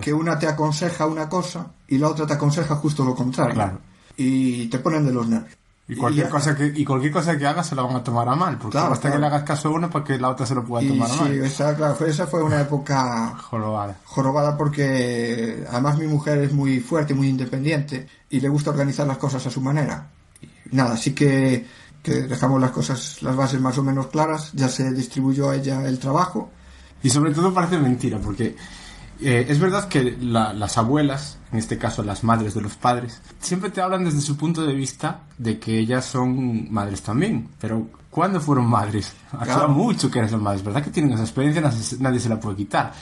Que 0.00 0.12
una 0.12 0.38
te 0.38 0.46
aconseja 0.46 1.06
una 1.06 1.28
cosa 1.28 1.66
y 1.88 1.98
la 1.98 2.08
otra 2.08 2.26
te 2.26 2.32
aconseja 2.34 2.74
justo 2.76 3.04
lo 3.04 3.14
contrario. 3.14 3.54
Claro. 3.54 3.78
Y 4.16 4.66
te 4.68 4.78
ponen 4.78 5.04
de 5.06 5.12
los 5.12 5.28
nervios. 5.28 5.56
Y 5.90 5.94
cualquier, 5.96 6.28
cosa 6.28 6.54
que, 6.54 6.66
y 6.74 6.84
cualquier 6.84 7.12
cosa 7.12 7.38
que 7.38 7.46
hagas 7.46 7.66
se 7.66 7.74
la 7.74 7.80
van 7.82 7.96
a 7.96 8.04
tomar 8.04 8.28
a 8.28 8.34
mal, 8.34 8.58
porque 8.58 8.72
Claro, 8.72 8.90
basta 8.90 9.08
que 9.08 9.16
claro. 9.16 9.20
le 9.22 9.26
hagas 9.28 9.42
caso 9.44 9.68
a 9.68 9.72
una 9.72 9.88
para 9.88 10.04
que 10.04 10.18
la 10.18 10.28
otra 10.28 10.44
se 10.44 10.54
lo 10.54 10.62
pueda 10.64 10.84
Y 10.84 10.88
tomar 10.88 11.10
a 11.10 11.14
sí, 11.14 11.20
mal. 11.20 11.32
esa, 11.44 11.74
claro, 11.76 12.06
esa 12.06 12.26
fue 12.26 12.42
una 12.42 12.60
época 12.60 13.34
Jorobada. 13.40 13.96
jorobada 14.04 14.54
porque 14.56 15.64
además 15.70 15.96
mi 15.98 16.06
mujer 16.06 16.38
es 16.42 16.52
muy 16.52 16.80
fuerte, 16.80 17.14
muy 17.14 17.28
independiente 17.28 18.06
y 18.28 18.40
le 18.40 18.48
gusta 18.50 18.68
organizar 18.70 19.06
las 19.06 19.16
cosas 19.16 19.46
a 19.46 19.50
su 19.50 19.62
manera. 19.62 20.08
Nada, 20.72 20.92
así 20.94 21.14
que, 21.14 21.66
que 22.08 22.22
dejamos 22.22 22.60
las 22.60 22.70
cosas, 22.70 23.22
las 23.22 23.36
bases 23.36 23.60
más 23.60 23.76
o 23.78 23.82
menos 23.82 24.06
claras, 24.08 24.50
ya 24.54 24.68
se 24.68 24.92
distribuyó 24.92 25.50
a 25.50 25.56
ella 25.56 25.86
el 25.86 25.98
trabajo. 25.98 26.50
Y 27.02 27.10
sobre 27.10 27.32
todo 27.32 27.52
parece 27.54 27.78
mentira, 27.78 28.18
porque 28.18 28.56
eh, 29.20 29.46
es 29.48 29.58
verdad 29.58 29.88
que 29.88 30.16
la- 30.20 30.52
las 30.52 30.78
abuelas, 30.78 31.38
en 31.52 31.58
este 31.58 31.76
caso 31.78 32.02
las 32.02 32.22
madres 32.24 32.54
de 32.54 32.60
los 32.60 32.74
padres, 32.76 33.20
siempre 33.40 33.70
te 33.70 33.80
hablan 33.80 34.04
desde 34.04 34.20
su 34.20 34.36
punto 34.36 34.64
de 34.66 34.74
vista 34.74 35.20
de 35.38 35.58
que 35.58 35.78
ellas 35.78 36.04
son 36.04 36.72
madres 36.72 37.02
también. 37.02 37.48
Pero 37.60 37.88
¿cuándo 38.10 38.40
fueron 38.40 38.66
madres? 38.66 39.12
Hace 39.32 39.52
Claro. 39.52 39.68
mucho 39.70 40.10
que 40.10 40.18
eran 40.20 40.42
madres, 40.42 40.62
¿verdad? 40.64 40.82
Que 40.84 40.90
tienen 40.90 41.12
esa 41.12 41.22
experiencia, 41.22 41.62
nadie 42.00 42.20
se 42.20 42.28
la 42.28 42.38
puede 42.40 42.56
quitar. 42.56 42.92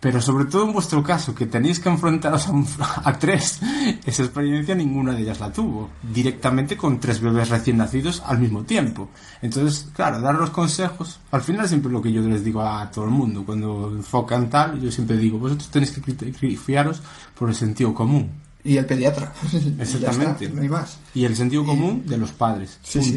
Pero 0.00 0.18
sobre 0.22 0.46
todo 0.46 0.64
en 0.64 0.72
vuestro 0.72 1.02
caso, 1.02 1.34
que 1.34 1.44
tenéis 1.44 1.78
que 1.78 1.90
enfrentaros 1.90 2.48
a, 2.48 2.52
un- 2.52 2.66
a 3.04 3.18
tres, 3.18 3.60
esa 4.06 4.22
experiencia 4.22 4.74
ninguna 4.74 5.12
de 5.12 5.20
ellas 5.22 5.40
la 5.40 5.52
tuvo. 5.52 5.90
Directamente 6.02 6.74
con 6.76 6.98
tres 6.98 7.20
bebés 7.20 7.50
recién 7.50 7.76
nacidos 7.76 8.22
al 8.24 8.38
mismo 8.38 8.62
tiempo. 8.64 9.10
Entonces, 9.42 9.88
claro, 9.94 10.20
dar 10.22 10.34
los 10.36 10.48
consejos, 10.50 11.20
al 11.30 11.42
final 11.42 11.68
siempre 11.68 11.92
lo 11.92 12.00
que 12.00 12.10
yo 12.12 12.22
les 12.22 12.42
digo 12.42 12.62
a 12.62 12.90
todo 12.90 13.04
el 13.04 13.10
mundo, 13.10 13.44
cuando 13.44 13.92
enfocan 13.94 14.48
tal, 14.48 14.80
yo 14.80 14.90
siempre 14.90 15.18
digo, 15.18 15.38
vosotros 15.38 15.68
tenéis 15.68 15.90
que 15.92 16.56
fiaros 16.56 17.02
por 17.38 17.50
el 17.50 17.54
sentido 17.54 17.92
común. 17.94 18.30
Y 18.64 18.76
el 18.78 18.86
pediatra. 18.86 19.32
Exactamente. 19.78 20.44
está, 20.46 20.56
no 20.56 20.62
hay 20.62 20.68
más. 20.68 20.98
Y 21.14 21.24
el 21.26 21.36
sentido 21.36 21.64
común 21.64 22.04
de 22.06 22.16
los 22.16 22.30
padres. 22.32 22.78
Sí, 22.82 23.02
sí. 23.02 23.10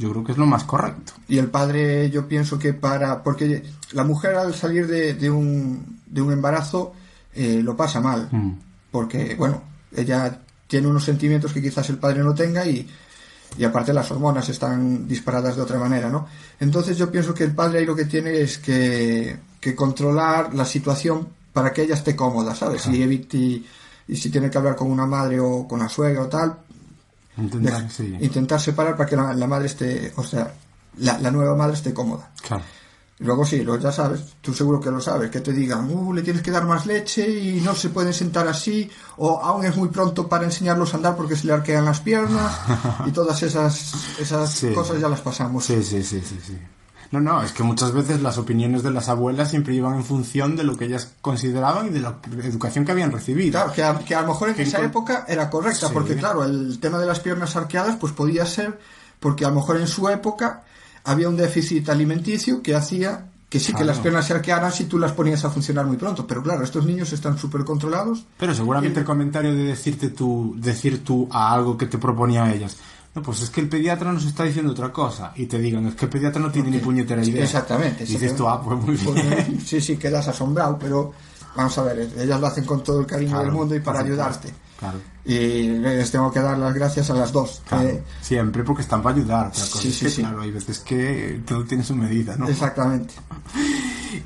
Yo 0.00 0.10
creo 0.12 0.24
que 0.24 0.32
es 0.32 0.38
lo 0.38 0.46
más 0.46 0.64
correcto. 0.64 1.12
Y 1.28 1.36
el 1.36 1.48
padre, 1.48 2.08
yo 2.08 2.26
pienso 2.26 2.58
que 2.58 2.72
para. 2.72 3.22
Porque 3.22 3.62
la 3.92 4.02
mujer 4.02 4.34
al 4.34 4.54
salir 4.54 4.86
de, 4.86 5.12
de 5.12 5.30
un, 5.30 6.00
de 6.06 6.22
un 6.22 6.32
embarazo 6.32 6.94
eh, 7.34 7.60
lo 7.62 7.76
pasa 7.76 8.00
mal. 8.00 8.30
Mm. 8.32 8.52
Porque, 8.90 9.34
bueno, 9.34 9.62
ella 9.94 10.40
tiene 10.66 10.88
unos 10.88 11.04
sentimientos 11.04 11.52
que 11.52 11.60
quizás 11.60 11.90
el 11.90 11.98
padre 11.98 12.22
no 12.22 12.34
tenga 12.34 12.64
y, 12.64 12.88
y 13.58 13.64
aparte 13.64 13.92
las 13.92 14.10
hormonas 14.10 14.48
están 14.48 15.06
disparadas 15.06 15.56
de 15.56 15.62
otra 15.62 15.78
manera, 15.78 16.08
¿no? 16.08 16.26
Entonces 16.58 16.96
yo 16.96 17.10
pienso 17.10 17.34
que 17.34 17.44
el 17.44 17.54
padre 17.54 17.80
ahí 17.80 17.84
lo 17.84 17.94
que 17.94 18.06
tiene 18.06 18.40
es 18.40 18.56
que, 18.56 19.38
que 19.60 19.74
controlar 19.74 20.54
la 20.54 20.64
situación 20.64 21.28
para 21.52 21.74
que 21.74 21.82
ella 21.82 21.94
esté 21.94 22.16
cómoda, 22.16 22.54
¿sabes? 22.54 22.86
Y. 22.86 23.02
Y, 23.02 23.66
y 24.08 24.16
si 24.16 24.30
tiene 24.30 24.48
que 24.48 24.56
hablar 24.56 24.76
con 24.76 24.90
una 24.90 25.04
madre 25.04 25.38
o 25.40 25.68
con 25.68 25.80
la 25.80 25.90
suegra 25.90 26.22
o 26.22 26.26
tal, 26.26 26.56
Intentar, 27.40 27.90
sí. 27.96 28.16
intentar 28.20 28.60
separar 28.60 28.96
para 28.96 29.08
que 29.08 29.16
la, 29.16 29.32
la 29.34 29.46
madre 29.46 29.66
esté, 29.66 30.12
o 30.16 30.22
sea, 30.24 30.52
la, 30.98 31.18
la 31.18 31.30
nueva 31.30 31.54
madre 31.56 31.74
esté 31.74 31.92
cómoda. 31.94 32.30
Claro. 32.46 32.62
Luego 33.22 33.44
sí, 33.44 33.62
lo, 33.62 33.78
ya 33.78 33.92
sabes, 33.92 34.20
tú 34.40 34.54
seguro 34.54 34.80
que 34.80 34.90
lo 34.90 34.98
sabes, 34.98 35.30
que 35.30 35.40
te 35.40 35.52
digan, 35.52 35.90
uh, 35.90 36.14
le 36.14 36.22
tienes 36.22 36.40
que 36.42 36.50
dar 36.50 36.64
más 36.64 36.86
leche 36.86 37.28
y 37.28 37.60
no 37.60 37.74
se 37.74 37.90
pueden 37.90 38.14
sentar 38.14 38.48
así, 38.48 38.90
o 39.18 39.38
aún 39.42 39.62
es 39.66 39.76
muy 39.76 39.90
pronto 39.90 40.26
para 40.26 40.44
enseñarlos 40.44 40.94
a 40.94 40.96
andar 40.96 41.16
porque 41.16 41.36
se 41.36 41.46
le 41.46 41.52
arquean 41.52 41.84
las 41.84 42.00
piernas, 42.00 42.50
y 43.06 43.10
todas 43.10 43.42
esas, 43.42 43.92
esas 44.18 44.50
Sí. 44.50 44.72
cosas 44.72 45.00
ya 45.00 45.08
las 45.10 45.20
pasamos. 45.20 45.66
Sí, 45.66 45.82
sí, 45.82 46.02
sí, 46.02 46.22
sí, 46.26 46.38
sí. 46.46 46.58
No, 47.12 47.20
no, 47.20 47.42
es 47.42 47.50
que 47.52 47.62
muchas 47.64 47.92
veces 47.92 48.22
las 48.22 48.38
opiniones 48.38 48.82
de 48.84 48.90
las 48.92 49.08
abuelas 49.08 49.50
siempre 49.50 49.74
iban 49.74 49.94
en 49.96 50.04
función 50.04 50.54
de 50.54 50.62
lo 50.62 50.76
que 50.76 50.84
ellas 50.84 51.12
consideraban 51.20 51.86
y 51.88 51.90
de 51.90 52.00
la 52.00 52.18
educación 52.44 52.84
que 52.84 52.92
habían 52.92 53.10
recibido. 53.10 53.52
Claro, 53.52 53.72
que 53.72 53.82
a, 53.82 53.98
que 53.98 54.14
a 54.14 54.22
lo 54.22 54.28
mejor 54.28 54.50
en 54.50 54.54
Que 54.54 54.62
esa 54.62 54.76
con- 54.78 54.86
época 54.86 55.24
era 55.28 55.50
correcta, 55.50 55.88
Sí. 55.88 55.92
porque 55.92 56.14
claro, 56.16 56.44
el 56.44 56.78
tema 56.78 56.98
de 56.98 57.06
las 57.06 57.18
piernas 57.20 57.56
arqueadas 57.56 57.96
pues 57.96 58.12
podía 58.12 58.46
ser 58.46 58.78
porque 59.18 59.44
a 59.44 59.48
lo 59.48 59.56
mejor 59.56 59.76
en 59.78 59.88
su 59.88 60.08
época 60.08 60.62
había 61.04 61.28
un 61.28 61.36
déficit 61.36 61.88
alimenticio 61.88 62.62
que 62.62 62.74
hacía 62.76 63.26
que 63.48 63.58
sí 63.58 63.74
que 63.74 63.84
las 63.84 63.98
piernas 63.98 64.26
se 64.28 64.32
arquearan 64.34 64.70
si 64.70 64.84
tú 64.84 64.96
las 64.96 65.10
ponías 65.10 65.44
a 65.44 65.50
funcionar 65.50 65.84
muy 65.84 65.96
pronto, 65.96 66.24
pero 66.24 66.40
claro, 66.40 66.62
estos 66.62 66.86
niños 66.86 67.12
están 67.12 67.36
súper 67.36 67.64
controlados. 67.64 68.24
Pero 68.38 68.54
seguramente 68.54 69.00
el 69.00 69.04
comentario 69.04 69.52
de 69.52 69.64
decirte 69.64 70.10
tú, 70.10 70.54
decir 70.56 71.02
tú 71.02 71.26
a 71.32 71.52
algo 71.52 71.76
que 71.76 71.86
te 71.86 71.98
proponía 71.98 72.44
a 72.44 72.54
ellas. 72.54 72.76
No, 73.14 73.22
pues 73.22 73.42
es 73.42 73.50
que 73.50 73.60
el 73.60 73.68
pediatra 73.68 74.12
nos 74.12 74.24
está 74.24 74.44
diciendo 74.44 74.70
otra 74.72 74.92
cosa. 74.92 75.32
Y 75.36 75.46
te 75.46 75.58
digan, 75.58 75.86
es 75.86 75.94
que 75.96 76.04
el 76.04 76.10
pediatra 76.10 76.40
no 76.40 76.50
tiene 76.52 76.70
ni 76.70 76.78
puñetera 76.78 77.24
idea. 77.24 77.42
Exactamente. 77.44 78.04
Y 78.04 78.06
dices 78.06 78.36
tú, 78.36 78.48
ah, 78.48 78.62
pues 78.62 78.78
muy 78.78 78.96
bien. 78.96 79.46
Pues, 79.56 79.64
sí, 79.68 79.80
sí, 79.80 79.96
quedas 79.96 80.28
asombrado, 80.28 80.78
pero 80.78 81.12
vamos 81.56 81.76
a 81.78 81.82
ver, 81.82 82.08
ellas 82.18 82.40
lo 82.40 82.46
hacen 82.46 82.64
con 82.64 82.84
todo 82.84 83.00
el 83.00 83.06
cariño 83.06 83.30
Claro, 83.32 83.44
del 83.46 83.52
mundo 83.52 83.74
y 83.74 83.80
para 83.80 84.00
ayudarte. 84.00 84.54
Claro. 84.78 84.98
Y 85.24 85.68
les 85.68 86.10
tengo 86.10 86.32
que 86.32 86.38
dar 86.40 86.56
las 86.56 86.72
gracias 86.72 87.10
a 87.10 87.14
las 87.14 87.32
dos. 87.32 87.60
Claro, 87.68 87.88
Eh, 87.88 88.02
siempre 88.22 88.62
porque 88.62 88.82
están 88.82 89.02
para 89.02 89.16
ayudar. 89.16 89.50
Sí, 89.54 89.88
es 89.88 89.94
sí, 89.96 90.04
que, 90.04 90.10
sí. 90.10 90.22
claro, 90.22 90.40
hay 90.42 90.52
veces 90.52 90.78
que 90.78 91.42
todo 91.44 91.64
tiene 91.64 91.82
su 91.82 91.96
medida, 91.96 92.36
¿no? 92.36 92.48
exactamente. 92.48 93.12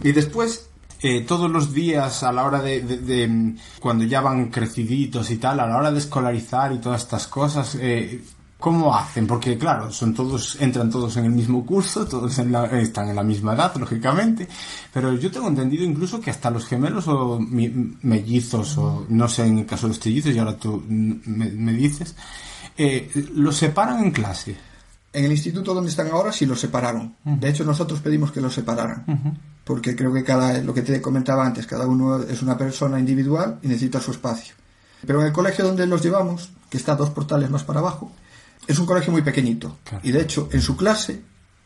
Y 0.03 0.12
después, 0.12 0.68
eh, 1.03 1.22
todos 1.22 1.51
los 1.51 1.72
días, 1.72 2.22
a 2.22 2.32
la 2.32 2.45
hora 2.45 2.61
de, 2.62 2.82
de- 2.82 2.99
de, 2.99 3.28
mm, 3.28 3.57
cuando 3.80 4.05
ya 4.05 4.20
van 4.20 4.51
creciditos 4.51 5.30
y 5.30 5.37
tal, 5.39 5.59
a 5.61 5.66
la 5.66 5.76
hora 5.76 5.91
de 5.91 5.99
escolarizar 5.99 6.72
y 6.72 6.78
todas 6.78 7.03
estas 7.03 7.26
cosas, 7.26 7.76
eh, 7.80 8.22
¿cómo 8.64 8.94
hacen? 8.96 9.26
Porque, 9.26 9.58
claro, 9.58 9.92
son 9.92 10.14
todos, 10.14 10.56
entran 10.58 10.88
todos 10.88 11.14
en 11.18 11.26
el 11.26 11.32
mismo 11.32 11.66
curso, 11.66 12.06
todos 12.06 12.38
en 12.38 12.50
la- 12.50 12.64
están 12.80 13.10
en 13.10 13.16
la 13.16 13.22
misma 13.22 13.52
edad, 13.54 13.74
lógicamente, 13.76 14.48
pero 14.92 15.12
yo 15.12 15.30
tengo 15.30 15.48
entendido 15.48 15.84
incluso 15.84 16.18
que 16.18 16.30
hasta 16.30 16.50
los 16.50 16.64
gemelos 16.66 17.06
o 17.08 17.38
mi- 17.38 17.94
mellizos, 18.02 18.78
o 18.78 19.04
no 19.10 19.28
sé 19.28 19.44
en 19.46 19.58
el 19.58 19.66
caso 19.66 19.86
de 19.86 19.88
los 19.92 20.00
trillizos, 20.00 20.34
y 20.34 20.38
ahora 20.38 20.56
tú 20.56 20.82
me, 20.88 21.50
me 21.50 21.72
dices, 21.74 22.16
eh, 22.78 23.10
los 23.34 23.54
separan 23.56 24.02
en 24.02 24.10
clase. 24.12 24.56
En 25.12 25.26
el 25.26 25.32
instituto 25.32 25.74
donde 25.74 25.90
están 25.90 26.08
ahora 26.10 26.32
sí 26.32 26.46
los 26.46 26.58
separaron. 26.58 27.14
De 27.22 27.48
hecho, 27.50 27.64
nosotros 27.64 28.00
pedimos 28.00 28.32
que 28.32 28.40
los 28.40 28.52
separaran. 28.54 29.04
Porque 29.62 29.94
creo 29.94 30.12
que 30.12 30.24
cada, 30.24 30.58
lo 30.62 30.72
que 30.74 30.82
te 30.82 31.00
comentaba 31.02 31.44
antes, 31.46 31.66
cada 31.66 31.86
uno 31.86 32.22
es 32.22 32.40
una 32.42 32.56
persona 32.58 32.98
individual 32.98 33.58
y 33.62 33.68
necesita 33.68 34.00
su 34.00 34.10
espacio. 34.10 34.54
Pero 35.06 35.20
en 35.20 35.26
el 35.28 35.32
colegio 35.32 35.64
donde 35.66 35.86
los 35.86 36.02
llevamos, 36.02 36.50
que 36.70 36.78
está 36.78 36.96
dos 36.96 37.10
portales 37.10 37.48
más 37.50 37.62
para 37.62 37.80
abajo, 37.80 38.10
es 38.66 38.78
un 38.78 38.86
colegio 38.86 39.12
muy 39.12 39.22
pequeñito. 39.22 39.78
Claro. 39.84 40.00
Y 40.02 40.12
de 40.12 40.22
hecho, 40.22 40.48
en 40.52 40.60
su 40.60 40.76
clase 40.76 41.22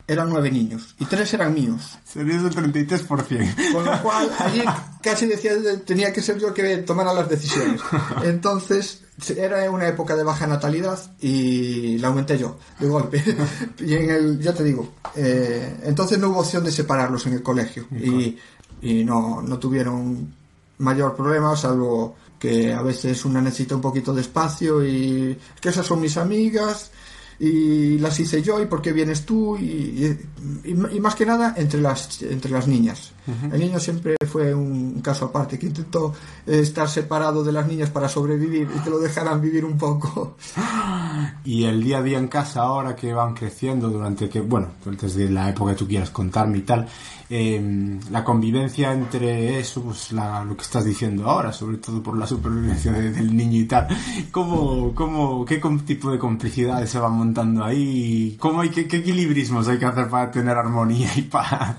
eran 0.09 0.29
nueve 0.29 0.49
niños 0.49 0.95
y 0.97 1.05
tres 1.05 1.33
eran 1.35 1.53
míos. 1.53 1.97
Serías 2.03 2.43
el 2.43 2.49
33%. 2.49 3.73
Con 3.73 3.85
lo 3.85 4.01
cual, 4.01 4.29
allí 4.39 4.63
casi 5.03 5.27
decía, 5.27 5.51
tenía 5.85 6.11
que 6.11 6.21
ser 6.21 6.39
yo 6.39 6.47
el 6.47 6.53
que 6.53 6.77
tomara 6.77 7.13
las 7.13 7.29
decisiones. 7.29 7.79
Entonces, 8.23 9.03
era 9.37 9.69
una 9.69 9.87
época 9.87 10.15
de 10.15 10.23
baja 10.23 10.47
natalidad 10.47 10.99
y 11.19 11.99
la 11.99 12.07
aumenté 12.07 12.37
yo, 12.39 12.57
de 12.79 12.87
golpe. 12.87 13.23
Y 13.79 13.93
en 13.93 14.09
el, 14.09 14.39
ya 14.39 14.53
te 14.53 14.63
digo, 14.63 14.95
eh, 15.15 15.79
entonces 15.83 16.17
no 16.17 16.29
hubo 16.29 16.39
opción 16.39 16.63
de 16.63 16.71
separarlos 16.71 17.27
en 17.27 17.33
el 17.33 17.43
colegio. 17.43 17.85
Y, 17.91 18.37
y 18.81 19.03
no, 19.03 19.41
no 19.41 19.59
tuvieron 19.59 20.33
mayor 20.79 21.15
problema, 21.15 21.55
salvo 21.55 22.15
que 22.39 22.73
a 22.73 22.81
veces 22.81 23.25
una 23.25 23.41
necesita 23.41 23.75
un 23.75 23.81
poquito 23.81 24.13
de 24.13 24.21
espacio 24.21 24.83
y 24.85 25.37
que 25.61 25.69
esas 25.69 25.85
son 25.85 25.99
mis 26.01 26.17
amigas 26.17 26.91
y 27.39 27.97
las 27.99 28.19
hice 28.19 28.41
yo 28.41 28.61
y 28.61 28.65
por 28.65 28.81
qué 28.81 28.91
vienes 28.93 29.25
tú 29.25 29.57
y, 29.57 30.17
y- 30.63 30.69
y 30.95 30.99
más 30.99 31.15
que 31.15 31.25
nada 31.25 31.53
entre 31.57 31.79
las 31.81 32.21
entre 32.21 32.51
las 32.51 32.67
niñas 32.67 33.11
el 33.51 33.59
niño 33.59 33.79
siempre 33.79 34.15
fue 34.27 34.53
un 34.53 35.01
caso 35.01 35.25
aparte 35.25 35.57
que 35.59 35.67
intentó 35.67 36.13
eh, 36.47 36.59
estar 36.59 36.87
separado 36.89 37.43
de 37.43 37.51
las 37.51 37.67
niñas 37.67 37.89
para 37.89 38.07
sobrevivir 38.09 38.67
y 38.75 38.79
que 38.79 38.89
lo 38.89 38.99
dejaran 38.99 39.41
vivir 39.41 39.65
un 39.65 39.77
poco 39.77 40.35
Y 41.43 41.63
el 41.65 41.83
día 41.83 41.99
a 41.99 42.01
día 42.03 42.17
en 42.17 42.27
casa 42.27 42.61
ahora 42.61 42.95
que 42.95 43.13
van 43.13 43.33
creciendo 43.33 43.89
durante 43.89 44.29
que, 44.29 44.41
bueno, 44.41 44.67
desde 44.85 45.29
la 45.29 45.49
época 45.49 45.71
que 45.71 45.77
tú 45.79 45.87
quieras 45.87 46.09
contarme 46.09 46.59
y 46.59 46.61
tal, 46.61 46.87
eh, 47.29 47.99
la 48.11 48.23
convivencia 48.23 48.91
entre 48.93 49.59
eso, 49.59 49.81
pues 49.83 50.11
la, 50.11 50.43
lo 50.43 50.55
que 50.55 50.63
estás 50.63 50.85
diciendo 50.85 51.29
ahora, 51.29 51.51
sobre 51.53 51.77
todo 51.77 52.01
por 52.03 52.17
la 52.17 52.25
supervivencia 52.27 52.91
de- 52.91 53.11
del 53.11 53.35
niño 53.35 53.59
y 53.59 53.65
tal, 53.65 53.87
¿cómo, 54.31 54.93
cómo, 54.95 55.45
qué 55.45 55.61
tipo 55.85 56.11
de 56.11 56.19
complicidades 56.19 56.89
se 56.89 56.99
van 56.99 57.13
montando 57.13 57.63
ahí? 57.63 58.37
¿Cómo 58.39 58.61
hay, 58.61 58.69
qué, 58.69 58.87
qué 58.87 58.97
equilibrismos 58.97 59.67
hay 59.67 59.77
que 59.79 59.85
hacer 59.85 60.09
para 60.09 60.31
tener 60.31 60.57
armonía 60.57 61.09
y 61.15 61.23
paz? 61.23 61.75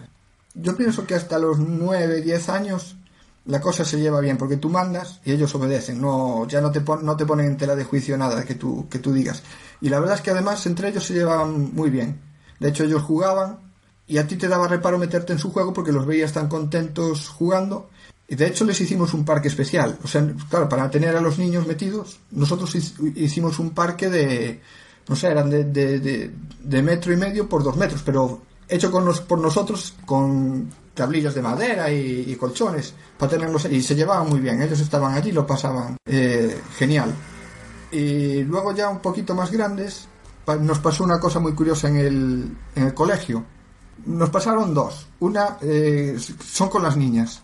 Yo 0.54 0.76
pienso 0.76 1.06
que 1.06 1.14
hasta 1.14 1.38
los 1.38 1.58
9, 1.58 2.20
10 2.22 2.48
años 2.48 2.96
la 3.46 3.60
cosa 3.60 3.84
se 3.84 3.98
lleva 3.98 4.20
bien, 4.20 4.36
porque 4.36 4.56
tú 4.56 4.68
mandas 4.68 5.20
y 5.24 5.32
ellos 5.32 5.54
obedecen, 5.54 6.00
no, 6.00 6.46
ya 6.46 6.60
no 6.60 6.70
te, 6.70 6.80
pon- 6.80 7.04
no 7.04 7.16
te 7.16 7.24
ponen 7.26 7.46
en 7.46 7.56
tela 7.56 7.74
de 7.74 7.84
juicio 7.84 8.16
nada 8.18 8.44
que 8.44 8.54
tú, 8.54 8.86
que 8.90 8.98
tú 8.98 9.12
digas. 9.12 9.42
Y 9.80 9.88
la 9.88 9.98
verdad 10.00 10.16
es 10.16 10.22
que 10.22 10.30
además 10.30 10.66
entre 10.66 10.88
ellos 10.88 11.04
se 11.04 11.14
llevaban 11.14 11.74
muy 11.74 11.88
bien. 11.90 12.20
De 12.58 12.68
hecho 12.68 12.84
ellos 12.84 13.02
jugaban 13.02 13.58
y 14.06 14.18
a 14.18 14.26
ti 14.26 14.36
te 14.36 14.48
daba 14.48 14.68
reparo 14.68 14.98
meterte 14.98 15.32
en 15.32 15.38
su 15.38 15.52
juego 15.52 15.72
porque 15.72 15.92
los 15.92 16.04
veías 16.06 16.32
tan 16.32 16.48
contentos 16.48 17.28
jugando. 17.28 17.88
Y 18.28 18.34
de 18.36 18.46
hecho 18.46 18.64
les 18.64 18.80
hicimos 18.80 19.14
un 19.14 19.24
parque 19.24 19.48
especial. 19.48 19.98
O 20.04 20.08
sea, 20.08 20.24
claro, 20.50 20.68
para 20.68 20.90
tener 20.90 21.16
a 21.16 21.20
los 21.20 21.38
niños 21.38 21.66
metidos, 21.66 22.18
nosotros 22.32 22.74
hic- 22.76 23.16
hicimos 23.16 23.58
un 23.58 23.70
parque 23.70 24.08
de, 24.10 24.60
no 25.08 25.16
sé, 25.16 25.28
eran 25.28 25.48
de, 25.50 25.64
de, 25.64 25.98
de- 26.00 26.30
de 26.62 26.82
metro 26.82 27.12
y 27.12 27.16
medio 27.16 27.48
por 27.48 27.62
dos 27.64 27.76
metros, 27.76 28.02
pero 28.04 28.42
hecho 28.70 28.90
por 29.26 29.38
nosotros 29.38 29.94
con 30.06 30.70
tablillas 30.94 31.34
de 31.34 31.42
madera 31.42 31.90
y, 31.90 32.34
colchones 32.36 32.94
para 33.18 33.30
tenerlos 33.30 33.64
y 33.66 33.82
se 33.82 33.94
llevaban 33.94 34.28
muy 34.28 34.40
bien. 34.40 34.62
Ellos 34.62 34.80
estaban 34.80 35.14
allí, 35.14 35.32
lo 35.32 35.46
pasaban 35.46 35.96
eh, 36.06 36.60
genial. 36.76 37.12
Y 37.92 38.42
luego 38.44 38.72
ya 38.74 38.88
un 38.88 39.00
poquito 39.00 39.34
más 39.34 39.50
grandes 39.50 40.08
nos 40.58 40.78
pasó 40.78 41.04
una 41.04 41.20
cosa 41.20 41.38
muy 41.38 41.54
curiosa 41.54 41.88
en 41.88 41.96
el, 41.96 42.56
en 42.74 42.86
el 42.86 42.94
colegio. 42.94 43.44
Nos 44.06 44.30
pasaron 44.30 44.74
dos. 44.74 45.06
Una 45.20 45.58
eh, 45.60 46.18
son 46.44 46.68
con 46.68 46.82
las 46.82 46.96
niñas. 46.96 47.42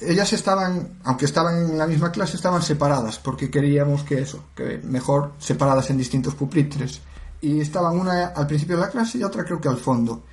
Ellas 0.00 0.32
estaban, 0.32 0.98
aunque 1.04 1.26
estaban 1.26 1.70
en 1.70 1.78
la 1.78 1.86
misma 1.86 2.10
clase, 2.10 2.36
estaban 2.36 2.60
separadas 2.60 3.20
porque 3.20 3.50
queríamos 3.50 4.02
que 4.02 4.20
eso, 4.20 4.46
que 4.54 4.80
mejor 4.82 5.32
separadas 5.38 5.90
en 5.90 5.98
distintos 5.98 6.34
pupitres. 6.34 7.00
Y 7.40 7.60
estaban 7.60 7.98
una 7.98 8.26
al 8.26 8.46
principio 8.46 8.76
de 8.76 8.82
la 8.82 8.90
clase 8.90 9.18
y 9.18 9.22
otra 9.22 9.44
creo 9.44 9.60
que 9.60 9.68
al 9.68 9.76
fondo. 9.76 10.24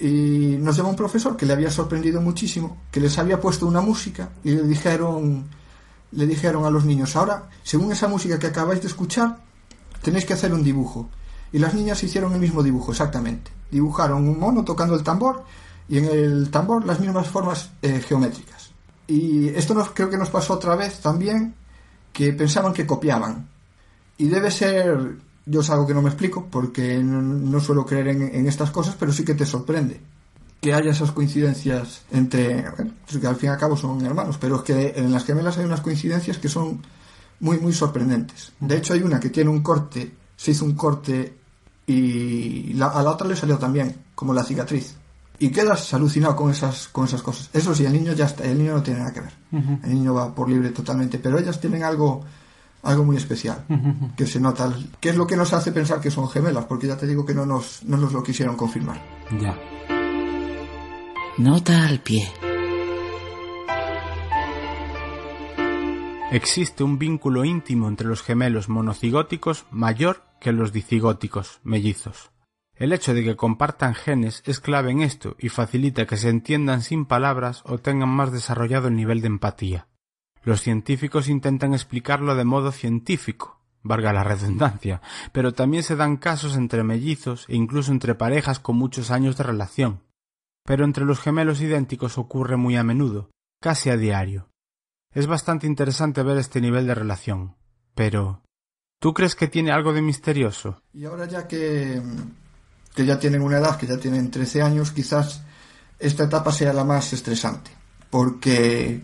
Y 0.00 0.56
nos 0.60 0.76
llamó 0.76 0.90
un 0.90 0.96
profesor 0.96 1.36
que 1.36 1.46
le 1.46 1.52
había 1.52 1.70
sorprendido 1.70 2.20
muchísimo, 2.20 2.82
que 2.90 3.00
les 3.00 3.18
había 3.18 3.40
puesto 3.40 3.66
una 3.66 3.80
música 3.80 4.30
y 4.44 4.52
le 4.52 4.62
dijeron, 4.62 5.48
le 6.12 6.26
dijeron 6.26 6.64
a 6.64 6.70
los 6.70 6.84
niños, 6.84 7.16
ahora, 7.16 7.48
según 7.62 7.92
esa 7.92 8.08
música 8.08 8.38
que 8.38 8.46
acabáis 8.46 8.80
de 8.80 8.88
escuchar, 8.88 9.38
tenéis 10.02 10.24
que 10.24 10.34
hacer 10.34 10.52
un 10.52 10.62
dibujo. 10.62 11.08
Y 11.52 11.58
las 11.58 11.74
niñas 11.74 12.02
hicieron 12.02 12.32
el 12.32 12.40
mismo 12.40 12.62
dibujo, 12.62 12.92
exactamente. 12.92 13.50
Dibujaron 13.70 14.28
un 14.28 14.38
mono 14.38 14.64
tocando 14.64 14.94
el 14.94 15.02
tambor 15.02 15.44
y 15.88 15.98
en 15.98 16.04
el 16.04 16.50
tambor 16.50 16.84
las 16.84 17.00
mismas 17.00 17.28
formas 17.28 17.70
eh, 17.82 18.00
geométricas. 18.00 18.70
Y 19.06 19.48
esto 19.48 19.74
nos, 19.74 19.90
creo 19.90 20.10
que 20.10 20.18
nos 20.18 20.30
pasó 20.30 20.54
otra 20.54 20.76
vez 20.76 21.00
también, 21.00 21.54
que 22.12 22.32
pensaban 22.32 22.74
que 22.74 22.86
copiaban. 22.86 23.48
Y 24.18 24.28
debe 24.28 24.50
ser, 24.50 25.16
yo 25.48 25.60
es 25.60 25.70
algo 25.70 25.86
que 25.86 25.94
no 25.94 26.02
me 26.02 26.08
explico, 26.10 26.46
porque 26.50 26.98
no, 26.98 27.20
no 27.22 27.60
suelo 27.60 27.84
creer 27.86 28.08
en, 28.08 28.22
en 28.34 28.46
estas 28.46 28.70
cosas, 28.70 28.96
pero 28.98 29.12
sí 29.12 29.24
que 29.24 29.34
te 29.34 29.46
sorprende 29.46 30.00
que 30.60 30.74
haya 30.74 30.90
esas 30.90 31.12
coincidencias 31.12 32.02
entre, 32.10 32.68
bueno, 32.76 32.90
pues 33.06 33.18
que 33.18 33.26
al 33.28 33.36
fin 33.36 33.48
y 33.48 33.52
al 33.52 33.58
cabo 33.58 33.76
son 33.76 34.04
hermanos, 34.04 34.38
pero 34.40 34.56
es 34.56 34.62
que 34.62 34.92
en 34.96 35.12
las 35.12 35.24
gemelas 35.24 35.56
hay 35.58 35.64
unas 35.64 35.80
coincidencias 35.80 36.38
que 36.38 36.48
son 36.48 36.82
muy, 37.40 37.58
muy 37.60 37.72
sorprendentes. 37.72 38.52
De 38.58 38.76
hecho, 38.76 38.92
hay 38.94 39.02
una 39.02 39.20
que 39.20 39.30
tiene 39.30 39.50
un 39.50 39.62
corte, 39.62 40.12
se 40.36 40.50
hizo 40.50 40.64
un 40.64 40.74
corte 40.74 41.36
y 41.86 42.72
la- 42.74 42.88
a 42.88 43.02
la 43.02 43.10
otra 43.10 43.26
le 43.28 43.36
salió 43.36 43.56
también, 43.58 43.96
como 44.14 44.34
la 44.34 44.44
cicatriz. 44.44 44.94
Y 45.38 45.50
quedas 45.50 45.94
alucinado 45.94 46.34
con 46.34 46.50
esas, 46.50 46.88
con 46.88 47.04
esas 47.04 47.22
cosas. 47.22 47.48
Eso 47.52 47.72
sí, 47.74 47.84
el 47.84 47.92
niño 47.92 48.12
ya 48.12 48.26
está, 48.26 48.44
el 48.44 48.58
niño 48.58 48.74
no 48.74 48.82
tiene 48.82 48.98
nada 49.00 49.12
que 49.12 49.20
ver. 49.20 49.32
El 49.84 49.94
niño 49.94 50.12
va 50.14 50.34
por 50.34 50.48
libre 50.50 50.70
totalmente, 50.70 51.18
pero 51.20 51.38
ellas 51.38 51.60
tienen 51.60 51.84
algo, 51.84 52.24
algo 52.82 53.04
muy 53.04 53.16
especial, 53.16 53.64
que 54.16 54.26
se 54.26 54.40
nota, 54.40 54.72
que 55.00 55.10
es 55.10 55.16
lo 55.16 55.26
que 55.26 55.36
nos 55.36 55.52
hace 55.52 55.72
pensar 55.72 56.00
que 56.00 56.10
son 56.10 56.28
gemelas, 56.28 56.64
porque 56.66 56.86
ya 56.86 56.96
te 56.96 57.06
digo 57.06 57.26
que 57.26 57.34
no 57.34 57.44
nos, 57.44 57.82
no 57.84 57.96
nos 57.96 58.12
lo 58.12 58.22
quisieron 58.22 58.56
confirmar. 58.56 59.00
Ya. 59.40 59.58
Nota 61.38 61.86
al 61.86 62.00
pie. 62.00 62.28
Existe 66.30 66.84
un 66.84 66.98
vínculo 66.98 67.44
íntimo 67.44 67.88
entre 67.88 68.06
los 68.06 68.22
gemelos 68.22 68.68
monocigóticos 68.68 69.64
mayor 69.70 70.24
que 70.40 70.52
los 70.52 70.72
dicigóticos 70.72 71.60
mellizos. 71.62 72.30
El 72.74 72.92
hecho 72.92 73.14
de 73.14 73.24
que 73.24 73.34
compartan 73.34 73.94
genes 73.94 74.42
es 74.46 74.60
clave 74.60 74.92
en 74.92 75.00
esto 75.02 75.36
y 75.38 75.48
facilita 75.48 76.06
que 76.06 76.16
se 76.16 76.28
entiendan 76.28 76.82
sin 76.82 77.06
palabras 77.06 77.62
o 77.64 77.78
tengan 77.78 78.10
más 78.10 78.30
desarrollado 78.30 78.88
el 78.88 78.94
nivel 78.94 79.20
de 79.20 79.26
empatía. 79.26 79.88
Los 80.48 80.62
científicos 80.62 81.28
intentan 81.28 81.74
explicarlo 81.74 82.34
de 82.34 82.46
modo 82.46 82.72
científico, 82.72 83.60
valga 83.82 84.14
la 84.14 84.24
redundancia, 84.24 85.02
pero 85.30 85.52
también 85.52 85.82
se 85.82 85.94
dan 85.94 86.16
casos 86.16 86.56
entre 86.56 86.82
mellizos 86.84 87.44
e 87.48 87.54
incluso 87.54 87.92
entre 87.92 88.14
parejas 88.14 88.58
con 88.58 88.76
muchos 88.76 89.10
años 89.10 89.36
de 89.36 89.44
relación. 89.44 90.04
Pero 90.64 90.86
entre 90.86 91.04
los 91.04 91.20
gemelos 91.20 91.60
idénticos 91.60 92.16
ocurre 92.16 92.56
muy 92.56 92.76
a 92.76 92.82
menudo, 92.82 93.28
casi 93.60 93.90
a 93.90 93.98
diario. 93.98 94.48
Es 95.12 95.26
bastante 95.26 95.66
interesante 95.66 96.22
ver 96.22 96.38
este 96.38 96.62
nivel 96.62 96.86
de 96.86 96.94
relación. 96.94 97.54
Pero... 97.94 98.40
¿Tú 99.02 99.12
crees 99.12 99.34
que 99.34 99.48
tiene 99.48 99.70
algo 99.70 99.92
de 99.92 100.00
misterioso? 100.00 100.80
Y 100.94 101.04
ahora 101.04 101.26
ya 101.26 101.46
que, 101.46 102.00
que 102.94 103.04
ya 103.04 103.18
tienen 103.18 103.42
una 103.42 103.58
edad, 103.58 103.76
que 103.76 103.86
ya 103.86 103.98
tienen 103.98 104.30
13 104.30 104.62
años, 104.62 104.92
quizás 104.92 105.42
esta 105.98 106.24
etapa 106.24 106.52
sea 106.52 106.72
la 106.72 106.84
más 106.84 107.12
estresante. 107.12 107.70
Porque, 108.08 109.02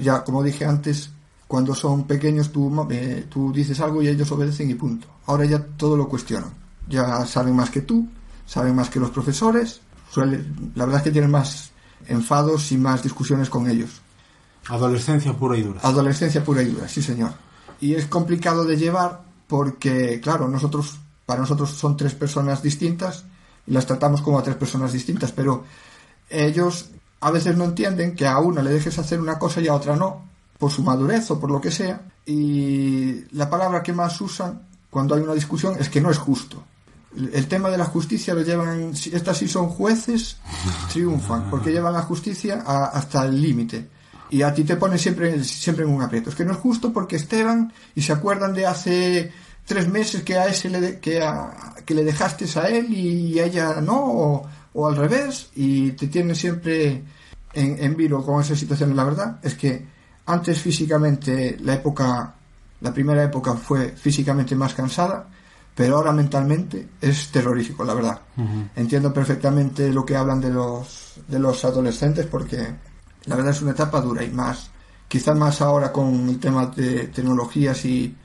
ya 0.00 0.24
como 0.24 0.42
dije 0.42 0.64
antes, 0.64 1.10
cuando 1.46 1.74
son 1.74 2.04
pequeños 2.04 2.52
tú, 2.52 2.86
eh, 2.90 3.26
tú 3.28 3.52
dices 3.52 3.80
algo 3.80 4.02
y 4.02 4.08
ellos 4.08 4.30
obedecen 4.30 4.70
y 4.70 4.74
punto. 4.74 5.08
Ahora 5.26 5.44
ya 5.44 5.60
todo 5.60 5.96
lo 5.96 6.08
cuestionan. 6.08 6.52
Ya 6.88 7.26
saben 7.26 7.56
más 7.56 7.70
que 7.70 7.82
tú, 7.82 8.08
saben 8.46 8.74
más 8.74 8.88
que 8.88 9.00
los 9.00 9.10
profesores. 9.10 9.80
Suele, 10.10 10.44
la 10.74 10.84
verdad 10.84 11.00
es 11.00 11.04
que 11.04 11.10
tienen 11.10 11.30
más 11.30 11.70
enfados 12.06 12.70
y 12.72 12.78
más 12.78 13.02
discusiones 13.02 13.50
con 13.50 13.68
ellos. 13.68 14.00
Adolescencia 14.68 15.32
pura 15.32 15.56
y 15.56 15.62
dura. 15.62 15.80
Adolescencia 15.82 16.44
pura 16.44 16.62
y 16.62 16.66
dura, 16.66 16.88
sí 16.88 17.02
señor. 17.02 17.32
Y 17.80 17.94
es 17.94 18.06
complicado 18.06 18.64
de 18.64 18.76
llevar 18.76 19.22
porque, 19.48 20.20
claro, 20.20 20.46
nosotros, 20.46 20.98
para 21.26 21.40
nosotros 21.40 21.70
son 21.70 21.96
tres 21.96 22.14
personas 22.14 22.62
distintas 22.62 23.24
y 23.66 23.72
las 23.72 23.86
tratamos 23.86 24.22
como 24.22 24.38
a 24.38 24.42
tres 24.42 24.56
personas 24.56 24.92
distintas, 24.92 25.32
pero 25.32 25.64
ellos 26.28 26.90
a 27.20 27.30
veces 27.30 27.56
no 27.56 27.64
entienden 27.64 28.14
que 28.14 28.26
a 28.26 28.38
una 28.38 28.62
le 28.62 28.70
dejes 28.70 28.98
hacer 28.98 29.20
una 29.20 29.38
cosa 29.38 29.60
y 29.60 29.68
a 29.68 29.74
otra 29.74 29.96
no, 29.96 30.24
por 30.58 30.70
su 30.70 30.82
madurez 30.82 31.30
o 31.30 31.38
por 31.40 31.50
lo 31.50 31.60
que 31.60 31.70
sea. 31.70 32.00
Y 32.26 33.24
la 33.34 33.48
palabra 33.50 33.82
que 33.82 33.92
más 33.92 34.20
usan 34.20 34.62
cuando 34.90 35.14
hay 35.14 35.22
una 35.22 35.34
discusión 35.34 35.76
es 35.78 35.88
que 35.88 36.00
no 36.00 36.10
es 36.10 36.18
justo. 36.18 36.62
El 37.32 37.46
tema 37.48 37.70
de 37.70 37.78
la 37.78 37.86
justicia 37.86 38.34
lo 38.34 38.42
llevan, 38.42 38.92
estas 39.12 39.36
sí 39.36 39.48
son 39.48 39.68
jueces, 39.68 40.36
triunfan, 40.92 41.50
porque 41.50 41.72
llevan 41.72 41.92
la 41.92 42.02
justicia 42.02 42.62
hasta 42.64 43.24
el 43.24 43.40
límite. 43.40 43.88
Y 44.30 44.42
a 44.42 44.54
ti 44.54 44.62
te 44.62 44.76
ponen 44.76 44.98
siempre, 44.98 45.42
siempre 45.42 45.84
en 45.84 45.90
un 45.90 46.02
aprieto. 46.02 46.30
Es 46.30 46.36
que 46.36 46.44
no 46.44 46.52
es 46.52 46.58
justo 46.58 46.92
porque 46.92 47.16
Esteban, 47.16 47.72
y 47.96 48.02
se 48.02 48.12
acuerdan 48.12 48.54
de 48.54 48.64
hace 48.66 49.32
tres 49.64 49.88
meses 49.88 50.22
que 50.22 50.38
a 50.38 50.46
ese 50.46 50.68
le, 50.70 50.80
de- 50.80 51.00
que, 51.00 51.94
le 51.94 52.04
dejaste 52.04 52.46
a 52.60 52.68
él 52.68 52.92
y 52.92 53.40
a 53.40 53.44
ella 53.46 53.80
no, 53.80 54.42
o 54.74 54.86
al 54.86 54.96
revés, 54.96 55.50
y 55.54 55.92
te 55.92 56.06
tienen 56.08 56.36
siempre 56.36 57.02
en, 57.52 57.84
en 57.84 57.96
vilo 57.96 58.24
con 58.24 58.40
esa 58.40 58.54
situación. 58.54 58.94
La 58.94 59.04
verdad 59.04 59.38
es 59.42 59.54
que 59.54 59.86
antes 60.26 60.60
físicamente 60.60 61.56
la 61.60 61.74
época, 61.74 62.34
la 62.80 62.94
primera 62.94 63.22
época 63.24 63.54
fue 63.54 63.90
físicamente 63.90 64.54
más 64.54 64.74
cansada, 64.74 65.28
pero 65.74 65.96
ahora 65.96 66.12
mentalmente 66.12 66.88
es 67.00 67.30
terrorífico, 67.30 67.84
la 67.84 67.94
verdad. 67.94 68.20
Entiendo 68.76 69.12
perfectamente 69.12 69.90
lo 69.92 70.04
que 70.04 70.16
hablan 70.16 70.40
de 70.40 70.50
los, 70.50 71.14
de 71.26 71.38
los 71.38 71.64
adolescentes 71.64 72.26
porque 72.26 72.74
la 73.24 73.36
verdad 73.36 73.52
es 73.52 73.62
una 73.62 73.72
etapa 73.72 74.00
dura 74.00 74.22
y 74.22 74.30
más, 74.30 74.70
quizás 75.08 75.36
más 75.36 75.60
ahora 75.60 75.90
con 75.92 76.28
el 76.28 76.38
tema 76.38 76.66
de 76.66 77.08
tecnologías 77.08 77.84
y, 77.84 78.16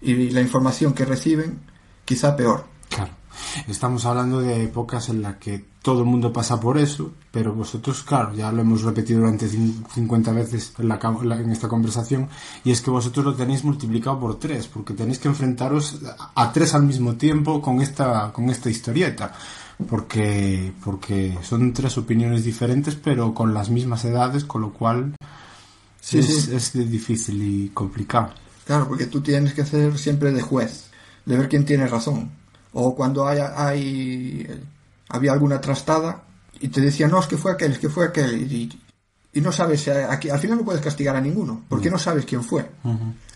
y 0.00 0.30
la 0.30 0.40
información 0.40 0.92
que 0.92 1.04
reciben, 1.04 1.60
quizá 2.04 2.36
peor. 2.36 2.66
Claro. 2.88 3.12
Estamos 3.68 4.04
hablando 4.04 4.40
de 4.40 4.64
épocas 4.64 5.08
en 5.08 5.22
las 5.22 5.36
que 5.36 5.64
todo 5.82 6.00
el 6.00 6.06
mundo 6.06 6.32
pasa 6.32 6.58
por 6.60 6.78
eso, 6.78 7.12
pero 7.30 7.52
vosotros, 7.54 8.02
claro, 8.02 8.34
ya 8.34 8.50
lo 8.50 8.62
hemos 8.62 8.82
repetido 8.82 9.20
durante 9.20 9.46
cin- 9.48 9.84
50 9.92 10.32
veces 10.32 10.72
en, 10.78 10.88
la, 10.88 10.98
esta 11.52 11.68
conversación, 11.68 12.28
y 12.64 12.70
es 12.70 12.80
que 12.80 12.90
vosotros 12.90 13.24
lo 13.24 13.34
tenéis 13.34 13.64
multiplicado 13.64 14.18
por 14.18 14.38
tres, 14.38 14.66
porque 14.66 14.94
tenéis 14.94 15.18
que 15.18 15.28
enfrentaros 15.28 15.98
a, 16.34 16.52
tres 16.52 16.74
al 16.74 16.84
mismo 16.84 17.14
tiempo 17.16 17.60
con 17.60 17.80
esta, 17.82 18.32
con 18.32 18.48
esta 18.50 18.70
historieta. 18.70 19.32
Porque, 19.90 20.72
porque 20.84 21.36
son 21.42 21.72
tres 21.72 21.98
opiniones 21.98 22.44
diferentes, 22.44 22.94
pero 22.94 23.34
con 23.34 23.52
las 23.52 23.70
mismas 23.70 24.04
edades, 24.04 24.44
con 24.44 24.62
lo 24.62 24.72
cual 24.72 25.14
Sí, 26.00 26.18
es, 26.20 26.44
sí. 26.44 26.54
es 26.54 26.72
difícil 26.90 27.42
y 27.42 27.68
complicado. 27.70 28.30
Claro, 28.66 28.86
porque 28.88 29.06
tú 29.06 29.20
tienes 29.20 29.52
que 29.52 29.62
hacer 29.62 29.98
siempre 29.98 30.30
de 30.32 30.42
juez. 30.42 30.90
de 31.26 31.36
ver 31.36 31.48
quién 31.48 31.64
tiene 31.64 31.86
razón. 31.88 32.30
O 32.74 32.94
cuando 32.94 33.26
hay, 33.26 33.38
hay 33.38 34.46
había 35.08 35.32
alguna 35.32 35.60
trastada 35.60 36.22
y 36.60 36.68
te 36.68 36.80
decían, 36.80 37.10
no, 37.10 37.20
es 37.20 37.26
que 37.26 37.36
fue 37.36 37.52
aquel, 37.52 37.72
es 37.72 37.78
que 37.78 37.88
fue 37.88 38.06
aquel. 38.06 38.50
Y, 38.52 38.80
y 39.32 39.40
no 39.40 39.50
sabes, 39.52 39.86
eh, 39.88 40.06
aquí, 40.08 40.28
al 40.30 40.38
final 40.38 40.58
no 40.58 40.64
puedes 40.64 40.80
castigar 40.82 41.16
a 41.16 41.20
ninguno, 41.20 41.62
porque 41.68 41.90
no 41.90 41.98
sabes 41.98 42.24
quién 42.24 42.42
fue. 42.42 42.68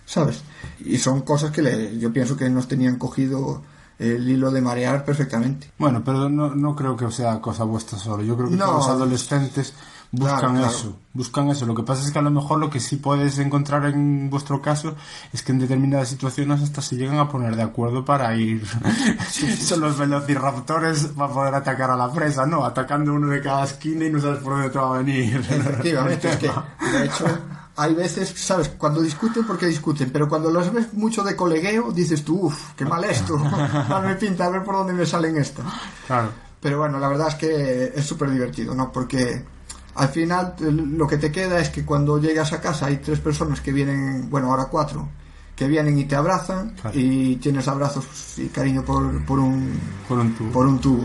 ¿Sabes? 0.05 0.43
Y 0.85 0.97
son 0.99 1.23
cosas 1.23 1.51
que 1.51 1.61
le, 1.63 1.99
yo 1.99 2.13
pienso 2.13 2.37
que 2.37 2.49
nos 2.49 2.67
tenían 2.69 2.97
cogido 2.97 3.63
el 3.99 4.29
hilo 4.29 4.51
de 4.51 4.61
marear 4.61 5.05
perfectamente. 5.05 5.71
Bueno, 5.77 6.03
pero 6.05 6.29
no, 6.29 6.55
no 6.55 6.75
creo 6.77 6.97
que 6.97 7.11
sea 7.11 7.41
cosa 7.41 7.65
vuestra 7.65 7.99
solo. 7.99 8.23
Yo 8.23 8.37
creo 8.37 8.49
que 8.49 8.57
No. 8.57 8.67
todos 8.67 8.77
los 8.79 8.89
adolescentes 8.89 9.75
buscan 10.11 10.39
Claro, 10.39 10.55
claro. 10.55 10.71
eso. 10.71 10.99
Buscan 11.13 11.49
eso. 11.49 11.67
Lo 11.67 11.75
que 11.75 11.83
pasa 11.83 12.05
es 12.05 12.11
que 12.11 12.19
a 12.19 12.23
lo 12.23 12.31
mejor 12.31 12.59
lo 12.59 12.71
que 12.71 12.81
sí 12.81 12.97
puedes 12.97 13.39
encontrar 13.39 13.85
en 13.87 14.31
vuestro 14.31 14.63
caso 14.63 14.95
es 15.33 15.43
que 15.43 15.53
en 15.53 15.59
determinadas 15.59 16.09
situaciones 16.09 16.63
hasta 16.63 16.81
se 16.81 16.97
llegan 16.97 17.19
a 17.19 17.29
poner 17.29 17.57
de 17.57 17.63
acuerdo 17.63 18.05
para 18.05 18.35
ir. 18.37 18.67
Son 19.61 19.81
los 19.81 19.99
velociraptores 19.99 21.07
para 21.17 21.33
poder 21.33 21.55
atacar 21.55 21.91
a 21.91 21.97
la 21.97 22.13
presa, 22.13 22.47
¿no? 22.47 22.65
Atacando 22.65 23.13
uno 23.15 23.29
de 23.29 23.43
cada 23.43 23.65
esquina 23.65 24.05
y 24.05 24.11
no 24.11 24.21
sabes 24.21 24.39
por 24.39 24.55
dónde 24.55 24.71
te 24.71 24.79
va 24.79 24.95
a 24.95 24.99
venir. 25.03 25.37
Efectivamente, 25.37 26.31
es 26.31 26.37
que, 26.37 26.47
de 26.47 27.05
hecho, 27.05 27.27
hay 27.77 27.95
veces, 27.95 28.33
¿sabes? 28.37 28.71
Cuando 28.71 29.01
discuten, 29.01 29.47
porque 29.47 29.67
discuten, 29.67 30.11
pero 30.11 30.29
cuando 30.29 30.51
los 30.51 30.73
ves 30.73 30.93
mucho 30.95 31.23
de 31.23 31.37
colegueo, 31.37 31.93
dices 31.93 32.25
tú, 32.25 32.47
uff, 32.47 32.73
qué 32.75 32.85
mal 32.85 33.05
esto, 33.05 33.37
dame 33.89 34.17
pinta, 34.17 34.47
a 34.47 34.51
ver 34.51 34.65
por 34.65 34.75
dónde 34.75 34.95
me 34.95 35.07
salen 35.07 35.37
estas. 35.37 35.65
Claro. 36.07 36.31
Pero 36.61 36.79
bueno, 36.79 36.99
la 36.99 37.09
verdad 37.09 37.29
es 37.29 37.35
que 37.37 37.93
es 37.95 38.05
súper 38.05 38.31
divertido, 38.31 38.75
¿no? 38.75 38.91
Porque 38.91 39.45
al 39.99 40.09
final 40.09 40.55
lo 40.61 41.07
que 41.07 41.19
te 41.19 41.31
queda 41.33 41.59
es 41.61 41.69
que 41.71 41.85
cuando 41.85 42.19
llegas 42.19 42.53
a 42.53 42.61
casa 42.61 42.87
hay 42.87 42.99
tres 42.99 43.21
personas 43.21 43.61
que 43.61 43.73
vienen, 43.73 44.31
bueno, 44.31 44.51
ahora 44.51 44.67
cuatro, 44.67 45.09
que 45.57 45.67
vienen 45.67 45.99
y 45.99 46.05
te 46.05 46.15
abrazan 46.17 46.75
Claro. 46.81 46.99
y 46.99 47.37
tienes 47.37 47.67
abrazos 47.69 48.07
y 48.39 48.47
cariño 48.47 48.83
por, 48.85 49.25
por 49.27 49.39
un 49.41 49.79
Por 50.09 50.19
un 50.19 50.35
tubo. 50.35 50.53
por 50.53 50.67
un 50.67 50.79
tubo. 50.81 51.05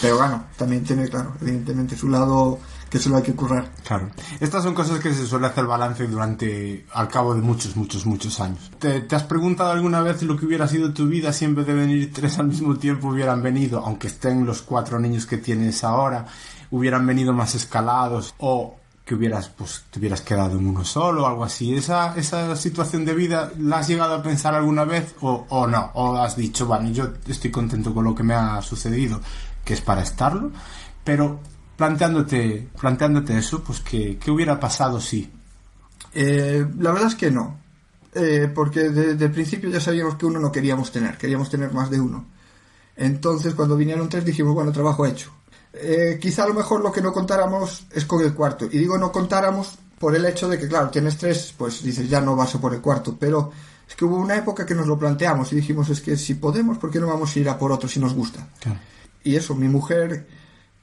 Pero 0.00 0.16
bueno, 0.18 0.44
también 0.56 0.84
tiene, 0.84 1.08
claro, 1.08 1.32
evidentemente 1.40 1.96
su 1.96 2.08
lado 2.08 2.58
que 2.90 2.98
se 2.98 3.08
lo 3.08 3.16
hay 3.16 3.22
que 3.22 3.34
currar. 3.34 3.72
Claro. 3.86 4.10
Estas 4.40 4.62
son 4.62 4.72
cosas 4.74 5.00
que 5.00 5.12
se 5.12 5.26
suele 5.26 5.46
hacer 5.48 5.64
balance 5.66 6.06
durante, 6.06 6.86
al 6.92 7.08
cabo 7.08 7.34
de 7.34 7.40
muchos, 7.42 7.76
muchos, 7.76 8.06
muchos 8.06 8.38
años. 8.40 8.70
¿Te, 8.78 9.00
te 9.00 9.16
has 9.16 9.24
preguntado 9.24 9.70
alguna 9.72 10.00
vez 10.02 10.22
lo 10.22 10.36
que 10.36 10.46
hubiera 10.46 10.68
sido 10.68 10.92
tu 10.94 11.06
vida 11.06 11.32
si 11.32 11.44
en 11.46 11.54
vez 11.56 11.66
de 11.66 11.74
venir 11.74 12.12
tres 12.12 12.38
al 12.38 12.46
mismo 12.46 12.76
tiempo 12.76 13.08
hubieran 13.08 13.42
venido, 13.42 13.80
aunque 13.84 14.06
estén 14.06 14.46
los 14.46 14.62
cuatro 14.62 15.00
niños 15.00 15.26
que 15.26 15.38
tienes 15.38 15.82
ahora, 15.82 16.26
hubieran 16.70 17.06
venido 17.06 17.32
más 17.32 17.54
escalados 17.54 18.34
o 18.38 18.76
que 19.04 19.14
hubieras, 19.14 19.48
pues, 19.48 19.84
te 19.90 20.00
hubieras 20.00 20.20
quedado 20.20 20.58
en 20.58 20.66
uno 20.66 20.84
solo 20.84 21.22
o 21.22 21.26
algo 21.26 21.44
así? 21.44 21.74
¿Esa, 21.74 22.16
esa 22.16 22.56
situación 22.56 23.04
de 23.04 23.14
vida 23.14 23.52
la 23.58 23.78
has 23.78 23.88
llegado 23.88 24.14
a 24.14 24.22
pensar 24.22 24.54
alguna 24.54 24.84
vez 24.84 25.14
o, 25.20 25.46
o 25.48 25.66
no? 25.66 25.90
¿O 25.94 26.16
has 26.16 26.36
dicho, 26.36 26.66
bueno, 26.66 26.90
yo 26.90 27.10
estoy 27.28 27.50
contento 27.52 27.94
con 27.94 28.04
lo 28.04 28.14
que 28.14 28.24
me 28.24 28.34
ha 28.34 28.60
sucedido, 28.62 29.20
que 29.64 29.74
es 29.74 29.80
para 29.80 30.02
estarlo, 30.02 30.50
pero 31.04 31.38
planteándote, 31.76 32.68
planteándote 32.80 33.38
eso, 33.38 33.62
pues 33.62 33.80
que, 33.80 34.18
¿qué 34.18 34.30
hubiera 34.30 34.58
pasado 34.58 35.00
si? 35.00 35.30
Eh, 36.12 36.66
la 36.78 36.92
verdad 36.92 37.08
es 37.08 37.14
que 37.14 37.30
no. 37.30 37.58
Eh, 38.14 38.50
porque 38.52 38.88
desde 38.88 39.26
el 39.26 39.30
principio 39.30 39.68
ya 39.68 39.78
sabíamos 39.78 40.16
que 40.16 40.24
uno 40.24 40.40
no 40.40 40.50
queríamos 40.50 40.90
tener, 40.90 41.18
queríamos 41.18 41.50
tener 41.50 41.72
más 41.72 41.90
de 41.90 42.00
uno. 42.00 42.24
Entonces, 42.96 43.54
cuando 43.54 43.76
vinieron 43.76 44.08
tres, 44.08 44.24
dijimos, 44.24 44.54
bueno, 44.54 44.72
trabajo 44.72 45.04
hecho. 45.04 45.30
Eh, 45.78 46.18
quizá 46.20 46.44
a 46.44 46.48
lo 46.48 46.54
mejor 46.54 46.80
lo 46.80 46.90
que 46.92 47.00
no 47.02 47.12
contáramos 47.12 47.86
es 47.92 48.04
con 48.04 48.22
el 48.22 48.34
cuarto. 48.34 48.66
Y 48.66 48.78
digo 48.78 48.96
no 48.98 49.12
contáramos 49.12 49.78
por 49.98 50.14
el 50.14 50.24
hecho 50.26 50.48
de 50.48 50.58
que, 50.58 50.68
claro, 50.68 50.90
tienes 50.90 51.16
tres, 51.16 51.54
pues 51.56 51.82
dices, 51.82 52.08
ya 52.08 52.20
no 52.20 52.36
vas 52.36 52.54
a 52.54 52.60
por 52.60 52.74
el 52.74 52.80
cuarto. 52.80 53.16
Pero 53.18 53.50
es 53.88 53.94
que 53.94 54.04
hubo 54.04 54.16
una 54.16 54.36
época 54.36 54.64
que 54.66 54.74
nos 54.74 54.86
lo 54.86 54.98
planteamos 54.98 55.52
y 55.52 55.56
dijimos, 55.56 55.88
es 55.90 56.00
que 56.00 56.16
si 56.16 56.34
podemos, 56.34 56.78
¿por 56.78 56.90
qué 56.90 56.98
no 57.00 57.06
vamos 57.06 57.34
a 57.34 57.38
ir 57.38 57.48
a 57.48 57.58
por 57.58 57.72
otro 57.72 57.88
si 57.88 58.00
nos 58.00 58.14
gusta? 58.14 58.46
Y 59.24 59.36
eso, 59.36 59.54
mi 59.54 59.68
mujer, 59.68 60.26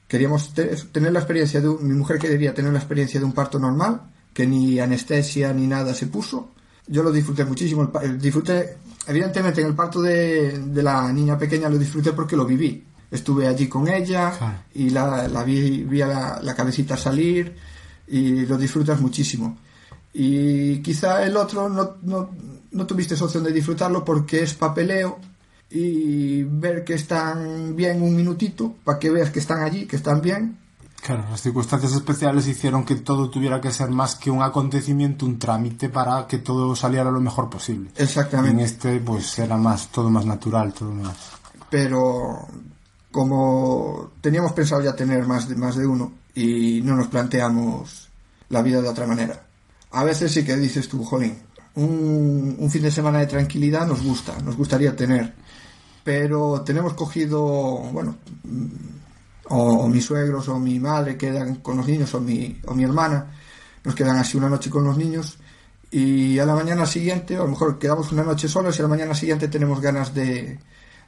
queríamos 0.08 0.52
te- 0.54 0.66
tener 0.92 1.12
la 1.12 1.20
experiencia 1.20 1.60
de 1.60 1.68
un, 1.68 1.86
mi 1.86 1.94
mujer 1.94 2.18
quería 2.18 2.52
tener 2.54 2.72
la 2.72 2.78
experiencia 2.78 3.18
de 3.20 3.26
un 3.26 3.32
parto 3.32 3.58
normal, 3.58 4.02
que 4.32 4.46
ni 4.46 4.78
anestesia 4.80 5.52
ni 5.52 5.66
nada 5.66 5.94
se 5.94 6.06
puso. 6.08 6.50
Yo 6.86 7.02
lo 7.02 7.10
disfruté 7.10 7.44
muchísimo, 7.44 7.90
disfruté, 8.18 8.76
evidentemente 9.06 9.60
en 9.62 9.68
el 9.68 9.74
parto 9.74 10.02
de, 10.02 10.58
de 10.58 10.82
la 10.82 11.10
niña 11.12 11.38
pequeña 11.38 11.68
lo 11.68 11.78
disfruté 11.78 12.12
porque 12.12 12.36
lo 12.36 12.44
viví. 12.44 12.84
Estuve 13.14 13.46
allí 13.46 13.68
con 13.68 13.86
ella 13.88 14.32
Claro. 14.36 14.58
y 14.74 14.90
la, 14.90 15.28
la 15.28 15.44
vi, 15.44 15.84
vi 15.84 16.02
a 16.02 16.06
la, 16.06 16.40
la 16.42 16.54
cabecita 16.54 16.96
salir 16.96 17.54
y 18.08 18.44
lo 18.46 18.58
disfrutas 18.58 19.00
muchísimo. 19.00 19.56
Y 20.12 20.78
quizá 20.82 21.24
el 21.24 21.36
otro 21.36 21.68
no, 21.68 21.96
no, 22.02 22.30
no 22.72 22.86
tuviste 22.86 23.14
esa 23.14 23.24
opción 23.24 23.44
de 23.44 23.52
disfrutarlo 23.52 24.04
porque 24.04 24.42
es 24.42 24.54
papeleo 24.54 25.18
y 25.70 26.42
ver 26.44 26.84
que 26.84 26.94
están 26.94 27.74
bien 27.74 28.02
un 28.02 28.14
minutito 28.14 28.74
para 28.84 28.98
que 28.98 29.10
veas 29.10 29.30
que 29.30 29.38
están 29.40 29.62
allí, 29.62 29.86
que 29.86 29.96
están 29.96 30.20
bien. 30.20 30.58
Claro, 31.02 31.24
las 31.30 31.42
circunstancias 31.42 31.92
especiales 31.92 32.46
hicieron 32.48 32.84
que 32.84 32.94
todo 32.96 33.28
tuviera 33.28 33.60
que 33.60 33.70
ser 33.70 33.90
más 33.90 34.14
que 34.16 34.30
un 34.30 34.42
acontecimiento, 34.42 35.26
un 35.26 35.38
trámite 35.38 35.88
para 35.90 36.26
que 36.26 36.38
todo 36.38 36.74
saliera 36.74 37.10
lo 37.10 37.20
mejor 37.20 37.50
posible. 37.50 37.90
En 37.96 38.04
Exactamente. 38.04 38.62
este, 38.64 39.00
pues 39.00 39.38
era 39.38 39.56
más, 39.56 39.88
todo 39.88 40.08
más 40.10 40.24
natural, 40.24 40.72
todo 40.72 40.92
más. 40.92 41.16
Pero 41.70 42.46
como 43.14 44.10
teníamos 44.20 44.50
pensado 44.54 44.82
ya 44.82 44.96
tener 44.96 45.24
más 45.24 45.48
de, 45.48 45.54
más 45.54 45.76
de 45.76 45.86
uno 45.86 46.14
y 46.34 46.80
no 46.82 46.96
nos 46.96 47.06
planteamos 47.06 48.08
la 48.48 48.60
vida 48.60 48.82
de 48.82 48.88
otra 48.88 49.06
manera. 49.06 49.40
A 49.92 50.02
veces 50.02 50.32
sí 50.32 50.44
que 50.44 50.56
dices 50.56 50.88
tú, 50.88 51.04
jolín, 51.04 51.38
un, 51.76 52.68
fin 52.68 52.82
de 52.82 52.90
semana 52.90 53.20
de 53.20 53.28
tranquilidad 53.28 53.86
nos 53.86 54.02
gusta, 54.02 54.36
nos 54.40 54.56
gustaría 54.56 54.96
tener. 54.96 55.32
Pero 56.02 56.62
tenemos 56.62 56.94
cogido, 56.94 57.40
bueno, 57.92 58.16
o, 59.48 59.62
o 59.62 59.88
mis 59.88 60.04
suegros 60.04 60.48
o 60.48 60.58
mi 60.58 60.80
madre 60.80 61.16
quedan 61.16 61.54
con 61.62 61.76
los 61.76 61.86
niños 61.86 62.12
o 62.14 62.20
mi, 62.20 62.60
o 62.66 62.74
mi 62.74 62.82
hermana, 62.82 63.30
nos 63.84 63.94
quedan 63.94 64.16
así 64.16 64.36
una 64.36 64.48
noche 64.48 64.70
con 64.70 64.82
los 64.82 64.98
niños 64.98 65.38
y 65.88 66.36
a 66.40 66.46
la 66.46 66.56
mañana 66.56 66.84
siguiente, 66.84 67.38
o 67.38 67.42
a 67.42 67.44
lo 67.44 67.52
mejor 67.52 67.78
quedamos 67.78 68.10
una 68.10 68.24
noche 68.24 68.48
solos 68.48 68.76
y 68.76 68.80
a 68.80 68.82
la 68.82 68.88
mañana 68.88 69.14
siguiente 69.14 69.46
tenemos 69.46 69.80
ganas 69.80 70.12
de, 70.12 70.58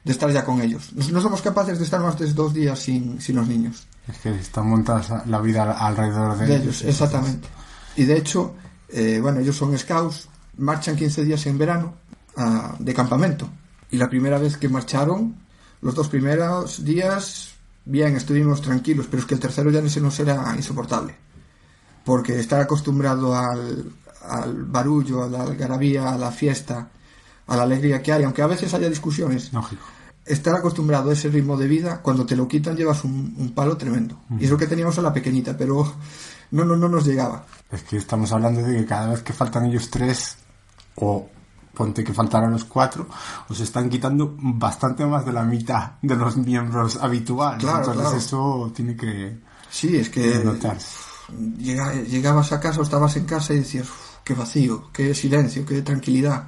de 0.07 0.11
estar 0.13 0.31
ya 0.31 0.43
con 0.43 0.61
ellos. 0.61 0.91
No, 1.11 1.21
somos 1.21 1.41
capaces 1.41 1.77
de 1.77 1.83
estar 1.85 1.99
más 2.01 2.17
de 2.17 2.33
dos 2.33 2.53
días 2.53 2.79
sin, 2.79 3.21
sin 3.21 3.35
los 3.35 3.47
niños. 3.47 3.85
Es 4.07 4.17
que 4.17 4.29
está 4.31 4.63
montada 4.63 5.23
la 5.27 5.39
vida 5.39 5.63
al- 5.63 5.77
alrededor 5.97 6.37
de, 6.37 6.45
De 6.47 6.55
ellos, 6.55 6.81
exactamente. 6.83 7.47
Y 7.95 8.05
de 8.05 8.17
hecho, 8.17 8.55
eh, 8.89 9.19
bueno, 9.21 9.39
ellos 9.39 9.55
son 9.57 9.77
scouts, 9.77 10.29
marchan 10.57 10.95
15 10.95 11.23
días 11.25 11.45
en 11.45 11.57
verano 11.57 11.93
ah, 12.37 12.75
de 12.79 12.93
campamento. 12.93 13.49
Y 13.91 13.97
la 13.97 14.09
primera 14.09 14.37
vez 14.39 14.57
que 14.57 14.69
marcharon, 14.69 15.35
los 15.81 15.93
dos 15.93 16.07
primeros 16.07 16.83
días, 16.83 17.49
bien, 17.85 18.15
estuvimos 18.15 18.61
tranquilos, 18.61 19.07
pero 19.09 19.21
es 19.21 19.27
que 19.27 19.35
el 19.35 19.39
tercero 19.39 19.69
ya 19.71 19.87
se 19.89 20.01
nos 20.01 20.19
era 20.19 20.53
insoportable. 20.55 21.15
Porque 22.05 22.39
estar 22.39 22.61
acostumbrado 22.61 23.35
al, 23.35 23.91
al 24.27 24.63
barullo, 24.65 25.23
a 25.23 25.27
la 25.29 25.43
algarabía, 25.43 26.13
a 26.13 26.17
la 26.17 26.31
fiesta, 26.31 26.87
a 27.47 27.55
la 27.57 27.63
alegría 27.63 28.01
que 28.01 28.13
hay, 28.13 28.23
aunque 28.23 28.41
a 28.41 28.47
veces 28.47 28.73
haya 28.73 28.89
discusiones, 28.89 29.51
Lógico. 29.53 29.83
Estar 30.27 30.55
acostumbrado 30.55 31.09
a 31.09 31.13
ese 31.13 31.29
ritmo 31.29 31.57
de 31.57 31.67
vida, 31.67 32.01
cuando 32.01 32.25
te 32.25 32.35
lo 32.35 32.47
quitan 32.47 32.75
llevas 32.75 33.03
un, 33.03 33.33
un 33.37 33.51
palo 33.53 33.77
tremendo. 33.77 34.19
Y 34.39 34.45
es 34.45 34.49
lo 34.51 34.57
que 34.57 34.67
teníamos 34.67 34.97
a 34.97 35.01
la 35.01 35.13
pequeñita, 35.13 35.55
pero 35.57 35.93
no, 36.51 36.65
no, 36.65 36.75
no 36.75 36.87
nos 36.89 37.05
llegaba. 37.05 37.45
Es 37.71 37.83
que 37.83 37.97
estamos 37.97 38.31
hablando 38.31 38.61
de 38.61 38.77
que 38.77 38.85
cada 38.85 39.09
vez 39.09 39.21
que 39.23 39.33
faltan 39.33 39.65
ellos 39.65 39.89
tres, 39.89 40.37
o 40.95 41.29
ponte 41.73 42.03
que 42.03 42.13
faltaran 42.13 42.51
los 42.51 42.65
cuatro, 42.65 43.07
os 43.49 43.59
están 43.59 43.89
quitando 43.89 44.35
bastante 44.39 45.05
más 45.05 45.25
de 45.25 45.33
la 45.33 45.43
mitad 45.43 45.91
de 46.01 46.15
los 46.15 46.35
miembros 46.37 46.97
habituales. 47.01 47.61
Claro, 47.63 47.79
Entonces 47.91 48.01
claro. 48.03 48.17
eso 48.17 48.71
tiene 48.75 48.95
que 48.95 49.37
Sí, 49.69 49.95
es 49.97 50.09
que 50.09 50.41
notarse. 50.43 50.87
llegabas 51.57 52.51
a 52.51 52.59
casa 52.59 52.79
o 52.79 52.83
estabas 52.83 53.15
en 53.17 53.25
casa 53.25 53.53
y 53.53 53.57
decías, 53.59 53.85
"Uf, 53.89 54.17
qué 54.23 54.33
vacío, 54.33 54.89
qué 54.91 55.13
silencio, 55.13 55.65
qué 55.65 55.81
tranquilidad. 55.81 56.47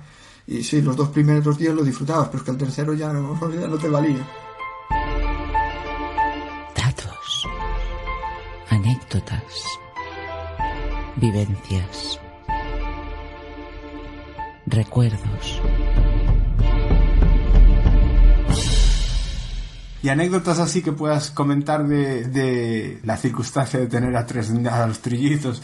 Y 0.51 0.63
sí, 0.63 0.81
los 0.81 0.95
dos 0.95 1.09
primeros 1.09 1.59
días 1.59 1.75
lo 1.75 1.83
disfrutabas, 1.83 2.29
pero 2.29 2.39
es 2.39 2.43
que 2.43 2.49
el 2.49 2.57
tercero 2.57 2.95
ya 2.95 3.13
no, 3.13 3.39
ya 3.53 3.67
no 3.67 3.77
te 3.77 3.87
valía. 3.87 4.27
Datos. 6.75 7.47
Anécdotas. 8.69 9.43
Vivencias. 11.17 12.19
Recuerdos. 14.65 15.61
Y 20.01 20.09
anécdotas 20.09 20.57
así 20.57 20.81
que 20.81 20.93
puedas 20.93 21.29
comentar 21.29 21.87
de, 21.87 22.23
de 22.23 22.99
la 23.03 23.17
circunstancia 23.17 23.79
de 23.79 23.85
tener 23.85 24.15
a 24.15 24.25
tres 24.25 24.49
a 24.49 24.87
los 24.87 24.99
trillizos. 24.99 25.61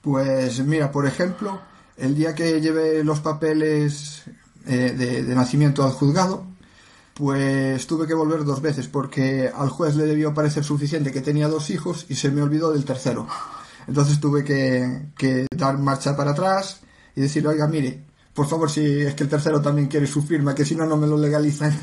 Pues 0.00 0.64
mira, 0.64 0.92
por 0.92 1.04
ejemplo, 1.08 1.60
el 2.00 2.14
día 2.14 2.34
que 2.34 2.60
llevé 2.60 3.04
los 3.04 3.20
papeles 3.20 4.22
eh, 4.66 4.94
de, 4.96 5.22
de 5.22 5.34
nacimiento 5.34 5.84
al 5.84 5.92
juzgado, 5.92 6.44
pues 7.14 7.86
tuve 7.86 8.06
que 8.06 8.14
volver 8.14 8.44
dos 8.44 8.62
veces 8.62 8.88
porque 8.88 9.50
al 9.54 9.68
juez 9.68 9.94
le 9.96 10.06
debió 10.06 10.32
parecer 10.32 10.64
suficiente 10.64 11.12
que 11.12 11.20
tenía 11.20 11.48
dos 11.48 11.70
hijos 11.70 12.06
y 12.08 12.14
se 12.14 12.30
me 12.30 12.42
olvidó 12.42 12.72
del 12.72 12.84
tercero. 12.84 13.26
Entonces 13.86 14.20
tuve 14.20 14.44
que, 14.44 15.08
que 15.16 15.46
dar 15.54 15.78
marcha 15.78 16.16
para 16.16 16.30
atrás 16.30 16.80
y 17.14 17.20
decirle, 17.20 17.50
oiga, 17.50 17.66
mire, 17.66 18.04
por 18.34 18.46
favor, 18.46 18.70
si 18.70 18.80
es 19.00 19.14
que 19.14 19.24
el 19.24 19.28
tercero 19.28 19.60
también 19.60 19.88
quiere 19.88 20.06
su 20.06 20.22
firma, 20.22 20.54
que 20.54 20.64
si 20.64 20.74
no, 20.74 20.86
no 20.86 20.96
me 20.96 21.06
lo 21.06 21.18
legalizan. 21.18 21.76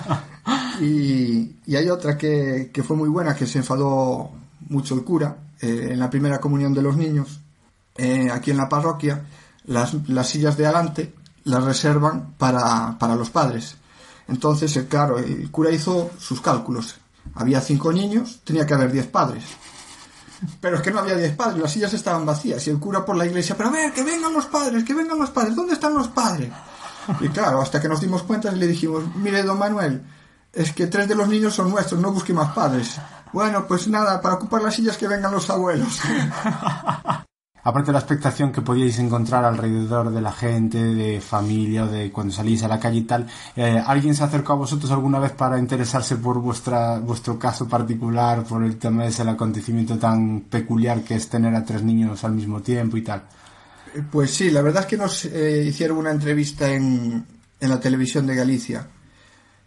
y, 0.80 1.56
y, 1.66 1.76
hay 1.76 1.90
otra 1.90 2.16
que, 2.16 2.70
que, 2.72 2.82
fue 2.82 2.96
muy 2.96 3.08
buena, 3.08 3.34
que 3.34 3.46
se 3.46 3.58
enfadó 3.58 4.30
mucho 4.68 4.94
el 4.94 5.02
cura 5.02 5.36
eh, 5.60 5.88
en 5.90 5.98
la 5.98 6.08
primera 6.08 6.38
comunión 6.40 6.72
de 6.72 6.82
los 6.82 6.96
niños, 6.96 7.40
eh, 7.96 8.30
aquí 8.32 8.50
en 8.50 8.56
la 8.56 8.68
parroquia, 8.68 9.24
las, 9.64 9.94
las 10.08 10.28
sillas 10.28 10.56
de 10.56 10.66
adelante 10.66 11.14
las 11.44 11.62
reservan 11.64 12.34
para, 12.38 12.96
para 12.98 13.14
los 13.14 13.30
padres. 13.30 13.76
Entonces, 14.28 14.78
claro, 14.88 15.18
el 15.18 15.50
cura 15.50 15.70
hizo 15.70 16.10
sus 16.18 16.40
cálculos. 16.40 16.96
Había 17.34 17.60
cinco 17.60 17.92
niños, 17.92 18.40
tenía 18.44 18.66
que 18.66 18.74
haber 18.74 18.92
diez 18.92 19.06
padres. 19.06 19.44
Pero 20.60 20.76
es 20.76 20.82
que 20.82 20.90
no 20.90 21.00
había 21.00 21.16
diez 21.16 21.34
padres, 21.34 21.62
las 21.62 21.72
sillas 21.72 21.92
estaban 21.92 22.26
vacías. 22.26 22.66
Y 22.66 22.70
el 22.70 22.78
cura 22.78 23.04
por 23.04 23.16
la 23.16 23.26
iglesia, 23.26 23.56
pero 23.56 23.68
a 23.68 23.72
ver, 23.72 23.92
que 23.92 24.02
vengan 24.02 24.32
los 24.32 24.46
padres, 24.46 24.84
que 24.84 24.94
vengan 24.94 25.18
los 25.18 25.30
padres, 25.30 25.54
¿dónde 25.54 25.74
están 25.74 25.94
los 25.94 26.08
padres? 26.08 26.50
Y 27.20 27.28
claro, 27.28 27.60
hasta 27.60 27.80
que 27.80 27.88
nos 27.88 28.00
dimos 28.00 28.22
cuenta 28.22 28.50
le 28.50 28.66
dijimos, 28.66 29.04
mire, 29.16 29.42
don 29.42 29.58
Manuel, 29.58 30.02
es 30.52 30.72
que 30.72 30.86
tres 30.86 31.08
de 31.08 31.14
los 31.14 31.28
niños 31.28 31.54
son 31.54 31.70
nuestros, 31.70 32.00
no 32.00 32.12
busque 32.12 32.32
más 32.32 32.52
padres. 32.54 32.98
Bueno, 33.32 33.66
pues 33.66 33.88
nada, 33.88 34.20
para 34.20 34.36
ocupar 34.36 34.62
las 34.62 34.74
sillas 34.74 34.96
que 34.96 35.08
vengan 35.08 35.32
los 35.32 35.50
abuelos. 35.50 36.00
Aparte 37.66 37.86
de 37.86 37.92
la 37.94 38.00
expectación 38.00 38.52
que 38.52 38.60
podíais 38.60 38.98
encontrar 38.98 39.42
alrededor 39.44 40.10
de 40.10 40.20
la 40.20 40.32
gente, 40.32 40.78
de 40.78 41.18
familia 41.20 41.84
o 41.84 41.88
de 41.88 42.12
cuando 42.12 42.34
salís 42.34 42.62
a 42.62 42.68
la 42.68 42.78
calle 42.78 42.98
y 42.98 43.02
tal, 43.04 43.26
eh, 43.56 43.82
¿alguien 43.84 44.14
se 44.14 44.22
acercó 44.22 44.52
a 44.52 44.56
vosotros 44.56 44.92
alguna 44.92 45.18
vez 45.18 45.32
para 45.32 45.58
interesarse 45.58 46.16
por 46.16 46.40
vuestra, 46.40 46.98
vuestro 46.98 47.38
caso 47.38 47.66
particular, 47.66 48.44
por 48.44 48.62
el 48.62 48.76
tema 48.76 49.04
de 49.04 49.08
ese 49.08 49.22
acontecimiento 49.22 49.98
tan 49.98 50.42
peculiar 50.42 51.02
que 51.02 51.14
es 51.14 51.28
tener 51.30 51.54
a 51.54 51.64
tres 51.64 51.82
niños 51.82 52.22
al 52.22 52.32
mismo 52.32 52.60
tiempo 52.60 52.98
y 52.98 53.02
tal? 53.02 53.22
Pues 54.12 54.30
sí, 54.30 54.50
la 54.50 54.60
verdad 54.60 54.82
es 54.82 54.88
que 54.88 54.96
nos 54.98 55.24
eh, 55.24 55.64
hicieron 55.66 55.96
una 55.96 56.10
entrevista 56.10 56.70
en, 56.70 57.24
en 57.60 57.70
la 57.70 57.80
televisión 57.80 58.26
de 58.26 58.34
Galicia. 58.34 58.86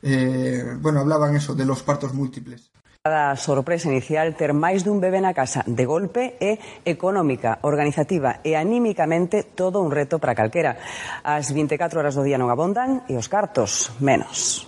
Eh, 0.03 0.77
bueno, 0.79 0.99
hablaban 0.99 1.35
eso, 1.35 1.55
de 1.55 1.65
los 1.65 1.81
partos 1.81 2.13
múltiples. 2.13 2.69
A 3.07 3.35
sorpresa 3.39 3.87
inicial 3.87 4.35
ter 4.35 4.51
máis 4.51 4.83
dun 4.83 4.99
bebé 4.99 5.23
na 5.23 5.31
casa 5.31 5.63
de 5.63 5.87
golpe 5.87 6.35
é 6.43 6.59
económica, 6.83 7.63
organizativa 7.63 8.43
e 8.43 8.59
anímicamente 8.59 9.47
todo 9.55 9.79
un 9.79 9.95
reto 9.95 10.19
para 10.19 10.35
calquera. 10.35 10.75
As 11.23 11.55
24 11.55 12.03
horas 12.03 12.19
do 12.19 12.27
día 12.27 12.35
non 12.35 12.51
abondan 12.51 13.07
e 13.07 13.15
os 13.15 13.31
cartos 13.31 13.95
menos. 14.03 14.67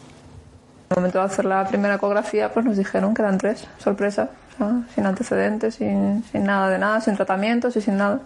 No 0.87 1.03
momento 1.03 1.19
de 1.19 1.25
hacer 1.27 1.43
la 1.43 1.67
primera 1.67 1.99
ecografía 1.99 2.47
pues 2.47 2.63
nos 2.63 2.79
dijeron 2.79 3.13
que 3.13 3.21
eran 3.21 3.37
tres, 3.37 3.67
sorpresa, 3.77 4.31
¿no? 4.57 4.87
sin 4.95 5.05
antecedentes, 5.05 5.75
sin, 5.75 6.23
sin 6.31 6.43
nada 6.47 6.69
de 6.69 6.79
nada, 6.79 7.01
sin 7.01 7.19
tratamientos 7.19 7.75
y 7.75 7.81
sin 7.81 7.97
nada. 7.97 8.23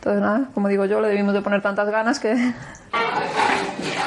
Entonces, 0.00 0.22
nada, 0.22 0.48
como 0.54 0.68
digo 0.68 0.86
yo, 0.86 0.98
le 1.02 1.08
debimos 1.08 1.34
de 1.34 1.42
poner 1.42 1.60
tantas 1.60 1.90
ganas 1.90 2.18
que... 2.18 2.34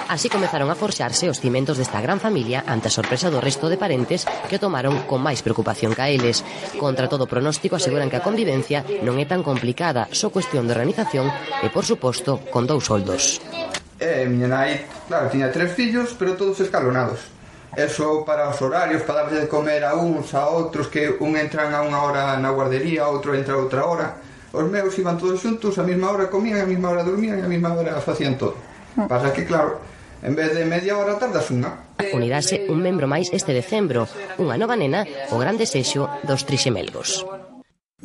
Así 0.09 0.27
comezaron 0.27 0.69
a 0.71 0.75
forxarse 0.75 1.29
os 1.29 1.37
cimentos 1.37 1.77
desta 1.77 2.01
gran 2.01 2.17
familia 2.17 2.65
ante 2.65 2.89
a 2.89 2.93
sorpresa 2.93 3.29
do 3.29 3.37
resto 3.37 3.69
de 3.69 3.77
parentes 3.77 4.25
que 4.49 4.57
o 4.57 4.61
tomaron 4.61 5.05
con 5.05 5.21
máis 5.21 5.45
preocupación 5.45 5.93
ca 5.93 6.09
eles. 6.09 6.41
Contra 6.81 7.05
todo 7.05 7.29
pronóstico 7.29 7.77
aseguran 7.77 8.09
que 8.09 8.17
a 8.17 8.25
convivencia 8.25 8.81
non 9.05 9.21
é 9.21 9.25
tan 9.29 9.45
complicada, 9.45 10.09
só 10.09 10.33
cuestión 10.33 10.65
de 10.65 10.73
organización 10.73 11.29
e, 11.61 11.69
por 11.69 11.85
suposto, 11.85 12.41
con 12.49 12.65
dous 12.65 12.89
soldos. 12.89 13.37
Eh, 14.01 14.25
miña 14.25 14.49
nai, 14.49 14.81
claro, 15.05 15.29
tiña 15.29 15.53
tres 15.53 15.77
fillos, 15.77 16.17
pero 16.17 16.33
todos 16.33 16.57
escalonados. 16.57 17.21
Eso 17.77 18.25
para 18.25 18.49
os 18.49 18.57
horarios, 18.65 19.05
para 19.05 19.29
darles 19.29 19.45
de 19.45 19.49
comer 19.49 19.85
a 19.85 19.93
uns, 19.93 20.33
a 20.33 20.49
outros, 20.49 20.89
que 20.89 21.13
un 21.21 21.37
entran 21.37 21.69
a 21.69 21.85
unha 21.85 22.01
hora 22.01 22.33
na 22.41 22.49
guardería, 22.49 23.05
outro 23.05 23.37
entra 23.37 23.53
a 23.53 23.61
outra 23.61 23.85
hora 23.85 24.32
os 24.53 24.65
meus 24.69 24.93
iban 25.01 25.17
todos 25.17 25.41
xuntos, 25.41 25.81
a 25.81 25.83
mesma 25.83 26.13
hora 26.13 26.29
comían, 26.29 26.61
a 26.61 26.69
mesma 26.69 26.93
hora 26.93 27.01
dormían, 27.01 27.41
a 27.41 27.49
mesma 27.49 27.73
hora 27.73 27.97
facían 27.97 28.37
todo. 28.37 28.53
Pasa 29.09 29.33
que, 29.33 29.43
claro, 29.49 29.81
en 30.21 30.37
vez 30.37 30.53
de 30.53 30.63
media 30.63 30.95
hora 30.95 31.17
tardas 31.17 31.49
unha. 31.49 31.97
Unirase 32.13 32.69
un 32.69 32.77
membro 32.77 33.09
máis 33.09 33.33
este 33.33 33.51
decembro, 33.51 34.05
unha 34.37 34.53
nova 34.55 34.77
nena, 34.77 35.09
o 35.33 35.41
gran 35.41 35.57
desexo 35.57 36.05
dos 36.21 36.45
trixemelgos. 36.45 37.25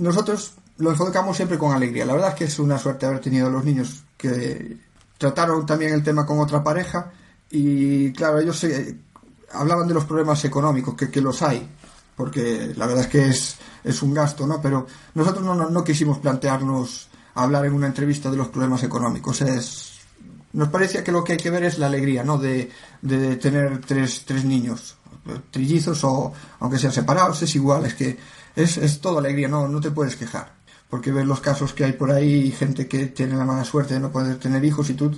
Nosotros 0.01 0.57
lo 0.81 0.91
enfocamos 0.91 1.37
siempre 1.37 1.61
con 1.61 1.77
alegría. 1.77 2.09
La 2.09 2.17
verdad 2.17 2.33
es 2.33 2.37
que 2.41 2.49
es 2.49 2.57
una 2.59 2.81
suerte 2.81 3.05
haber 3.05 3.21
tenido 3.21 3.47
a 3.47 3.51
los 3.51 3.65
niños 3.65 4.09
que 4.17 4.79
trataron 5.19 5.67
también 5.67 5.93
el 5.93 6.03
tema 6.03 6.25
con 6.25 6.41
otra 6.41 6.65
pareja 6.65 7.13
y 7.51 8.13
claro, 8.13 8.39
ellos 8.39 8.59
se, 8.59 8.97
hablaban 9.53 9.89
de 9.89 9.95
los 9.95 10.05
problemas 10.05 10.45
económicos, 10.45 10.95
que, 10.95 11.11
que 11.11 11.21
los 11.21 11.43
hay, 11.43 11.69
porque 12.19 12.75
la 12.77 12.87
verdad 12.87 13.05
es 13.05 13.11
que 13.11 13.29
es, 13.29 13.57
es 13.85 14.03
un 14.03 14.12
gasto, 14.12 14.45
¿no? 14.45 14.61
Pero 14.61 14.89
nosotros 15.14 15.45
no, 15.45 15.55
no, 15.55 15.71
no, 15.71 15.85
quisimos 15.85 16.19
plantearnos 16.19 17.09
hablar 17.35 17.64
en 17.64 17.75
una 17.75 17.87
entrevista 17.87 18.29
de 18.29 18.37
los 18.37 18.49
problemas 18.49 18.83
económicos. 18.83 19.41
Es, 19.43 20.01
nos 20.53 20.69
parecía 20.69 21.05
que 21.05 21.12
lo 21.12 21.23
que 21.23 21.35
hay 21.35 21.39
que 21.39 21.51
ver 21.51 21.62
es 21.62 21.79
la 21.79 21.87
alegría, 21.87 22.25
¿no? 22.25 22.37
De, 22.37 22.73
de 23.03 23.37
tener 23.37 23.81
tres, 23.83 24.25
tres 24.27 24.45
niños, 24.45 24.97
trillizos 25.53 26.03
o 26.03 26.33
aunque 26.59 26.81
sean 26.81 26.93
separados, 26.93 27.41
es 27.43 27.55
igual, 27.55 27.87
es 27.87 27.95
que 27.95 28.19
es, 28.57 28.79
es 28.79 29.01
todo 29.01 29.19
alegría, 29.19 29.47
no, 29.47 29.69
no 29.69 29.81
te 29.81 29.93
puedes 29.93 30.16
quejar. 30.16 30.55
Porque 30.91 31.12
ves 31.12 31.25
los 31.25 31.41
casos 31.41 31.73
que 31.73 31.85
hay 31.85 31.93
por 31.93 32.11
ahí, 32.11 32.51
gente 32.51 32.89
que 32.89 33.07
tiene 33.07 33.37
la 33.37 33.45
mala 33.45 33.64
suerte 33.64 33.95
de 33.95 34.01
no 34.01 34.11
poder 34.11 34.39
tener 34.41 34.64
hijos 34.64 34.91
y 34.91 34.95
tú, 34.95 35.16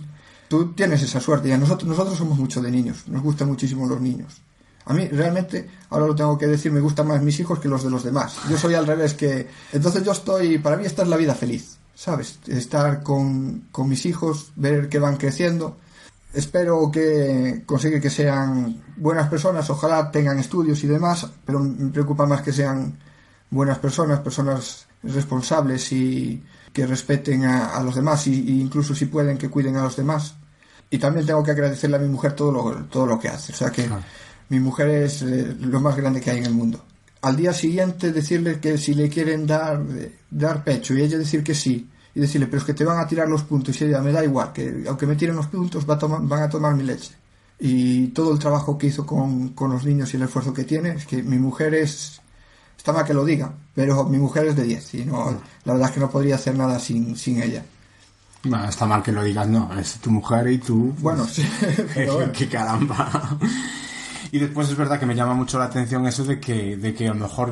tú 0.49 0.75
tienes 0.75 1.03
esa 1.03 1.19
suerte. 1.19 1.49
Y 1.49 1.53
a 1.53 1.57
nosotros, 1.57 1.89
nosotros 1.89 2.19
somos 2.19 2.39
mucho 2.39 2.61
de 2.61 2.71
niños, 2.71 3.09
nos 3.09 3.23
gustan 3.23 3.49
muchísimo 3.49 3.89
los 3.89 4.03
niños. 4.03 4.43
A 4.87 4.95
mí 4.95 5.07
realmente, 5.09 5.69
ahora 5.91 6.07
lo 6.07 6.15
tengo 6.15 6.39
que 6.39 6.47
decir, 6.47 6.73
me 6.73 6.81
gustan 6.81 7.07
más 7.07 7.23
mis 7.23 7.39
hijos 7.41 7.59
que 7.59 7.69
los 7.69 7.85
de 7.85 7.91
los 7.91 8.03
demás. 8.03 8.37
Yo 8.49 8.57
soy 8.57 8.75
al 8.75 8.87
revés 8.87 9.15
que... 9.15 9.49
Entonces 9.73 10.03
yo 10.03 10.13
estoy, 10.13 10.59
para 10.59 10.77
mí 10.77 10.85
esta 10.85 11.03
es 11.03 11.09
la 11.09 11.17
vida 11.17 11.35
feliz, 11.35 11.79
¿sabes? 11.95 12.39
Estar 12.47 13.03
con, 13.03 13.69
con 13.71 13.89
mis 13.89 14.07
hijos, 14.07 14.53
ver 14.57 14.89
que 14.89 14.99
van 14.99 15.17
creciendo. 15.17 15.77
Espero 16.33 16.91
que 16.91 17.63
consiga 17.67 18.01
que 18.01 18.11
sean 18.11 18.83
buenas 18.97 19.29
personas, 19.29 19.69
ojalá 19.69 20.11
tengan 20.11 20.39
estudios 20.39 20.83
y 20.85 20.87
demás, 20.87 21.27
pero 21.45 21.59
me 21.59 21.91
preocupa 21.91 22.25
más 22.25 22.43
que 22.43 22.53
sean 22.53 22.99
buenas 23.51 23.79
personas, 23.79 24.21
personas 24.21 24.87
responsables 25.03 25.91
y 25.93 26.43
que 26.73 26.87
respeten 26.87 27.45
a, 27.45 27.83
los 27.83 27.97
demás 27.97 28.27
y, 28.29 28.61
incluso 28.61 28.95
si 28.95 29.07
pueden 29.07 29.37
que 29.37 29.49
cuiden 29.49 29.77
a 29.77 29.83
los 29.83 29.97
demás. 29.97 30.37
Y 30.89 30.99
también 30.99 31.27
tengo 31.27 31.43
que 31.43 31.51
agradecerle 31.51 31.97
a 31.97 32.01
mi 32.01 32.09
mujer 32.09 32.33
todo 32.33 32.51
lo, 32.51 32.85
todo 32.87 33.07
lo 33.07 33.19
que 33.19 33.29
hace. 33.29 33.53
O 33.53 33.57
sea 33.57 33.71
que... 33.71 33.89
mi 34.51 34.61
mujer 34.61 34.91
es 34.91 35.23
eh, 35.23 35.57
lo 35.61 35.81
más 35.81 35.97
grande 35.97 36.21
que 36.21 36.31
hay 36.31 36.39
en 36.39 36.47
el 36.47 36.55
mundo. 36.55 36.85
Al 37.23 37.37
día 37.37 37.53
siguiente 37.53 38.13
decirle 38.13 38.61
que 38.61 38.77
si 38.79 38.95
le 38.95 39.09
quieren 39.09 39.47
dar, 39.47 39.83
dar 40.31 40.65
pecho 40.65 40.95
y 40.95 41.03
ella 41.03 41.19
decir 41.19 41.43
que 41.43 41.55
sí, 41.55 41.89
y 42.15 42.21
decirle, 42.21 42.47
pero 42.47 42.59
es 42.59 42.65
que 42.65 42.75
te 42.75 42.85
van 42.85 42.99
a 42.99 43.07
tirar 43.07 43.29
los 43.29 43.45
puntos 43.45 43.81
y 43.81 43.85
ella 43.85 44.01
me 44.01 44.13
da 44.13 44.25
igual, 44.25 44.53
que 44.53 44.85
aunque 44.89 45.07
me 45.07 45.17
tiren 45.17 45.37
los 45.37 45.47
puntos 45.47 45.89
va 45.89 45.95
a 45.95 45.99
tomar, 45.99 46.21
van 46.23 46.43
a 46.43 46.49
tomar 46.49 46.75
mi 46.75 46.83
leche. 46.83 47.15
Y 47.59 48.09
todo 48.09 48.33
el 48.33 48.39
trabajo 48.39 48.77
que 48.77 48.89
hizo 48.89 49.07
con, 49.07 49.51
con 49.51 49.71
los 49.71 49.85
niños 49.85 50.13
y 50.13 50.17
el 50.17 50.25
esfuerzo 50.25 50.53
que 50.53 50.65
tiene, 50.65 50.91
es 50.91 51.07
que 51.07 51.23
mi 51.23 51.39
mujer 51.39 51.75
es, 51.75 52.21
está 52.77 52.93
mal 52.93 53.05
que 53.05 53.15
lo 53.15 53.25
diga, 53.25 53.53
pero 53.75 54.05
mi 54.05 54.19
mujer 54.19 54.47
es 54.47 54.57
de 54.57 54.65
10 54.65 54.95
y 54.95 55.05
no, 55.05 55.41
la 55.65 55.73
verdad 55.75 55.91
es 55.91 55.95
que 55.95 56.01
no 56.01 56.11
podría 56.11 56.37
hacer 56.37 56.57
nada 56.57 56.79
sin, 56.79 57.17
sin 57.17 57.43
ella. 57.43 57.65
Bueno, 58.43 58.69
está 58.69 58.87
mal 58.87 59.03
que 59.03 59.13
lo 59.13 59.23
digas, 59.23 59.47
no, 59.47 59.79
es 59.79 59.99
tu 60.01 60.11
mujer 60.11 60.49
y 60.49 60.59
tú. 60.59 60.91
Pues, 60.93 61.03
bueno, 61.03 61.27
sí. 61.27 61.47
Pero 61.95 62.15
bueno. 62.17 62.33
que 62.33 62.49
caramba. 62.49 63.39
Y 64.33 64.39
después 64.39 64.71
es 64.71 64.77
verdad 64.77 65.01
que 65.01 65.07
me 65.07 65.17
llama 65.17 65.35
mucho 65.35 65.59
la 65.59 65.65
atención 65.65 66.07
eso 66.07 66.25
de 66.25 66.39
que, 66.39 66.77
de 66.77 66.95
que 66.95 67.09
a 67.09 67.15
lo 67.15 67.21
mejor 67.21 67.51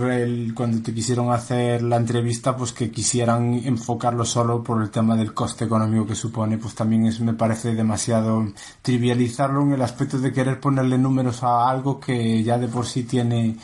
cuando 0.55 0.81
te 0.81 0.95
quisieron 0.95 1.33
hacer 1.33 1.83
la 1.83 1.97
entrevista, 1.97 2.57
pues 2.57 2.73
que 2.73 2.93
quisieran 2.93 3.55
enfocarlo 3.65 4.25
solo 4.25 4.63
por 4.63 4.81
el 4.81 4.91
tema 4.91 5.17
del 5.17 5.35
coste 5.35 5.65
económico 5.65 6.07
que 6.07 6.15
supone, 6.15 6.57
pues 6.57 6.77
también 6.77 7.07
es, 7.07 7.19
me 7.19 7.35
parece 7.35 7.75
demasiado 7.75 8.47
trivializarlo 8.83 9.63
en 9.63 9.73
el 9.73 9.83
aspecto 9.83 10.19
de 10.19 10.33
querer 10.33 10.61
ponerle 10.61 10.99
números 10.99 11.43
a 11.43 11.69
algo 11.69 11.99
que 11.99 12.45
ya 12.45 12.59
de 12.59 12.69
por 12.69 12.87
sí 12.87 13.03
tiene, 13.03 13.57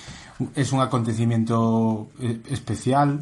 es 0.56 0.72
un 0.72 0.80
acontecimiento 0.80 2.08
especial, 2.48 3.20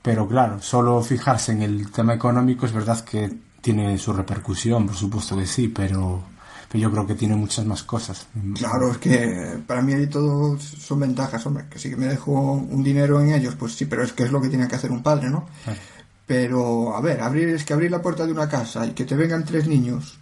pero 0.00 0.26
claro, 0.26 0.62
solo 0.62 1.02
fijarse 1.02 1.52
en 1.52 1.62
el 1.62 1.90
tema 1.90 2.14
económico 2.14 2.64
es 2.64 2.72
verdad 2.72 3.04
que 3.04 3.30
tiene 3.60 3.98
su 3.98 4.14
repercusión, 4.14 4.86
por 4.86 4.96
supuesto 4.96 5.36
que 5.36 5.44
sí, 5.44 5.68
pero 5.68 6.22
pero 6.68 6.82
yo 6.82 6.90
creo 6.90 7.06
que 7.06 7.14
tiene 7.14 7.34
muchas 7.34 7.64
más 7.64 7.82
cosas. 7.82 8.26
Claro, 8.54 8.92
es 8.92 8.98
que 8.98 9.58
para 9.66 9.80
mí 9.80 9.94
ahí 9.94 10.06
todo 10.06 10.58
son 10.58 11.00
ventajas, 11.00 11.44
hombre, 11.46 11.64
que 11.70 11.78
sí 11.78 11.88
que 11.88 11.96
me 11.96 12.06
dejo 12.06 12.32
un 12.32 12.82
dinero 12.82 13.20
en 13.20 13.32
ellos, 13.32 13.54
pues 13.54 13.74
sí, 13.74 13.86
pero 13.86 14.02
es 14.04 14.12
que 14.12 14.24
es 14.24 14.32
lo 14.32 14.40
que 14.40 14.48
tiene 14.48 14.68
que 14.68 14.76
hacer 14.76 14.90
un 14.90 15.02
padre, 15.02 15.30
¿no? 15.30 15.46
Claro. 15.64 15.80
Pero, 16.26 16.94
a 16.94 17.00
ver, 17.00 17.22
abrir 17.22 17.48
es 17.48 17.64
que 17.64 17.72
abrir 17.72 17.90
la 17.90 18.02
puerta 18.02 18.26
de 18.26 18.32
una 18.32 18.50
casa 18.50 18.84
y 18.86 18.90
que 18.90 19.06
te 19.06 19.16
vengan 19.16 19.46
tres 19.46 19.66
niños, 19.66 20.18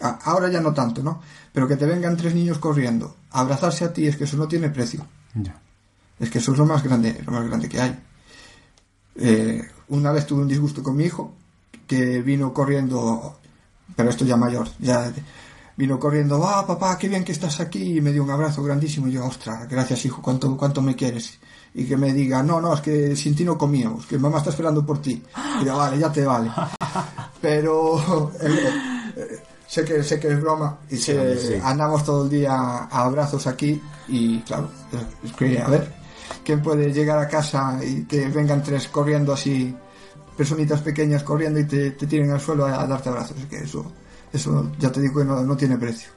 a, 0.00 0.18
ahora 0.24 0.50
ya 0.50 0.60
no 0.60 0.74
tanto, 0.74 1.00
¿no? 1.00 1.22
Pero 1.52 1.68
que 1.68 1.76
te 1.76 1.86
vengan 1.86 2.16
tres 2.16 2.34
niños 2.34 2.58
corriendo, 2.58 3.14
abrazarse 3.30 3.84
a 3.84 3.92
ti, 3.92 4.08
es 4.08 4.16
que 4.16 4.24
eso 4.24 4.36
no 4.36 4.48
tiene 4.48 4.70
precio. 4.70 5.06
Ya. 5.34 5.60
Es 6.18 6.28
que 6.28 6.38
eso 6.38 6.52
es 6.52 6.58
lo 6.58 6.66
más 6.66 6.82
grande, 6.82 7.22
lo 7.24 7.30
más 7.30 7.46
grande 7.46 7.68
que 7.68 7.80
hay. 7.80 7.96
Eh, 9.14 9.62
una 9.88 10.10
vez 10.10 10.26
tuve 10.26 10.42
un 10.42 10.48
disgusto 10.48 10.82
con 10.82 10.96
mi 10.96 11.04
hijo, 11.04 11.34
que 11.86 12.20
vino 12.20 12.52
corriendo, 12.52 13.38
pero 13.94 14.10
esto 14.10 14.24
ya 14.24 14.36
mayor, 14.36 14.68
ya 14.80 15.12
vino 15.76 15.98
corriendo, 15.98 16.42
ah, 16.46 16.66
papá, 16.66 16.96
qué 16.98 17.08
bien 17.08 17.24
que 17.24 17.32
estás 17.32 17.60
aquí, 17.60 17.98
y 17.98 18.00
me 18.00 18.12
dio 18.12 18.22
un 18.24 18.30
abrazo 18.30 18.62
grandísimo, 18.62 19.08
y 19.08 19.12
yo, 19.12 19.24
ostras, 19.26 19.68
gracias 19.68 20.04
hijo, 20.04 20.22
cuánto, 20.22 20.56
cuánto 20.56 20.80
me 20.82 20.94
quieres. 20.96 21.38
Y 21.74 21.84
que 21.86 21.96
me 21.96 22.12
diga, 22.12 22.42
no, 22.42 22.60
no, 22.60 22.72
es 22.74 22.80
que 22.80 23.16
sin 23.16 23.34
ti 23.34 23.44
no 23.44 23.58
comíamos, 23.58 24.06
que 24.06 24.16
mamá 24.18 24.38
está 24.38 24.50
esperando 24.50 24.86
por 24.86 25.02
ti. 25.02 25.20
Y 25.60 25.64
yo, 25.64 25.76
vale, 25.76 25.98
ya 25.98 26.12
te 26.12 26.24
vale. 26.24 26.50
Pero 27.40 28.30
el, 28.40 28.58
sé 29.66 29.84
que 29.84 30.02
sé 30.02 30.20
que 30.20 30.28
es 30.28 30.40
broma 30.40 30.78
y 30.90 30.96
sé- 30.96 31.36
sí. 31.38 31.54
andamos 31.62 32.04
todo 32.04 32.24
el 32.24 32.30
día 32.30 32.52
a 32.54 33.02
abrazos 33.04 33.46
aquí 33.46 33.80
y 34.08 34.38
claro, 34.40 34.70
es 35.24 35.32
que 35.32 35.58
a 35.60 35.68
ver, 35.68 35.92
¿quién 36.44 36.62
puede 36.62 36.92
llegar 36.92 37.18
a 37.18 37.28
casa 37.28 37.78
y 37.84 38.04
que 38.04 38.28
vengan 38.28 38.62
tres 38.62 38.88
corriendo 38.88 39.32
así, 39.32 39.74
personitas 40.36 40.80
pequeñas 40.80 41.22
corriendo 41.22 41.58
y 41.60 41.64
te, 41.64 41.90
te 41.92 42.06
tiren 42.06 42.30
al 42.30 42.40
suelo 42.40 42.66
a, 42.66 42.80
a 42.82 42.86
darte 42.86 43.08
abrazos? 43.08 43.36
Es 43.38 43.46
que 43.46 43.56
eso, 43.58 43.90
eso 44.34 44.70
ya 44.78 44.90
te 44.90 45.00
digo 45.00 45.20
que 45.20 45.24
no, 45.24 45.42
no 45.42 45.56
tiene 45.56 45.78
precio. 45.78 46.10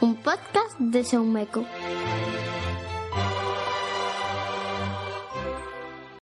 Un 0.00 0.14
podcast 0.14 0.78
de 0.78 1.04
Saumeco. 1.04 1.64